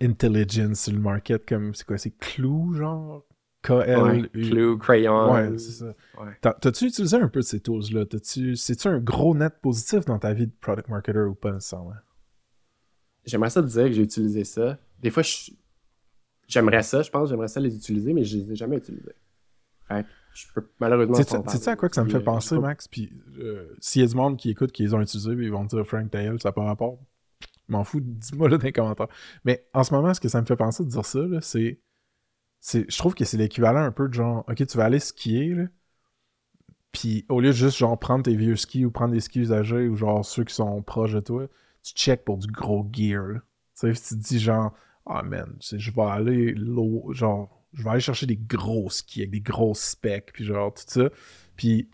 [0.00, 3.24] intelligence sur le market, comme c'est quoi, c'est Clue, genre?
[3.66, 4.28] Ouais, KL.
[4.30, 5.32] Clue, Crayon.
[5.32, 5.94] Ouais, c'est ça.
[6.20, 6.36] Ouais.
[6.42, 8.04] T'as-tu utilisé un peu de ces tools-là?
[8.04, 11.94] T'as-tu- C'est-tu un gros net positif dans ta vie de product marketer ou pas nécessairement?
[13.26, 14.78] J'aimerais ça te dire que j'ai utilisé ça.
[15.00, 15.22] Des fois,
[16.46, 19.14] j'aimerais ça, je pense, j'aimerais ça les utiliser, mais je les ai jamais utilisés.
[19.88, 21.68] Fait je peux malheureusement Tu sais- tu sais parler.
[21.68, 22.88] à quoi que ça me fait penser, Max?
[22.88, 25.52] Puis euh, s'il y a du monde qui écoute, qui les ont utilisés, puis ils
[25.52, 26.98] vont me dire Frank Tail, ça n'a pas rapport.
[27.68, 29.08] Je m'en fous, dis-moi là dans les commentaires.
[29.44, 31.80] Mais en ce moment, ce que ça me fait penser de dire ça, c'est.
[32.60, 35.54] c'est- Je trouve que c'est l'équivalent un peu de genre, ok, tu vas aller skier,
[35.54, 35.64] là.
[36.92, 39.88] Puis au lieu de juste genre prendre tes vieux skis ou prendre des skis usagés
[39.88, 41.46] ou genre ceux qui sont proches de toi,
[41.84, 43.22] tu check pour du gros gear.
[43.28, 43.38] là.
[43.78, 44.72] Tu sais, tu te dis genre,
[45.06, 48.88] ah man, tu sais, je vais aller low, genre, je vais aller chercher des gros
[48.90, 51.10] skis avec des grosses specs, puis genre tout ça.
[51.56, 51.88] Puis,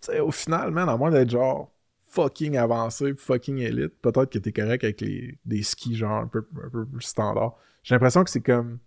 [0.00, 1.72] tu sais, au final, man, à moins d'être genre
[2.06, 6.46] fucking avancé, fucking élite, peut-être que t'es correct avec les, des skis genre un peu,
[6.64, 7.56] un peu plus standard.
[7.82, 8.78] J'ai l'impression que c'est comme.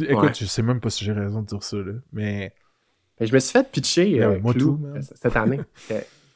[0.00, 0.34] Écoute, Ouais.
[0.34, 2.54] je sais même pas si j'ai raison de dire ça, là, mais.
[3.18, 5.02] Que je me suis fait pitcher Ouais, euh, moi Clou, tout, man.
[5.02, 5.60] cette année.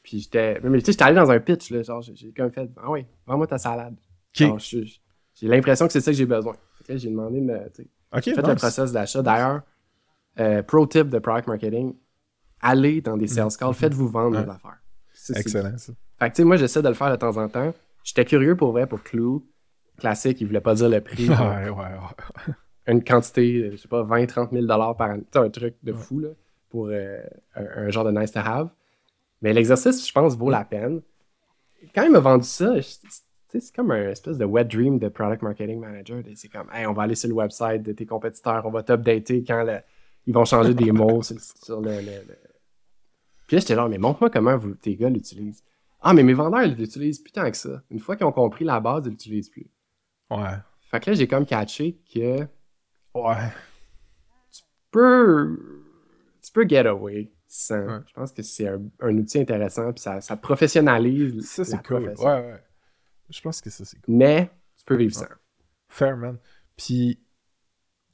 [0.09, 0.61] Puis j'étais.
[0.63, 1.83] Mais tu sais, j'étais allé dans un pitch, là.
[1.83, 2.71] Genre, j'ai- comme fait.
[2.77, 3.97] Ah oui, vends-moi ta salade.
[4.33, 6.55] Genre, J'ai l'impression que c'est ça que j'ai besoin.
[6.89, 7.59] J'ai demandé de me.
[7.71, 8.51] tu sais, ok, J'ai fait nice.
[8.51, 9.21] le process d'achat.
[9.21, 9.63] D'ailleurs,
[10.39, 11.97] euh, pro tip de product marketing,
[12.61, 14.45] allez dans des sales calls, faites-vous vendre Ouais.
[14.45, 14.79] des affaires.
[15.35, 15.93] Excellent, ça.
[16.21, 17.75] Fait que tu sais, moi, j'essaie de le faire de temps en temps.
[18.05, 19.45] J'étais curieux pour vrai pour Clou.
[19.99, 21.27] Classique, il voulait pas dire le prix.
[21.29, 22.55] Ouais, ouais, ouais.
[22.87, 25.25] une quantité, euh, je sais pas, 20, 30 000 par année.
[25.33, 26.29] C'est un truc de fou, là,
[26.71, 27.19] pour euh,
[27.57, 28.69] un, un genre de nice to have.
[29.43, 31.03] Mais l'exercice, je pense, vaut la peine.
[31.95, 33.09] Quand il m'a vendu ça, tu
[33.59, 36.23] c'est comme un espèce de wet dream de product marketing manager.
[36.35, 39.45] C'est comme, hey, on va aller sur le website de tes compétiteurs, on va t'updater
[39.45, 39.81] quand le-
[40.27, 42.39] ils vont changer des mots sur, sur le, le- le-
[43.47, 45.63] Puis là, j'étais là, mais montre-moi comment vous, tes gars l'utilisent.
[46.03, 47.83] Ah, mais mes vendeurs, ils l'utilisent plus tant que ça.
[47.91, 49.71] Une fois qu'ils ont compris la base, ils l'utilisent plus.
[50.31, 50.57] Ouais.
[50.91, 52.41] Fait que là, j'ai comme catché que
[53.15, 53.51] Ouais.
[54.91, 55.59] peux,
[56.43, 57.31] tu peux get away
[57.71, 57.99] Ouais.
[58.07, 62.03] Je pense que c'est un, un outil intéressant, puis ça, ça professionnalise Ça, c'est cool.
[62.03, 62.27] profession.
[62.27, 62.63] Ouais, ouais.
[63.31, 64.15] Je pense que ça, c'est cool.
[64.15, 65.27] Mais tu peux vivre sans.
[65.89, 66.39] Fair, man.
[66.77, 67.21] Puis,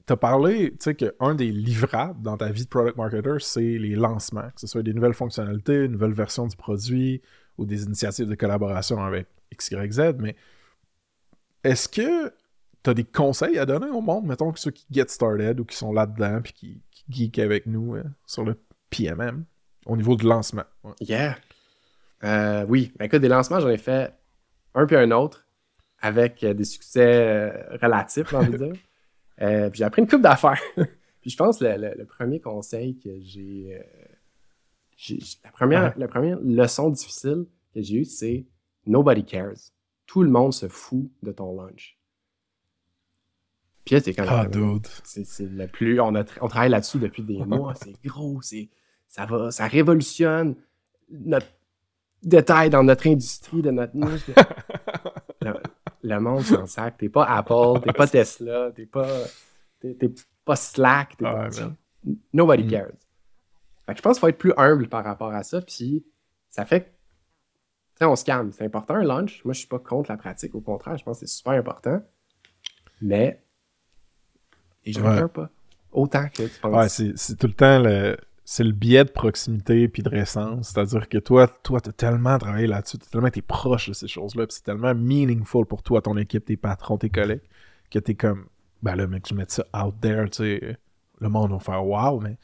[0.07, 3.95] t'as parlé, tu sais, qu'un des livrables dans ta vie de product marketer, c'est les
[3.95, 7.23] lancements, que ce soit des nouvelles fonctionnalités, une nouvelle version du produit
[7.59, 9.27] ou des initiatives de collaboration avec
[9.57, 10.15] XYZ.
[10.19, 10.37] Mais
[11.65, 12.33] est-ce que
[12.83, 15.77] t'as des conseils à donner au monde, mettons que ceux qui get started ou qui
[15.77, 18.57] sont là-dedans puis qui, qui geek avec nous euh, sur le
[18.93, 19.45] PMM
[19.87, 20.65] au niveau de lancement?
[20.85, 20.93] Ouais.
[21.01, 21.37] Yeah.
[22.23, 22.93] Euh, oui.
[22.99, 24.15] Ben, écoute, des lancements, j'en ai fait
[24.75, 25.47] un puis un autre
[26.01, 28.73] avec euh, des succès euh, relatifs, j'ai envie de dire.
[29.41, 30.61] Euh, puis j'ai appris une coupe d'affaires.
[31.21, 33.81] puis je pense que le, le- le premier conseil que j'ai.
[33.81, 35.93] euh, la, première, Ouais.
[35.97, 38.47] la première leçon difficile que j'ai eue, c'est
[38.87, 39.55] Nobody cares.
[40.07, 41.99] Tout le monde se fout de ton lunch.
[43.85, 44.27] Puis là, t'es comme.
[44.29, 44.87] Ah, dude.
[45.03, 45.99] C'est c'est le plus.
[46.01, 47.75] On, a on travaille là-dessus depuis des mois.
[47.75, 48.41] C'est gros.
[48.43, 48.69] c'est
[49.13, 49.51] Ça va.
[49.51, 50.57] Ça révolutionne
[51.11, 51.47] notre
[52.23, 54.23] détail dans notre industrie, de notre niche.
[55.43, 55.53] le,
[56.03, 56.97] le monde s'en sac.
[56.97, 59.07] T'es pas Apple, t'es pas Tesla, t'es pas.
[59.81, 60.11] T'es t'es
[60.47, 61.65] pas Slack, t'es Ah, pas.
[61.67, 62.17] ouais.
[62.33, 62.71] Nobody Mm.
[62.71, 62.87] cares.
[63.85, 65.61] Fait que je pense qu'il faut être plus humble par rapport à ça.
[65.61, 66.05] Puis
[66.49, 66.85] ça fait
[68.01, 68.05] que.
[68.05, 68.51] On se calme.
[68.53, 69.45] C'est important un lunch.
[69.45, 70.55] Moi, je suis pas contre la pratique.
[70.57, 72.03] Au contraire, je pense que c'est super important.
[73.03, 73.45] Mais.
[74.85, 75.21] Et je Ouais.
[75.21, 75.51] ne pas.
[75.93, 76.75] Autant que tu penses.
[76.75, 78.17] Ouais, c'est c'est tout le temps le.
[78.45, 80.71] C'est le biais de proximité puis de récence.
[80.71, 84.47] C'est-à-dire que toi, toi, t'as tellement travaillé là-dessus, t'as tellement été proche de ces choses-là,
[84.47, 87.43] puis c'est tellement meaningful pour toi, ton équipe, tes patrons, tes collègues,
[87.91, 88.47] que t'es comme,
[88.83, 90.77] ben là, mec, je mets ça out there, tu sais,
[91.21, 92.37] le monde va faire wow, mais,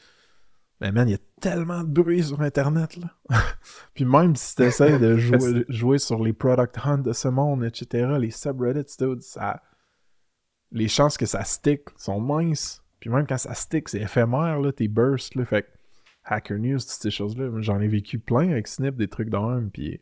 [0.80, 3.12] mais man, il y a tellement de bruit sur Internet, là.
[3.94, 8.16] puis même si t'essaies de jouer, jouer sur les product hunt de ce monde, etc.,
[8.18, 9.60] les subreddits, dude, ça,
[10.70, 12.82] les chances que ça stick sont minces.
[13.00, 15.44] Puis même quand ça stick, c'est éphémère, là, tes bursts, là.
[15.44, 15.68] Fait que
[16.28, 19.70] Hacker News, toutes ces choses-là, j'en ai vécu plein avec Snip, des trucs de même,
[19.70, 20.00] puis...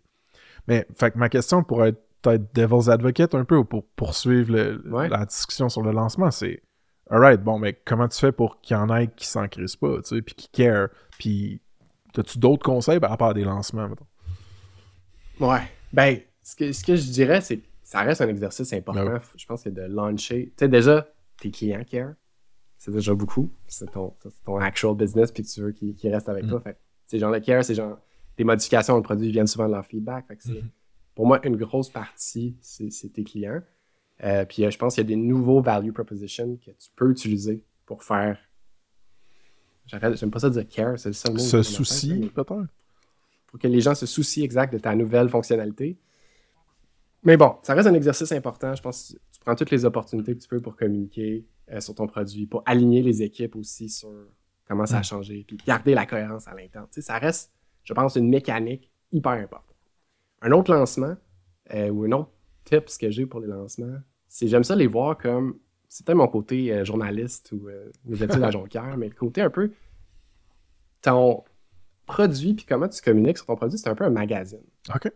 [0.69, 4.53] Mais, fait que ma question pourrait être peut-être Devil's Advocate un peu, ou pour poursuivre
[4.53, 5.09] le- Ouais.
[5.09, 6.63] la discussion sur le lancement, c'est...
[7.09, 10.03] Alright, bon, mais comment tu fais pour qu'il y en ait qui s'en crissent pas,
[10.03, 10.89] tu sais, puis qui care,
[11.19, 11.61] puis...
[12.13, 14.07] T'as-tu d'autres conseils par rapport à des lancements, mettons?
[15.39, 15.61] Ouais.
[15.93, 19.05] Ben, ce que, ce que je dirais, c'est que ça reste un exercice important.
[19.05, 20.47] Ben Je pense que de launcher.
[20.57, 21.07] Tu sais, déjà,
[21.41, 22.15] tes clients care.
[22.87, 23.51] C'est déjà beaucoup.
[23.67, 26.49] C'est ton, c'est ton actual business, puis que tu veux qu'ils restent avec Mm.
[26.51, 26.61] toi.
[26.61, 27.99] Fait que ces gens-là care, c'est genre.
[28.37, 30.27] Tes modifications dans le produit viennent souvent de leur feedback.
[30.29, 30.69] Fait que c'est, Mhm.
[31.17, 33.61] pour moi, une grosse partie, c'est, c'est tes clients.
[34.23, 37.11] Euh, puis euh, je pense qu'il y a des nouveaux value propositions que tu peux
[37.11, 38.39] utiliser pour faire.
[39.87, 41.39] J'aime pas ça dire care, c'est le seul mot.
[41.39, 42.67] Ce que j'ai dans la souci, tête, mais peut-être.
[43.47, 45.97] pour que les gens se soucient exact de ta nouvelle fonctionnalité.
[47.25, 48.75] Mais bon, ça reste un exercice important.
[48.75, 51.95] Je pense que tu prends toutes les opportunités que tu peux pour communiquer euh, sur
[51.95, 54.11] ton produit, pour aligner les équipes aussi sur
[54.67, 56.55] comment ça a changé, puis garder la cohérence à
[56.91, 57.53] sais, ça reste,
[57.85, 59.77] je pense, une mécanique hyper importante.
[60.43, 61.17] Un autre lancement,
[61.75, 62.31] euh, ou un autre
[62.65, 63.99] tips que j'ai pour les lancements,
[64.29, 68.23] c'est j'aime ça les voir comme, c'est peut-être mon côté euh, journaliste ou euh, mes
[68.23, 69.73] études à Jonquière, mais le côté un peu,
[71.03, 71.45] ton
[72.07, 74.65] produit, puis comment tu communiques sur ton produit, c'est un peu un magazine.
[74.95, 75.11] OK.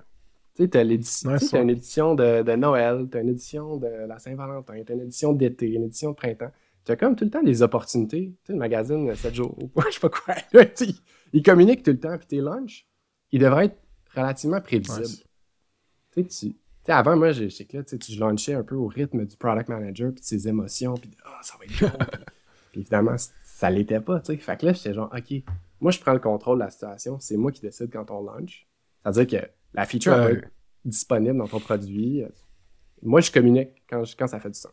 [0.61, 3.87] Tu sais, t'as l'édition, Ouais, sais, une édition de, de Noël, t'as une édition de
[3.87, 6.51] la Saint-Valentin, t'as une édition d'été, une édition de printemps.
[6.85, 8.35] T'as comme tout le temps des opportunités.
[8.43, 9.57] Tu sais, le magazine 7 jours,
[9.89, 10.35] je sais pas quoi.
[10.53, 10.89] là, sais,
[11.33, 12.87] il communique tout le temps, puis tes lunchs,
[13.33, 13.79] ils devraient être
[14.15, 15.07] relativement prévisibles.
[16.13, 18.75] Tu sais, tu- sais, avant, moi, j'ai- j'étais là, tu sais, je launchais un peu
[18.75, 22.05] au rythme du product manager, puis de ses émotions, puis ah, ça va être bon.
[22.73, 24.37] puis, évidemment, ça l'était pas, tu sais.
[24.39, 25.43] Fait que là, j'étais genre, OK,
[25.81, 28.67] moi, je prends le contrôle de la situation, c'est moi qui décide quand on launch.
[29.03, 30.33] C'est-à-dire que la feature Ouais.
[30.35, 30.49] être
[30.85, 32.25] disponible dans ton produit.
[33.03, 34.73] Moi, je communique quand, je- quand ça fait du sens.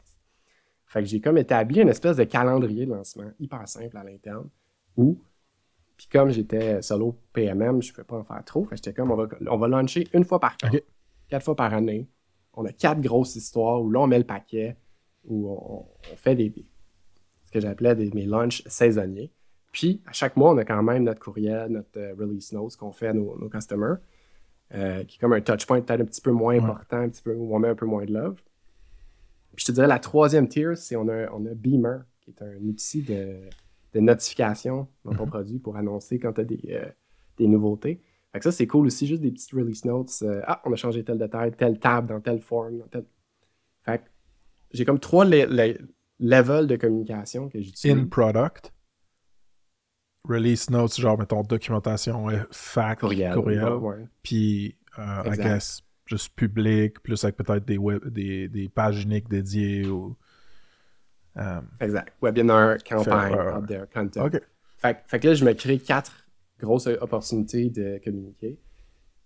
[0.86, 4.50] Fait que j'ai comme établi une espèce de calendrier de lancement hyper simple à l'interne
[4.96, 5.22] où,
[5.98, 8.64] puis comme j'étais solo PMM, je ne pouvais pas en faire trop.
[8.66, 10.70] Fait que j'étais comme, on va, on va launcher une fois par an,
[11.28, 12.08] quatre fois par année.
[12.54, 14.78] On a quatre grosses histoires où là, on met le paquet,
[15.26, 16.54] où on, on fait des,
[17.46, 19.32] ce que j'appelais des, mes lunchs saisonniers.
[19.72, 22.92] Puis, à chaque mois, on a quand même notre courriel, notre euh, release notes qu'on
[22.92, 23.98] fait à nos, nos customers,
[24.74, 26.64] euh, qui est comme un touchpoint peut-être un petit peu moins Ouais.
[26.64, 28.36] important, un petit peu, où on met un peu moins de love.
[29.56, 32.42] Puis je te dirais, la troisième tier, c'est on a, on a Beamer, qui est
[32.42, 33.38] un outil de,
[33.94, 35.30] de notification dans ton Mhm.
[35.30, 36.86] produit pour annoncer quand tu as des, euh,
[37.38, 38.02] des nouveautés.
[38.34, 40.12] Fait que ça, c'est cool aussi, juste des petites release notes.
[40.22, 42.80] euh, ah, on a changé tel détail, telle table dans telle forme.
[42.80, 43.06] Dans telle...
[43.84, 44.02] Fait
[44.72, 45.78] j'ai comme trois le- le-
[46.20, 47.98] levels de communication que j'utilise.
[47.98, 48.74] In product.
[50.28, 53.00] Release notes, genre, mettons, documentation, euh, fac,
[53.34, 53.70] courriel.
[54.24, 59.30] Puis, euh, I guess, juste public, plus avec peut-être des, web, des, des pages uniques
[59.30, 60.16] dédiées ou.
[61.38, 62.14] euh, Exact.
[62.22, 64.26] Webinar, campagne, out there, content.
[64.26, 64.42] OK.
[64.80, 66.28] Fait, que- fait que là, je me crée quatre
[66.60, 68.58] grosses opportunités de communiquer.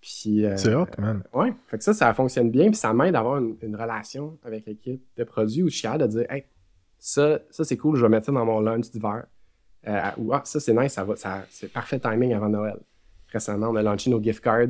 [0.01, 0.45] Puis.
[0.45, 1.23] euh, C'est hot, man.
[1.33, 1.53] Ouais.
[1.67, 2.67] Fait que ça, ça fonctionne bien.
[2.67, 6.03] Puis ça m'aide d'avoir une, une relation avec l'équipe de produits où je suis capable
[6.03, 6.45] de dire, hey,
[6.99, 9.25] ça, ça c'est cool, je vais mettre ça dans mon lunch d'hiver.
[9.87, 12.77] Euh, ou ah, ça c'est nice, ça va, ça, c'est parfait timing avant Noël.
[13.29, 14.67] Récemment, on a lancé nos gift cards.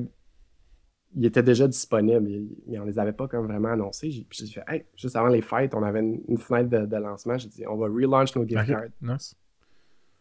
[1.14, 2.30] Ils étaient déjà disponibles,
[2.68, 4.12] mais on les avait pas comme vraiment annoncés.
[4.12, 6.86] J'ai, puis j'ai fait, hey, juste avant les fêtes, on avait une, une fenêtre de,
[6.86, 7.38] de lancement.
[7.38, 8.90] J'ai dit, on va relaunch nos gift cards.
[9.02, 9.36] Nice.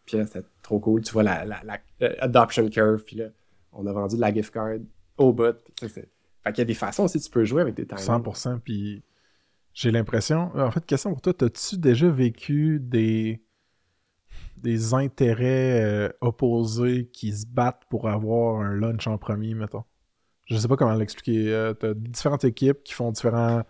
[0.05, 1.01] Puis là, c'était trop cool.
[1.01, 3.03] Tu vois la, la, la- adoption curve.
[3.05, 3.27] Puis là,
[3.71, 4.79] on a vendu de la gift card
[5.17, 5.55] au bout.
[6.43, 8.03] Fait qu'il y a des façons aussi, tu peux jouer avec tes timings.
[8.03, 8.59] 100%.
[8.59, 9.01] Puis,
[9.73, 10.51] j'ai l'impression.
[10.55, 13.39] En fait, question pour toi, as-tu déjà vécu des
[14.57, 19.83] des intérêts euh, opposés qui se battent pour avoir un lunch en premier, mettons?
[20.45, 21.53] Je sais pas comment l'expliquer.
[21.53, 23.65] Euh, t'as différentes équipes qui font différentes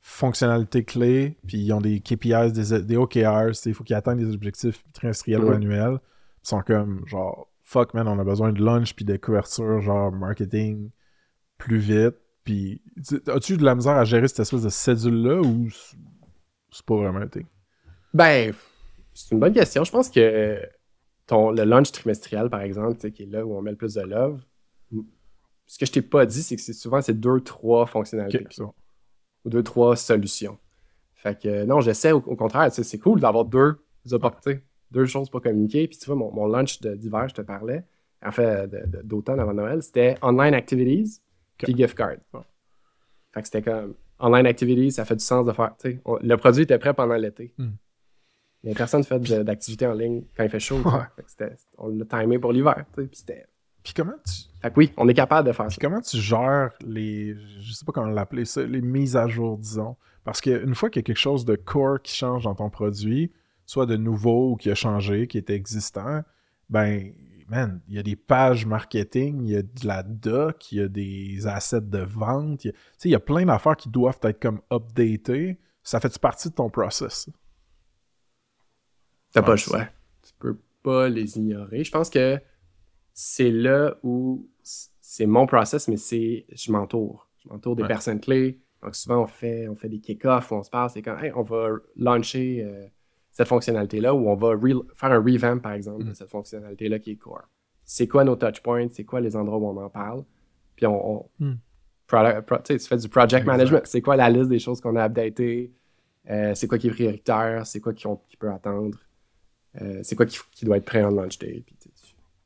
[0.00, 4.18] fonctionnalités clés, puis ils ont des KPIs, des, des OKRs, tu il faut qu'ils atteignent
[4.18, 5.98] des objectifs trimestriels ou annuels.
[6.44, 10.10] Ils sont comme, genre, fuck man, on a besoin de lunch puis de couverture, genre,
[10.10, 10.90] marketing
[11.58, 12.16] plus vite.
[12.42, 16.96] Puis, tu- as-tu de la misère à gérer cette espèce de cédule-là ou c'est- pas
[16.96, 17.46] vraiment été?
[18.12, 18.52] Ben,
[19.14, 19.84] c'est une bonne question.
[19.84, 20.58] Je pense que
[21.26, 24.02] ton, le lunch trimestriel, par exemple, qui est là où on met le plus de
[24.02, 24.40] love,
[25.66, 28.38] ce que je t'ai pas dit, c'est que c'est souvent c'est deux, trois fonctionnalités.
[29.44, 30.58] Ou deux, trois solutions.
[31.14, 33.76] Fait que non, j'essaie au, au contraire, c'est cool d'avoir deux
[34.10, 35.86] opportunités, deux choses pour communiquer.
[35.88, 37.84] Puis tu vois, mon, mon lunch d'hiver, je te parlais,
[38.24, 38.68] en fait,
[39.04, 41.20] d'automne avant Noël, c'était online activities
[41.66, 42.16] puis gift card.
[42.32, 42.44] Bon.
[43.32, 45.74] Fait que c'était comme online activities, ça fait du sens de faire.
[46.04, 47.54] on- le produit était prêt pendant l'été.
[48.64, 48.68] Hmm.
[48.68, 50.80] Mais personne fait d'activité en ligne quand il fait chaud.
[50.84, 51.24] Ouais.
[51.38, 52.84] Fait on l'a timé pour l'hiver.
[52.94, 53.46] Puis c'était.
[53.82, 55.80] Puis comment tu, Fait que oui, on est capable de faire Puis ça.
[55.80, 59.96] comment tu gères les, je sais pas comment l'appeler ça, les mises à jour, disons?
[60.22, 63.32] Parce qu'une fois qu'il y a quelque chose de core qui change dans ton produit,
[63.66, 66.22] soit de nouveau ou qui a changé, qui était existant,
[66.70, 67.12] ben,
[67.48, 70.80] man, il y a des pages marketing, il y a de la doc, il y
[70.80, 73.76] a des assets de vente, il y a- tu sais, il y a plein d'affaires
[73.76, 75.58] qui doivent être comme updatées.
[75.82, 77.28] Ça fait partie de ton process?
[79.32, 79.86] T'as pas le choix.
[80.22, 81.84] Tu peux pas les ignorer.
[81.84, 82.38] Je pense que
[83.14, 87.28] c'est là où c'est mon process, mais c'est je m'entoure.
[87.42, 87.88] Je m'entoure des Ouais.
[87.88, 88.60] personnes clés.
[88.82, 90.90] Donc souvent, on fait, on fait des kick-offs où on se parle.
[90.90, 92.86] C'est comme, hey, on va lancer euh,
[93.30, 96.14] cette fonctionnalité-là ou on va re- faire un revamp, par exemple, de Mm.
[96.14, 97.42] cette fonctionnalité-là qui est core.
[97.84, 98.88] C'est quoi nos touchpoints?
[98.90, 100.24] C'est quoi les endroits où on en parle?
[100.76, 101.18] Puis on...
[101.20, 101.54] on- Mm.
[102.06, 103.46] product- pro- tu fais du project Exact.
[103.46, 103.82] management.
[103.86, 105.72] C'est quoi la liste des choses qu'on a updatées?
[106.30, 107.66] Euh, c'est quoi qui est prioritaire?
[107.66, 108.98] C'est quoi qui, on- qui peut attendre?
[109.80, 111.62] Euh, c'est quoi qui, qui doit être prêt en launch day?
[111.66, 111.76] Puis,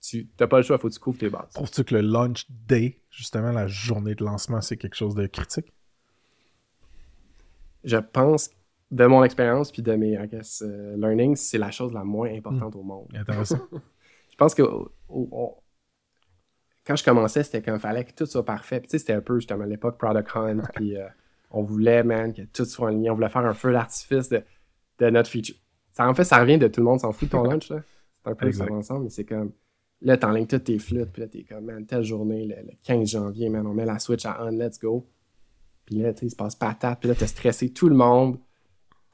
[0.01, 1.51] tu n'as pas le choix, il faut que tu couvres tes bases.
[1.55, 5.73] Trouves-tu que le launch day, justement la journée de lancement, c'est quelque chose de critique?
[7.83, 8.51] Je pense,
[8.91, 12.33] de mon expérience puis de mes, I guess, euh, learnings, c'est la chose la moins
[12.33, 13.09] importante au monde.
[13.15, 13.59] Intéressant.
[14.31, 14.63] Je pense que
[16.87, 18.81] quand je commençais, c'était qu'il fallait que tout soit parfait.
[18.81, 20.63] Puis, tu sais, c'était un peu justement à l'époque Product Hunt.
[20.75, 21.09] Puis euh,
[21.51, 23.11] on voulait, man, que tout soit en ligne.
[23.11, 24.43] On voulait faire un feu d'artifice de,
[24.99, 25.57] de notre feature.
[25.97, 27.71] Ça, en fait, ça revient de tout le monde s'en fout de ton lunch.
[27.71, 27.81] là.
[28.23, 29.53] C'est un peu ça ensemble, mais c'est comme.
[30.03, 31.11] Là, t'enlignes toutes tes flûtes.
[31.11, 33.99] Puis là, t'es comme, man, telle journée, le, le 15 janvier, man, on met la
[33.99, 35.07] switch à on, let's go.
[35.87, 37.01] Puis là, tu sais, il se passe patate.
[37.01, 38.39] Puis là, t'as stressé tout le monde.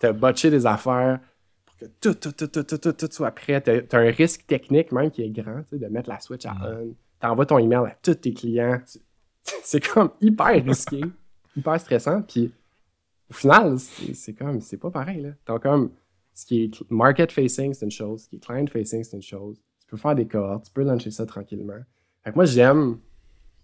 [0.00, 1.20] T'as botché des affaires
[1.64, 3.60] pour que tout, tout, tout, tout, tout, tout, tout soit prêt.
[3.60, 6.44] T'as as un risque technique même qui est grand, tu sais, de mettre la switch
[6.46, 6.94] à on.
[7.20, 8.80] T'envoies ton email à tous tes clients.
[8.90, 8.98] Tu-
[9.62, 11.00] C'est comme hyper risqué,
[11.56, 12.22] hyper stressant.
[12.22, 12.52] Puis
[13.30, 15.20] au final, c'est c'est comme, c'est pas pareil.
[15.22, 15.30] Là.
[15.44, 15.90] T'as comme,
[16.34, 18.22] ce qui est market facing, c'est une chose.
[18.24, 19.60] Ce qui est client facing, c'est une chose.
[19.80, 21.80] Tu peux faire des cohortes, tu peux lancer ça tranquillement.
[22.24, 22.98] Fait que moi, j'aime,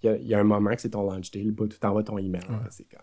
[0.03, 1.69] il y, a- il y a un moment que c'est ton launch day, le bout
[1.69, 2.43] tu t'envoies ton email.
[2.49, 3.01] là, C'est comme,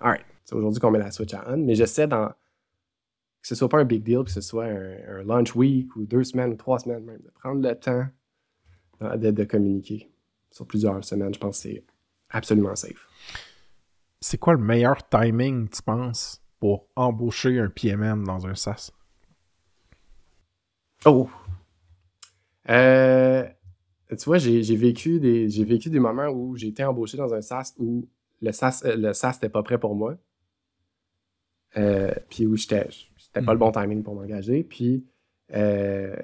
[0.00, 3.68] alright, c'est aujourd'hui qu'on met la switch à on, mais j'essaie d'en que ce soit
[3.68, 6.56] pas un big deal, que ce soit un, un launch week ou deux semaines ou
[6.56, 8.06] trois semaines même, de prendre le temps
[9.00, 10.10] de, de communiquer
[10.50, 11.34] sur plusieurs semaines.
[11.34, 11.84] Je pense que c'est
[12.30, 13.06] absolument safe.
[14.20, 18.90] C'est quoi le meilleur timing, tu penses, pour embaucher un PMM dans un SaaS?
[21.04, 21.28] Oh!
[22.70, 23.46] Euh,
[24.08, 27.74] tu vois, j'ai vécu, des, vécu des moments où j'ai été embauché dans un SaaS
[27.76, 28.08] où
[28.40, 30.16] le SaaS euh, le SaaS n'était pas prêt pour moi.
[31.76, 32.88] Euh, puis où j'étais
[33.18, 34.64] c'était pas le bon timing pour m'engager.
[34.64, 35.04] Puis
[35.52, 36.16] euh,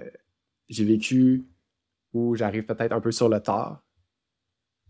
[0.71, 1.45] j'ai vécu
[2.15, 3.85] où j'arrive peut-être un peu sur le tard.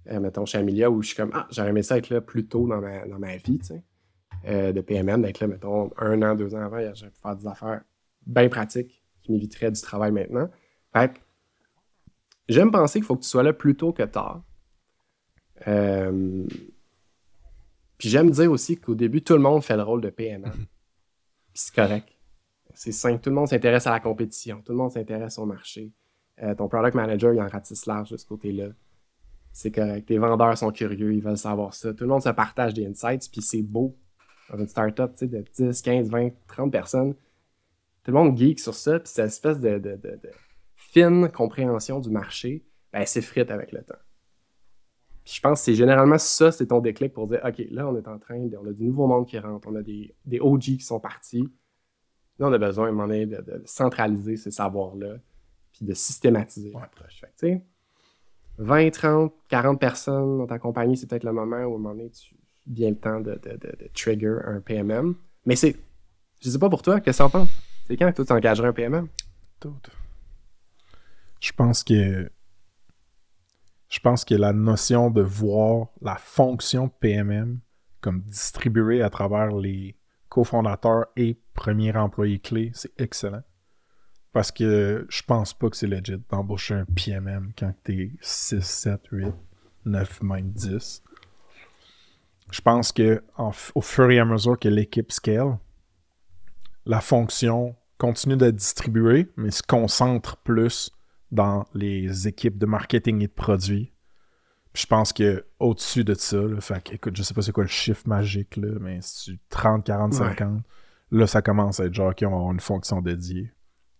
[0.06, 2.46] Euh, mettons chez Amelia où je suis comme Ah, j'aurais aimé ça être là plus
[2.46, 3.82] tôt dans ma, dans ma vie, tu sais.
[4.46, 7.46] Euh, de PMM, d'être là, mettons, un an, deux ans avant, j'aurais pu faire des
[7.46, 7.82] affaires
[8.26, 10.48] bien pratiques qui m'éviteraient du travail maintenant.
[10.94, 11.18] Fait que
[12.48, 14.42] j'aime penser qu'il faut que tu sois là plus tôt que tard.
[15.68, 16.46] Euh,
[17.98, 20.50] Puis j'aime dire aussi qu'au début, tout le monde fait le rôle de PMM.
[20.52, 20.66] Puis
[21.52, 22.08] c'est correct.
[22.72, 23.20] C'est simple.
[23.20, 24.62] Tout le monde s'intéresse à la compétition.
[24.62, 25.92] Tout le monde s'intéresse au marché.
[26.42, 28.68] Euh, ton product manager, il en ratisse large de ce côté-là.
[29.52, 30.06] C'est correct.
[30.06, 31.92] Tes vendeurs sont curieux, ils veulent savoir ça.
[31.92, 33.98] Tout le monde se partage des insights, puis c'est beau.
[34.50, 37.14] Dans une startup de 10, 15, 20, 30 personnes,
[38.02, 40.30] tout le monde geek sur ça, puis cette espèce de, de- de- de
[40.76, 43.94] fine compréhension du marché, ben, elle s'effrite avec le temps.
[45.24, 47.96] Puis je pense que c'est généralement ça, c'est ton déclic pour dire, OK, là, on
[47.96, 50.40] est en train, de, on a du nouveau monde qui rentre, on a des, des
[50.40, 51.48] OG qui sont partis.
[52.38, 55.16] Là, on a besoin, à un moment donné, de, de centraliser ces savoirs-là,
[55.72, 57.20] puis de systématiser l'approche.
[57.20, 57.62] Fait que, tu sais,
[58.58, 61.90] 20, 30, 40 personnes dans ta compagnie, c'est peut-être le moment où, à un moment
[61.94, 62.34] donné, tu
[62.66, 63.38] vient le temps de,
[63.94, 65.14] trigger un PMM.
[65.46, 65.76] Mais c'est,
[66.40, 67.48] je sais pas pour toi, qu'est-ce que t'en penses?
[67.86, 69.08] C'est quand toi, tu engagerais un PMM?
[69.58, 69.74] Tout.
[71.40, 72.30] Je pense que
[73.88, 77.58] je pense que la notion de voir la fonction PMM
[78.00, 79.96] comme distribuée à travers les
[80.28, 83.42] cofondateurs et premiers employés clés, c'est excellent.
[84.32, 89.00] Parce que je pense pas que c'est legit d'embaucher un PMM quand t'es 6, 7,
[89.10, 89.34] 8,
[89.86, 91.02] 9, même 10.
[92.52, 95.58] Je pense que en au fur et à mesure que l'équipe scale,
[96.86, 100.90] la fonction continue d'être distribuée, mais se concentre plus
[101.30, 103.92] dans les équipes de marketing et de produits.
[104.72, 107.52] Puis je pense que au-dessus de ça, là, fait que, écoute, je sais pas c'est
[107.52, 110.18] quoi le chiffre magique, là, mais si tu 30, 40, Ouais.
[110.18, 110.62] 50,
[111.10, 113.52] là, ça commence à être genre qui ont une fonction dédiée.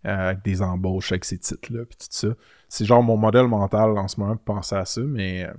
[0.07, 2.29] euh, avec des embauches, avec ces titres-là, puis tout ça.
[2.71, 5.45] C'est genre mon modèle mental en ce moment pour penser à ça, mais.
[5.45, 5.53] euh.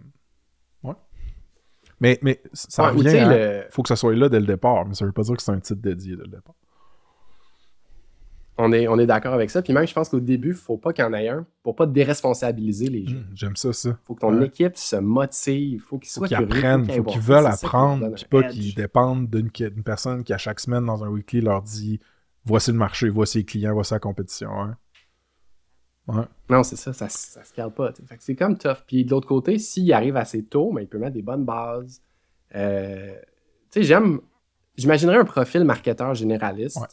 [2.01, 4.93] Mais, mais ça Ouais, revient le- faut que ça soit là dès le départ, mais
[4.95, 6.55] ça veut pas dire que c'est un titre dédié dès le départ.
[8.57, 9.61] On est, on est d'accord avec ça.
[9.61, 11.87] Puis même, je pense qu'au début, faut pas qu'il y en ait un pour pas
[11.87, 13.15] déresponsabiliser les gens.
[13.17, 13.97] Hum, J'aime ça, ça.
[14.05, 14.47] faut que ton Ouais.
[14.47, 15.81] équipe se motive.
[15.87, 16.51] faut qu'ils Faut soient qu'ils curieux.
[16.57, 20.37] apprennent, qu'ils faut qu'ils veulent apprendre, puis pas qu'ils dépendent d'une d'une personne qui, à
[20.37, 21.99] chaque semaine, dans un weekly, leur dit
[22.45, 24.51] voici le marché, voici les clients, voici la compétition.
[24.61, 24.75] hein.
[26.07, 26.23] Ouais.
[26.49, 27.93] Non, c'est ça, ça, ça se calme pas.
[27.93, 28.83] Fait que c'est comme tough.
[28.87, 32.01] Puis de l'autre côté, s'il arrive assez tôt, mais il peut mettre des bonnes bases.
[32.55, 33.13] Euh,
[33.69, 34.19] tu sais, j'aime.
[34.77, 36.87] J'imaginerais un profil marketeur généraliste Ouais.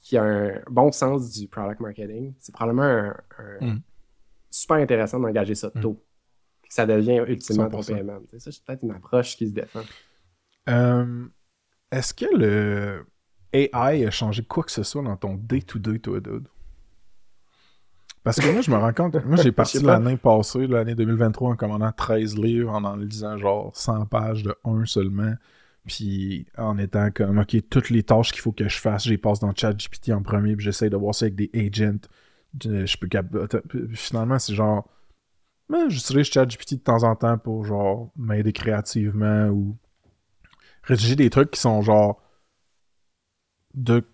[0.00, 2.34] qui a un bon sens du product marketing.
[2.38, 3.16] C'est probablement un,
[3.60, 3.82] un- Mm.
[4.50, 6.02] super intéressant d'engager ça tôt.
[6.68, 7.94] ça devient ultimement ton 100%.
[7.94, 8.18] paiement.
[8.22, 9.82] Tu sais, Ça, c'est peut-être une approche qui se défend.
[10.68, 11.26] Euh,
[11.92, 13.06] Est-ce que le
[13.52, 16.48] AI a changé quoi que ce soit dans ton day-to-day, toi, dude?
[18.24, 21.56] Parce que moi, je me rends compte, moi, j'ai parti l'année passée, l'année 2023, en
[21.56, 25.34] commandant 13 livres, en en lisant genre 100 pages de 1 seulement,
[25.86, 29.40] puis en étant comme, OK, toutes les tâches qu'il faut que je fasse, les passe
[29.40, 32.08] dans ChatGPT en premier, puis j'essaie de voir ça avec des agents.
[32.62, 33.08] Je peux
[33.94, 34.88] Finalement, c'est genre,
[35.68, 39.76] ben, j'utilise ChatGPT de temps en temps pour genre m'aider créativement ou
[40.82, 42.22] rédiger des trucs qui sont genre
[43.74, 44.13] de j'ai-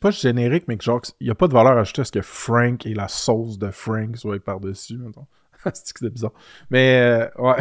[0.00, 2.22] pas générique mais que genre il y a pas de valeur ajoutée à ce que
[2.22, 5.26] Frank et la sauce de Frank soient par-dessus mettons.
[5.74, 6.32] c'est que c'est bizarre.
[6.70, 7.56] Mais euh, ouais.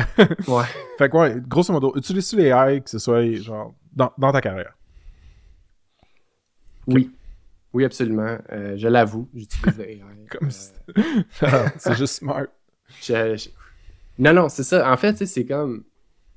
[0.48, 0.64] Ouais.
[0.98, 4.42] fait que ouais, grosso modo, utilises-tu les AI que ce soit genre dans, dans ta
[4.42, 4.74] carrière?
[6.88, 7.12] Oui.
[7.74, 8.38] Oui, absolument.
[8.52, 10.02] Euh, je l'avoue, j'utilise le AI.
[10.30, 10.72] Comme Euh, si-
[11.78, 12.46] c'est juste smart.
[13.02, 13.50] je- je-
[14.18, 14.92] Non, non, c'est ça.
[14.92, 15.84] En fait, c'est comme.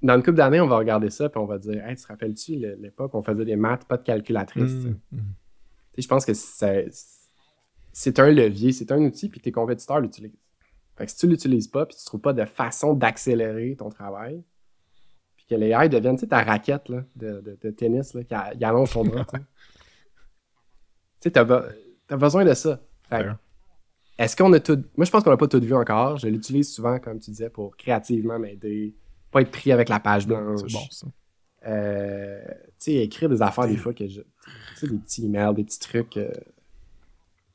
[0.02, 2.08] Dans une couple d'années, on va regarder ça puis on va dire Hey, tu te
[2.08, 4.96] rappelles-tu le- l'époque où on faisait des maths, pas de calculatrice tu sais?
[5.96, 6.32] Je pense que
[7.92, 10.32] c'est un levier, c'est un outil, puis tes compétiteurs l'utilisent.
[10.96, 14.42] Fait que si tu l'utilises pas, puis tu trouves pas de façon d'accélérer ton travail,
[15.36, 18.24] puis que les AI deviennent, tu sais, ta raquette là, de, de- de tennis, là,
[18.24, 19.38] qui a- qui allonge ton bras, tu
[21.20, 21.30] sais.
[21.30, 21.72] T'as, be-
[22.08, 22.80] t'as besoin de ça.
[24.18, 24.82] Est-ce qu'on a tout...
[24.96, 26.16] Moi, je pense qu'on n'a pas tout vu encore.
[26.18, 28.94] Je l'utilise souvent, comme tu disais, pour créativement m'aider,
[29.30, 30.60] pas être pris avec la page blanche.
[30.66, 31.06] C'est bon ça.
[31.66, 32.42] Euh,
[32.78, 34.20] tu sais, écrire des affaires des fois que je.
[34.20, 34.26] Tu
[34.76, 36.16] sais, des petits emails, des petits trucs.
[36.16, 36.30] euh,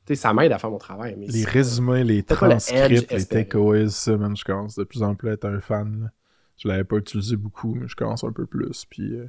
[0.05, 1.15] tu sais, ça m'aide à faire mon travail.
[1.17, 5.15] Mais Les résumés, les le transcripts, les takeaways, ça, man, je commence de plus en
[5.15, 6.03] plus à être un fan.
[6.03, 6.11] là.
[6.57, 8.85] Je l'avais pas utilisé beaucoup, mais je commence un peu plus.
[8.85, 9.25] Puis, euh,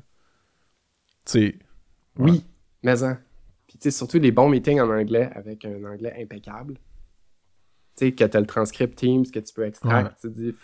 [1.24, 1.58] tu sais,
[2.16, 2.44] Oui,
[2.84, 3.18] mais en.
[3.66, 6.74] Puis, tu sais, surtout les bons meetings en anglais avec un anglais impeccable.
[7.96, 10.04] Tu sais, que tu as le transcript Teams que tu peux extraire.
[10.04, 10.10] Ouais.
[10.20, 10.54] Tu dis,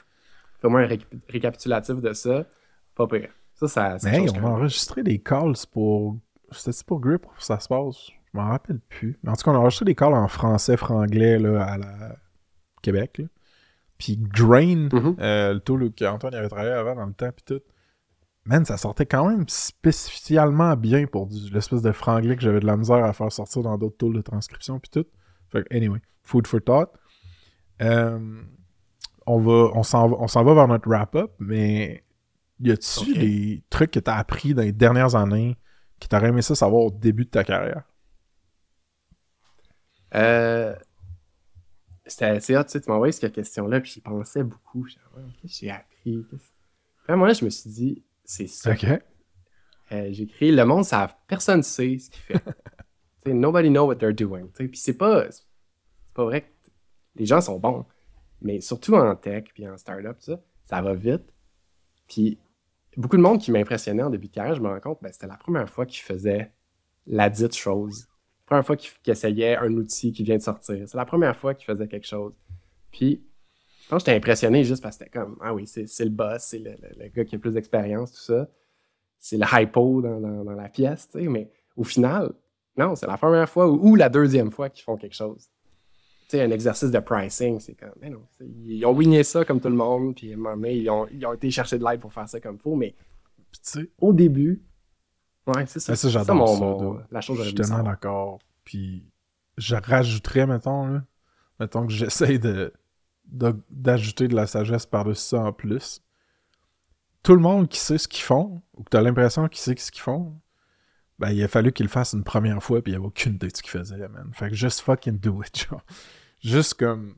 [0.62, 2.46] fais-moi un récap- récapitulatif de ça.
[2.94, 3.30] Pas pire.
[3.68, 3.98] Ça, ça.
[3.98, 6.16] ça mais hey, on a enregistré des calls pour.
[6.52, 8.08] C'était pour Grip, pour ça se passe?
[8.32, 9.18] Je m'en rappelle plus.
[9.22, 12.16] Mais en tout cas, on a enregistré des calls en français, franglais, là, à la
[12.82, 13.18] Québec.
[13.18, 13.24] là.
[13.98, 15.16] Puis Drain, Mhm.
[15.20, 17.62] euh, le qu'Antoine avait travaillé avant dans le temps, puis tout.
[18.46, 22.76] Man, ça sortait quand même spécialement bien pour l'espèce de franglais que j'avais de la
[22.76, 25.06] misère à faire sortir dans d'autres tools de transcription, puis tout.
[25.48, 26.90] Fait que, anyway, food for thought.
[27.80, 28.18] Euh,
[29.26, 32.04] on va, on s'en va, on s'en va vers notre wrap-up, mais
[32.60, 35.58] y a-tu des trucs que t'as appris dans les dernières années
[36.00, 37.84] que t'aurais aimé ça savoir au début de ta carrière?
[40.14, 40.74] Euh,
[42.06, 44.86] C'était assez hot, tu sais, tu m'as envoyé cette question-là, puis j'y pensais beaucoup.
[45.44, 46.22] J'ai appris?
[46.28, 46.38] Puis
[47.08, 48.72] moment, je me suis dit, c'est ça.
[48.72, 48.84] Ok.
[49.92, 52.44] Euh, j'ai écrit Le monde savent, personne sait ce qu'il fait.
[53.24, 54.48] Tu sais, nobody know what they're doing.
[54.48, 55.44] Tu sais, Puis c'est pas, c'est
[56.14, 56.48] pas vrai que
[57.16, 57.86] les gens sont bons,
[58.42, 61.22] mais surtout en tech puis en startup, ça, ça va vite.
[62.08, 62.38] Puis
[62.96, 65.26] beaucoup de monde qui m'impressionnait en début de carrière, je me rends compte, ben, c'était
[65.26, 66.52] la première fois qu'ils faisaient
[67.06, 68.06] la dite chose.
[68.42, 70.86] La première fois qu'ils qu'ils essayaient un outil qui vient de sortir.
[70.88, 72.34] C'est la première fois qu'ils faisaient quelque chose.
[72.90, 73.24] Puis
[73.84, 76.58] je pense j'étais impressionné juste parce que c'était comme Ah oui, c'est le boss, c'est
[76.58, 78.48] le, gars qui a plus d'expérience, tout ça.
[79.18, 81.28] C'est le hypo dans, la pièce, tu sais.
[81.28, 82.32] Mais au final,
[82.76, 85.50] non, c'est la première fois ou la deuxième fois qu'ils font quelque chose.
[86.28, 88.22] Tu sais, un exercice de pricing, c'est comme, mais non,
[88.64, 91.06] ils ont wingé ça comme tout le monde, puis à un moment donné, ils ont,
[91.12, 92.94] ils ont été chercher de l'aide pour faire ça comme il faut, mais
[94.00, 94.62] au début,
[95.46, 95.92] ouais, c'est ça.
[95.92, 98.38] Ah, ça, j'adore mon- ça, mon- de- la chose je suis tellement d'accord.
[98.64, 99.04] Puis
[99.58, 101.04] je rajouterais, mettons, là,
[101.60, 102.72] mettons que j'essaye de,
[103.26, 106.00] de- d'ajouter de la sagesse par-dessus ça en plus.
[107.22, 109.76] Tout le monde qui sait ce qu'ils font, ou que tu as l'impression qu'ils sait
[109.76, 110.34] ce qu'ils font,
[111.18, 113.34] ben, il a fallu qu'ils le fassent une première fois, puis il n'y avait aucune
[113.34, 114.30] idée de ce qu'ils faisaient, man.
[114.32, 115.84] Fait que just fucking do it, genre.
[116.40, 117.14] Juste comme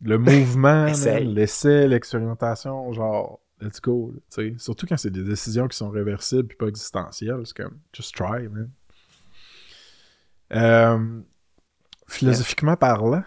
[0.00, 4.54] le mouvement, l'essai, l'expérimentation, genre, let's go, tu sais.
[4.58, 8.48] Surtout quand c'est des décisions qui sont réversibles puis pas existentielles, c'est comme, just try,
[8.48, 8.70] man.
[10.52, 11.20] Euh,
[12.08, 13.22] philosophiquement parlant,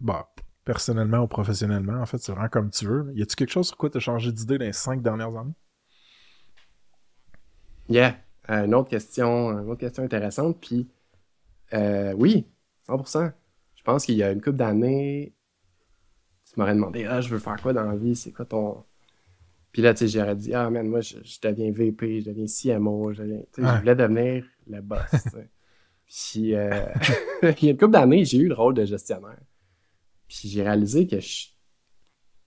[0.00, 0.28] bah,
[0.64, 3.10] personnellement ou professionnellement, en fait, c'est vraiment comme tu veux.
[3.14, 5.54] Y a-tu quelque chose sur quoi tu as changé d'idée dans les cinq dernières années?
[7.88, 8.16] Yeah.
[8.50, 10.58] Euh, une autre question, une autre question intéressante.
[10.60, 10.88] Puis,
[11.72, 12.46] euh, oui,
[12.88, 13.32] 100%.
[13.74, 15.34] Je pense qu'il y a une couple d'années,
[16.44, 18.16] tu m'aurais demandé, ah, je veux faire quoi dans la vie?
[18.16, 18.84] C'est quoi ton.
[19.72, 22.46] Puis là, tu sais, j'aurais dit, ah, man, moi, je, je deviens VP, je deviens
[22.46, 23.36] CMO, je deviens.
[23.36, 23.44] Ouais.
[23.56, 25.00] je voulais devenir le boss.
[26.06, 26.86] Puis, euh,
[27.42, 29.40] il y a une couple d'années, j'ai eu le rôle de gestionnaire.
[30.28, 31.48] Puis, j'ai réalisé que je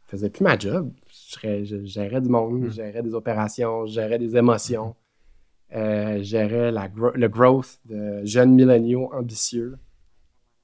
[0.07, 0.91] faisais plus ma job.
[1.41, 4.95] Je, gérais du monde, je gérais des opérations, je gérais des émotions.
[5.75, 9.77] Euh, la gro- le growth de jeunes milléniaux ambitieux.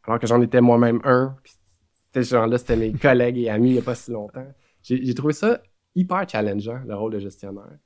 [0.03, 1.36] Alors que j'en étais moi-même un.
[1.44, 1.53] Puis,
[2.14, 4.48] ces gens-là, c'était mes collègues et amis il n'y a pas si longtemps.
[4.82, 5.61] j'ai trouvé ça
[5.95, 7.77] hyper challengeant, le rôle de gestionnaire.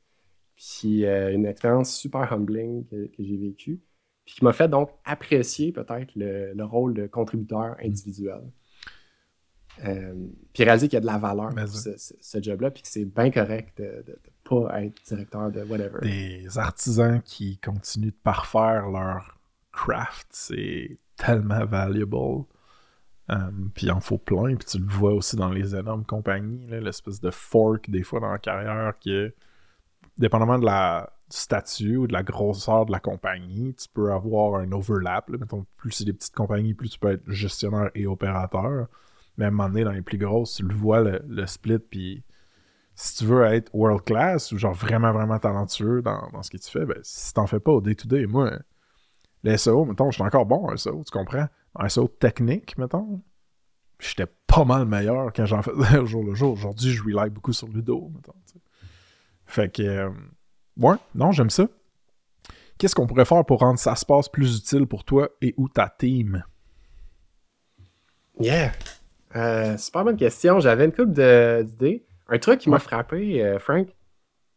[0.56, 3.80] Puis euh, une expérience super humbling que, que j'ai vécue.
[4.26, 8.42] Puis qui m'a fait donc apprécier peut-être le, le rôle de contributeur individuel.
[9.86, 10.14] Euh,
[10.54, 12.88] puis réaliser qu'il y a de la valeur pour ce, ce- ce job-là, puis que
[12.90, 14.20] c'est bien correct de
[14.76, 16.00] être directeur de whatever.
[16.02, 19.38] Des artisans qui continuent de parfaire leur
[19.72, 22.46] craft, c'est tellement valuable.
[23.32, 26.66] Um, puis il en faut plein, puis tu le vois aussi dans les énormes compagnies,
[26.68, 29.32] l'espèce de fork des fois dans la carrière que,
[30.18, 34.56] dépendamment de la, du statut ou de la grosseur de la compagnie, tu peux avoir
[34.56, 35.30] un overlap.
[35.30, 35.38] Là.
[35.38, 38.88] Mettons, plus c'est des petites compagnies, plus tu peux être gestionnaire et opérateur.
[39.38, 41.78] Mais à un moment donné, dans les plus grosses, tu le vois, le, le split,
[41.78, 42.24] puis
[43.02, 46.58] si tu veux être world class ou genre vraiment, vraiment talentueux dans, dans ce que
[46.58, 48.52] tu fais, ben, si t'en fais pas au day-to-day, moi,
[49.44, 51.48] les SEO, mettons, je suis encore bon en SEO, tu comprends?
[51.76, 53.22] En SEO technique, mettons,
[54.00, 56.52] j'étais pas mal meilleur quand j'en faisais au jour le jour.
[56.52, 58.34] Aujourd'hui, je rely beaucoup sur Ludo, mettons.
[59.46, 60.10] Fait que, euh,
[61.16, 61.70] non, j'aime ça.
[62.78, 65.70] Qu'est-ce qu'on pourrait faire pour rendre ça se passe plus utile pour toi et ou
[65.70, 66.44] ta team?
[68.42, 68.74] Yeah!
[69.38, 70.60] Euh, super bonne question.
[70.60, 71.14] J'avais une couple
[71.64, 72.06] d'idées.
[72.30, 73.88] Un truc qui m'a frappé, euh, Frank,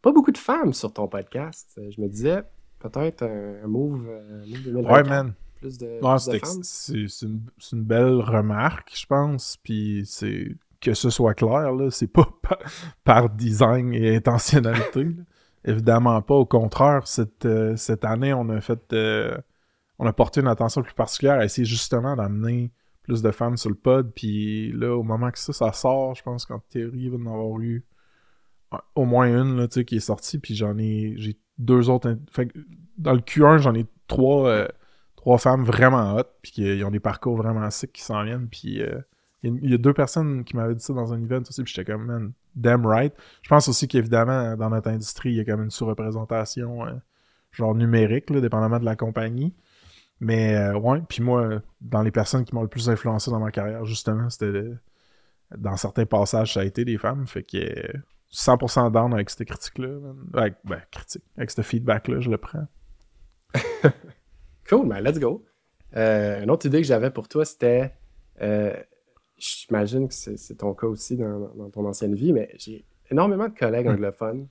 [0.03, 1.71] pas beaucoup de femmes sur ton podcast.
[1.79, 2.43] Euh, Je me disais,
[2.79, 5.33] peut-être un, un move, euh, move 2024, Ouais, man.
[5.61, 6.63] plus de, Ouais, plus de c'est femmes.
[7.09, 9.57] c'est une, belle remarque, je pense.
[9.63, 10.49] Puis c'est
[10.81, 12.59] que ce soit clair, là, c'est pas par,
[13.05, 15.07] par design et intentionnalité.
[15.65, 16.35] Évidemment pas.
[16.35, 19.37] Au contraire, cette, euh, cette année, on a fait euh,
[20.01, 23.71] on a porté une attention plus particulière à essayer justement d'amener plus de femmes sur
[23.71, 24.13] le pod.
[24.15, 27.27] Puis là, au moment que ça, ça sort, je pense qu'en théorie, il va en
[27.35, 27.85] avoir eu
[28.95, 30.39] au moins une là, qui est sortie.
[30.39, 31.15] Puis j'en ai.
[31.17, 32.17] J'ai deux autres.
[32.31, 32.59] Fait que
[32.99, 34.49] dans le Q1, j'en ai trois.
[34.49, 34.69] euh,
[35.17, 38.49] trois femmes vraiment hot, puis qui ont des parcours vraiment sick qui s'en viennent.
[38.49, 38.99] Puis euh,
[39.45, 41.43] il y a- il y, a deux personnes qui m'avaient dit ça dans un event
[41.49, 43.15] aussi, puis j'étais comme, man, damn right.
[43.43, 46.93] Je pense aussi qu'évidemment, dans notre industrie, il y a comme une sous-représentation, euh,
[47.53, 49.55] genre numérique, là, dépendamment de la compagnie.
[50.25, 53.51] Mais euh, ouais, puis moi, dans les personnes qui m'ont le plus influencé dans ma
[53.51, 54.79] carrière, justement, c'était euh,
[55.59, 57.27] dans certains passages, ça a été des femmes.
[57.27, 57.93] Fait que euh,
[58.33, 59.89] 100% down avec cette critique-là.
[59.89, 60.17] man.
[60.35, 61.25] Avec, ben, critique.
[61.37, 62.67] Avec ce feedback-là, je le prends.
[64.69, 65.45] Cool, ben let's go.
[65.97, 67.93] Euh, une autre idée que j'avais pour toi, c'était.
[68.41, 68.75] euh,
[69.37, 73.55] J'imagine que c'est ton cas aussi dans, dans ton ancienne vie, mais j'ai énormément de
[73.59, 73.95] collègues Hmm.
[73.95, 74.47] anglophones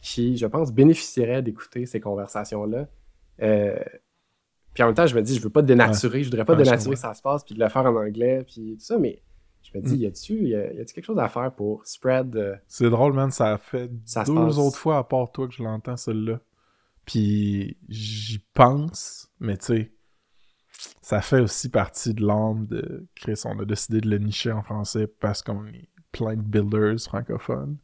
[0.00, 2.88] qui, je pense, bénéficieraient d'écouter ces conversations-là.
[3.40, 3.78] Euh,
[4.74, 6.62] puis en même temps, je me dis, je veux pas dénaturer, je voudrais pas Ouais,
[6.64, 9.22] dénaturer ça se passe, puis de le faire en anglais, puis tout ça, mais
[9.62, 10.00] je me dis, Mm.
[10.00, 13.30] y a-tu y a, y quelque chose à faire pour spread euh, C'est drôle, man.
[13.30, 16.40] Ça a fait Ça deux autres fois à part toi que je l'entends, celle-là.
[17.06, 19.92] Puis j'y pense, mais tu sais,
[21.02, 23.40] ça fait aussi partie de l'âme de Chris.
[23.44, 27.76] On a décidé de le nicher en français parce qu'on est plein de builders francophones.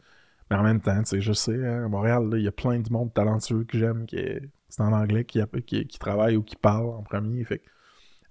[0.50, 2.78] Mais en même temps, tu sais, je sais, hein, à Montréal, il y a plein
[2.80, 6.42] de monde talentueux que j'aime qui est, c'est en anglais qui, qui, qui travaille ou
[6.42, 7.44] qui parle en premier.
[7.44, 7.60] Fait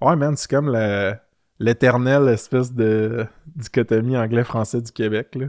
[0.01, 1.13] ouais, man, c'est comme le-
[1.59, 5.47] l'éternelle espèce de dichotomie anglais-français du Québec, là.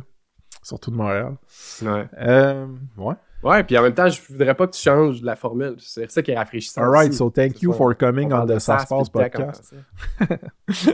[0.62, 1.36] Surtout de Montréal.
[1.82, 2.06] Ouais.
[2.18, 2.66] Euh,
[2.98, 3.14] ouais.
[3.42, 5.76] Ouais, puis en même temps, je voudrais pas que tu changes la formule.
[5.78, 6.82] C'est ça qui est rafraîchissant.
[6.82, 9.74] All right, so thank you for coming On the Ça se passe podcast.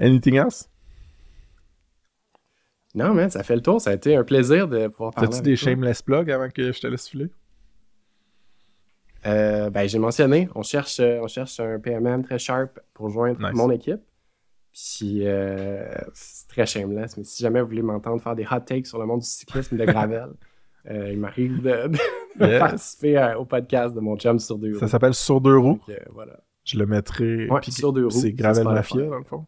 [0.00, 0.68] Anything else?
[2.94, 3.80] Non, man, ça fait le tour.
[3.80, 5.28] Ça a été un plaisir de pouvoir parler.
[5.28, 5.70] T'as-tu des toi.
[5.70, 7.30] shameless plugs avant que je te laisse filer?
[9.26, 13.40] Euh, ben, j'ai mentionné, on cherche, euh, on cherche un PMM très sharp pour joindre
[13.40, 13.50] Nice.
[13.54, 14.00] mon équipe.
[14.72, 18.86] Puis, euh, c'est très shameless, mais si jamais vous voulez m'entendre faire des hot takes
[18.86, 20.28] sur le monde du cyclisme de Gravel,
[20.90, 21.90] euh, il m'arrive de,
[22.58, 24.78] participer à- au podcast de mon chum sur deux roues.
[24.78, 25.80] Ça s'appelle Sur deux roues.
[25.88, 26.38] Donc, voilà.
[26.64, 27.48] Je le mettrai.
[27.48, 28.64] Ouais, puis sur deux roues, C'est Gravel.
[28.64, 29.46] Mafia, dans le fond.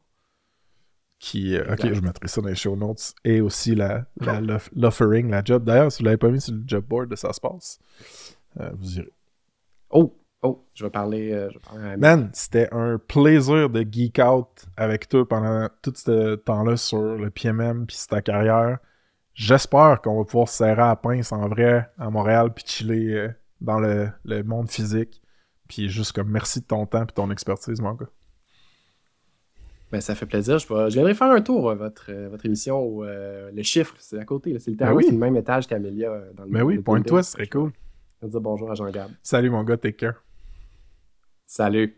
[1.20, 3.12] Qui, ok, je mettrai ça dans les show notes.
[3.24, 5.64] Et aussi la, la, l'off- l'offering, la job.
[5.64, 7.78] D'ailleurs, si vous l'avez pas mis sur le job board de Ça se passe,
[8.56, 9.12] vous irez.
[9.90, 12.00] Oh, oh, je vais parler, euh, je vais parler à Ami.
[12.00, 17.30] Man, c'était un plaisir de geek out avec toi pendant tout ce temps-là sur le
[17.30, 18.78] PMM puis ta carrière.
[19.34, 23.14] J'espère qu'on va pouvoir se serrer à la pince en vrai à Montréal puis chiller
[23.14, 23.28] euh,
[23.60, 25.22] dans le, le monde physique.
[25.68, 28.08] Puis juste comme merci de ton temps et ton expertise, mon gars.
[29.92, 30.58] Ben, ça fait plaisir.
[30.58, 33.62] Je, vais- je viendrai faire un tour à votre, euh, votre émission où euh, le
[33.62, 34.56] chiffre, c'est à côté.
[34.58, 35.04] C'est Ben oui.
[35.04, 36.10] c'est le même étage qu'Amelia.
[36.36, 37.72] Dans le Mais oui, le pointe-toi, ce serait cool.
[38.20, 39.10] Je vais dire bonjour à Jean-Gab.
[39.22, 40.22] Salut mon gars, take care.
[41.46, 41.96] Salut.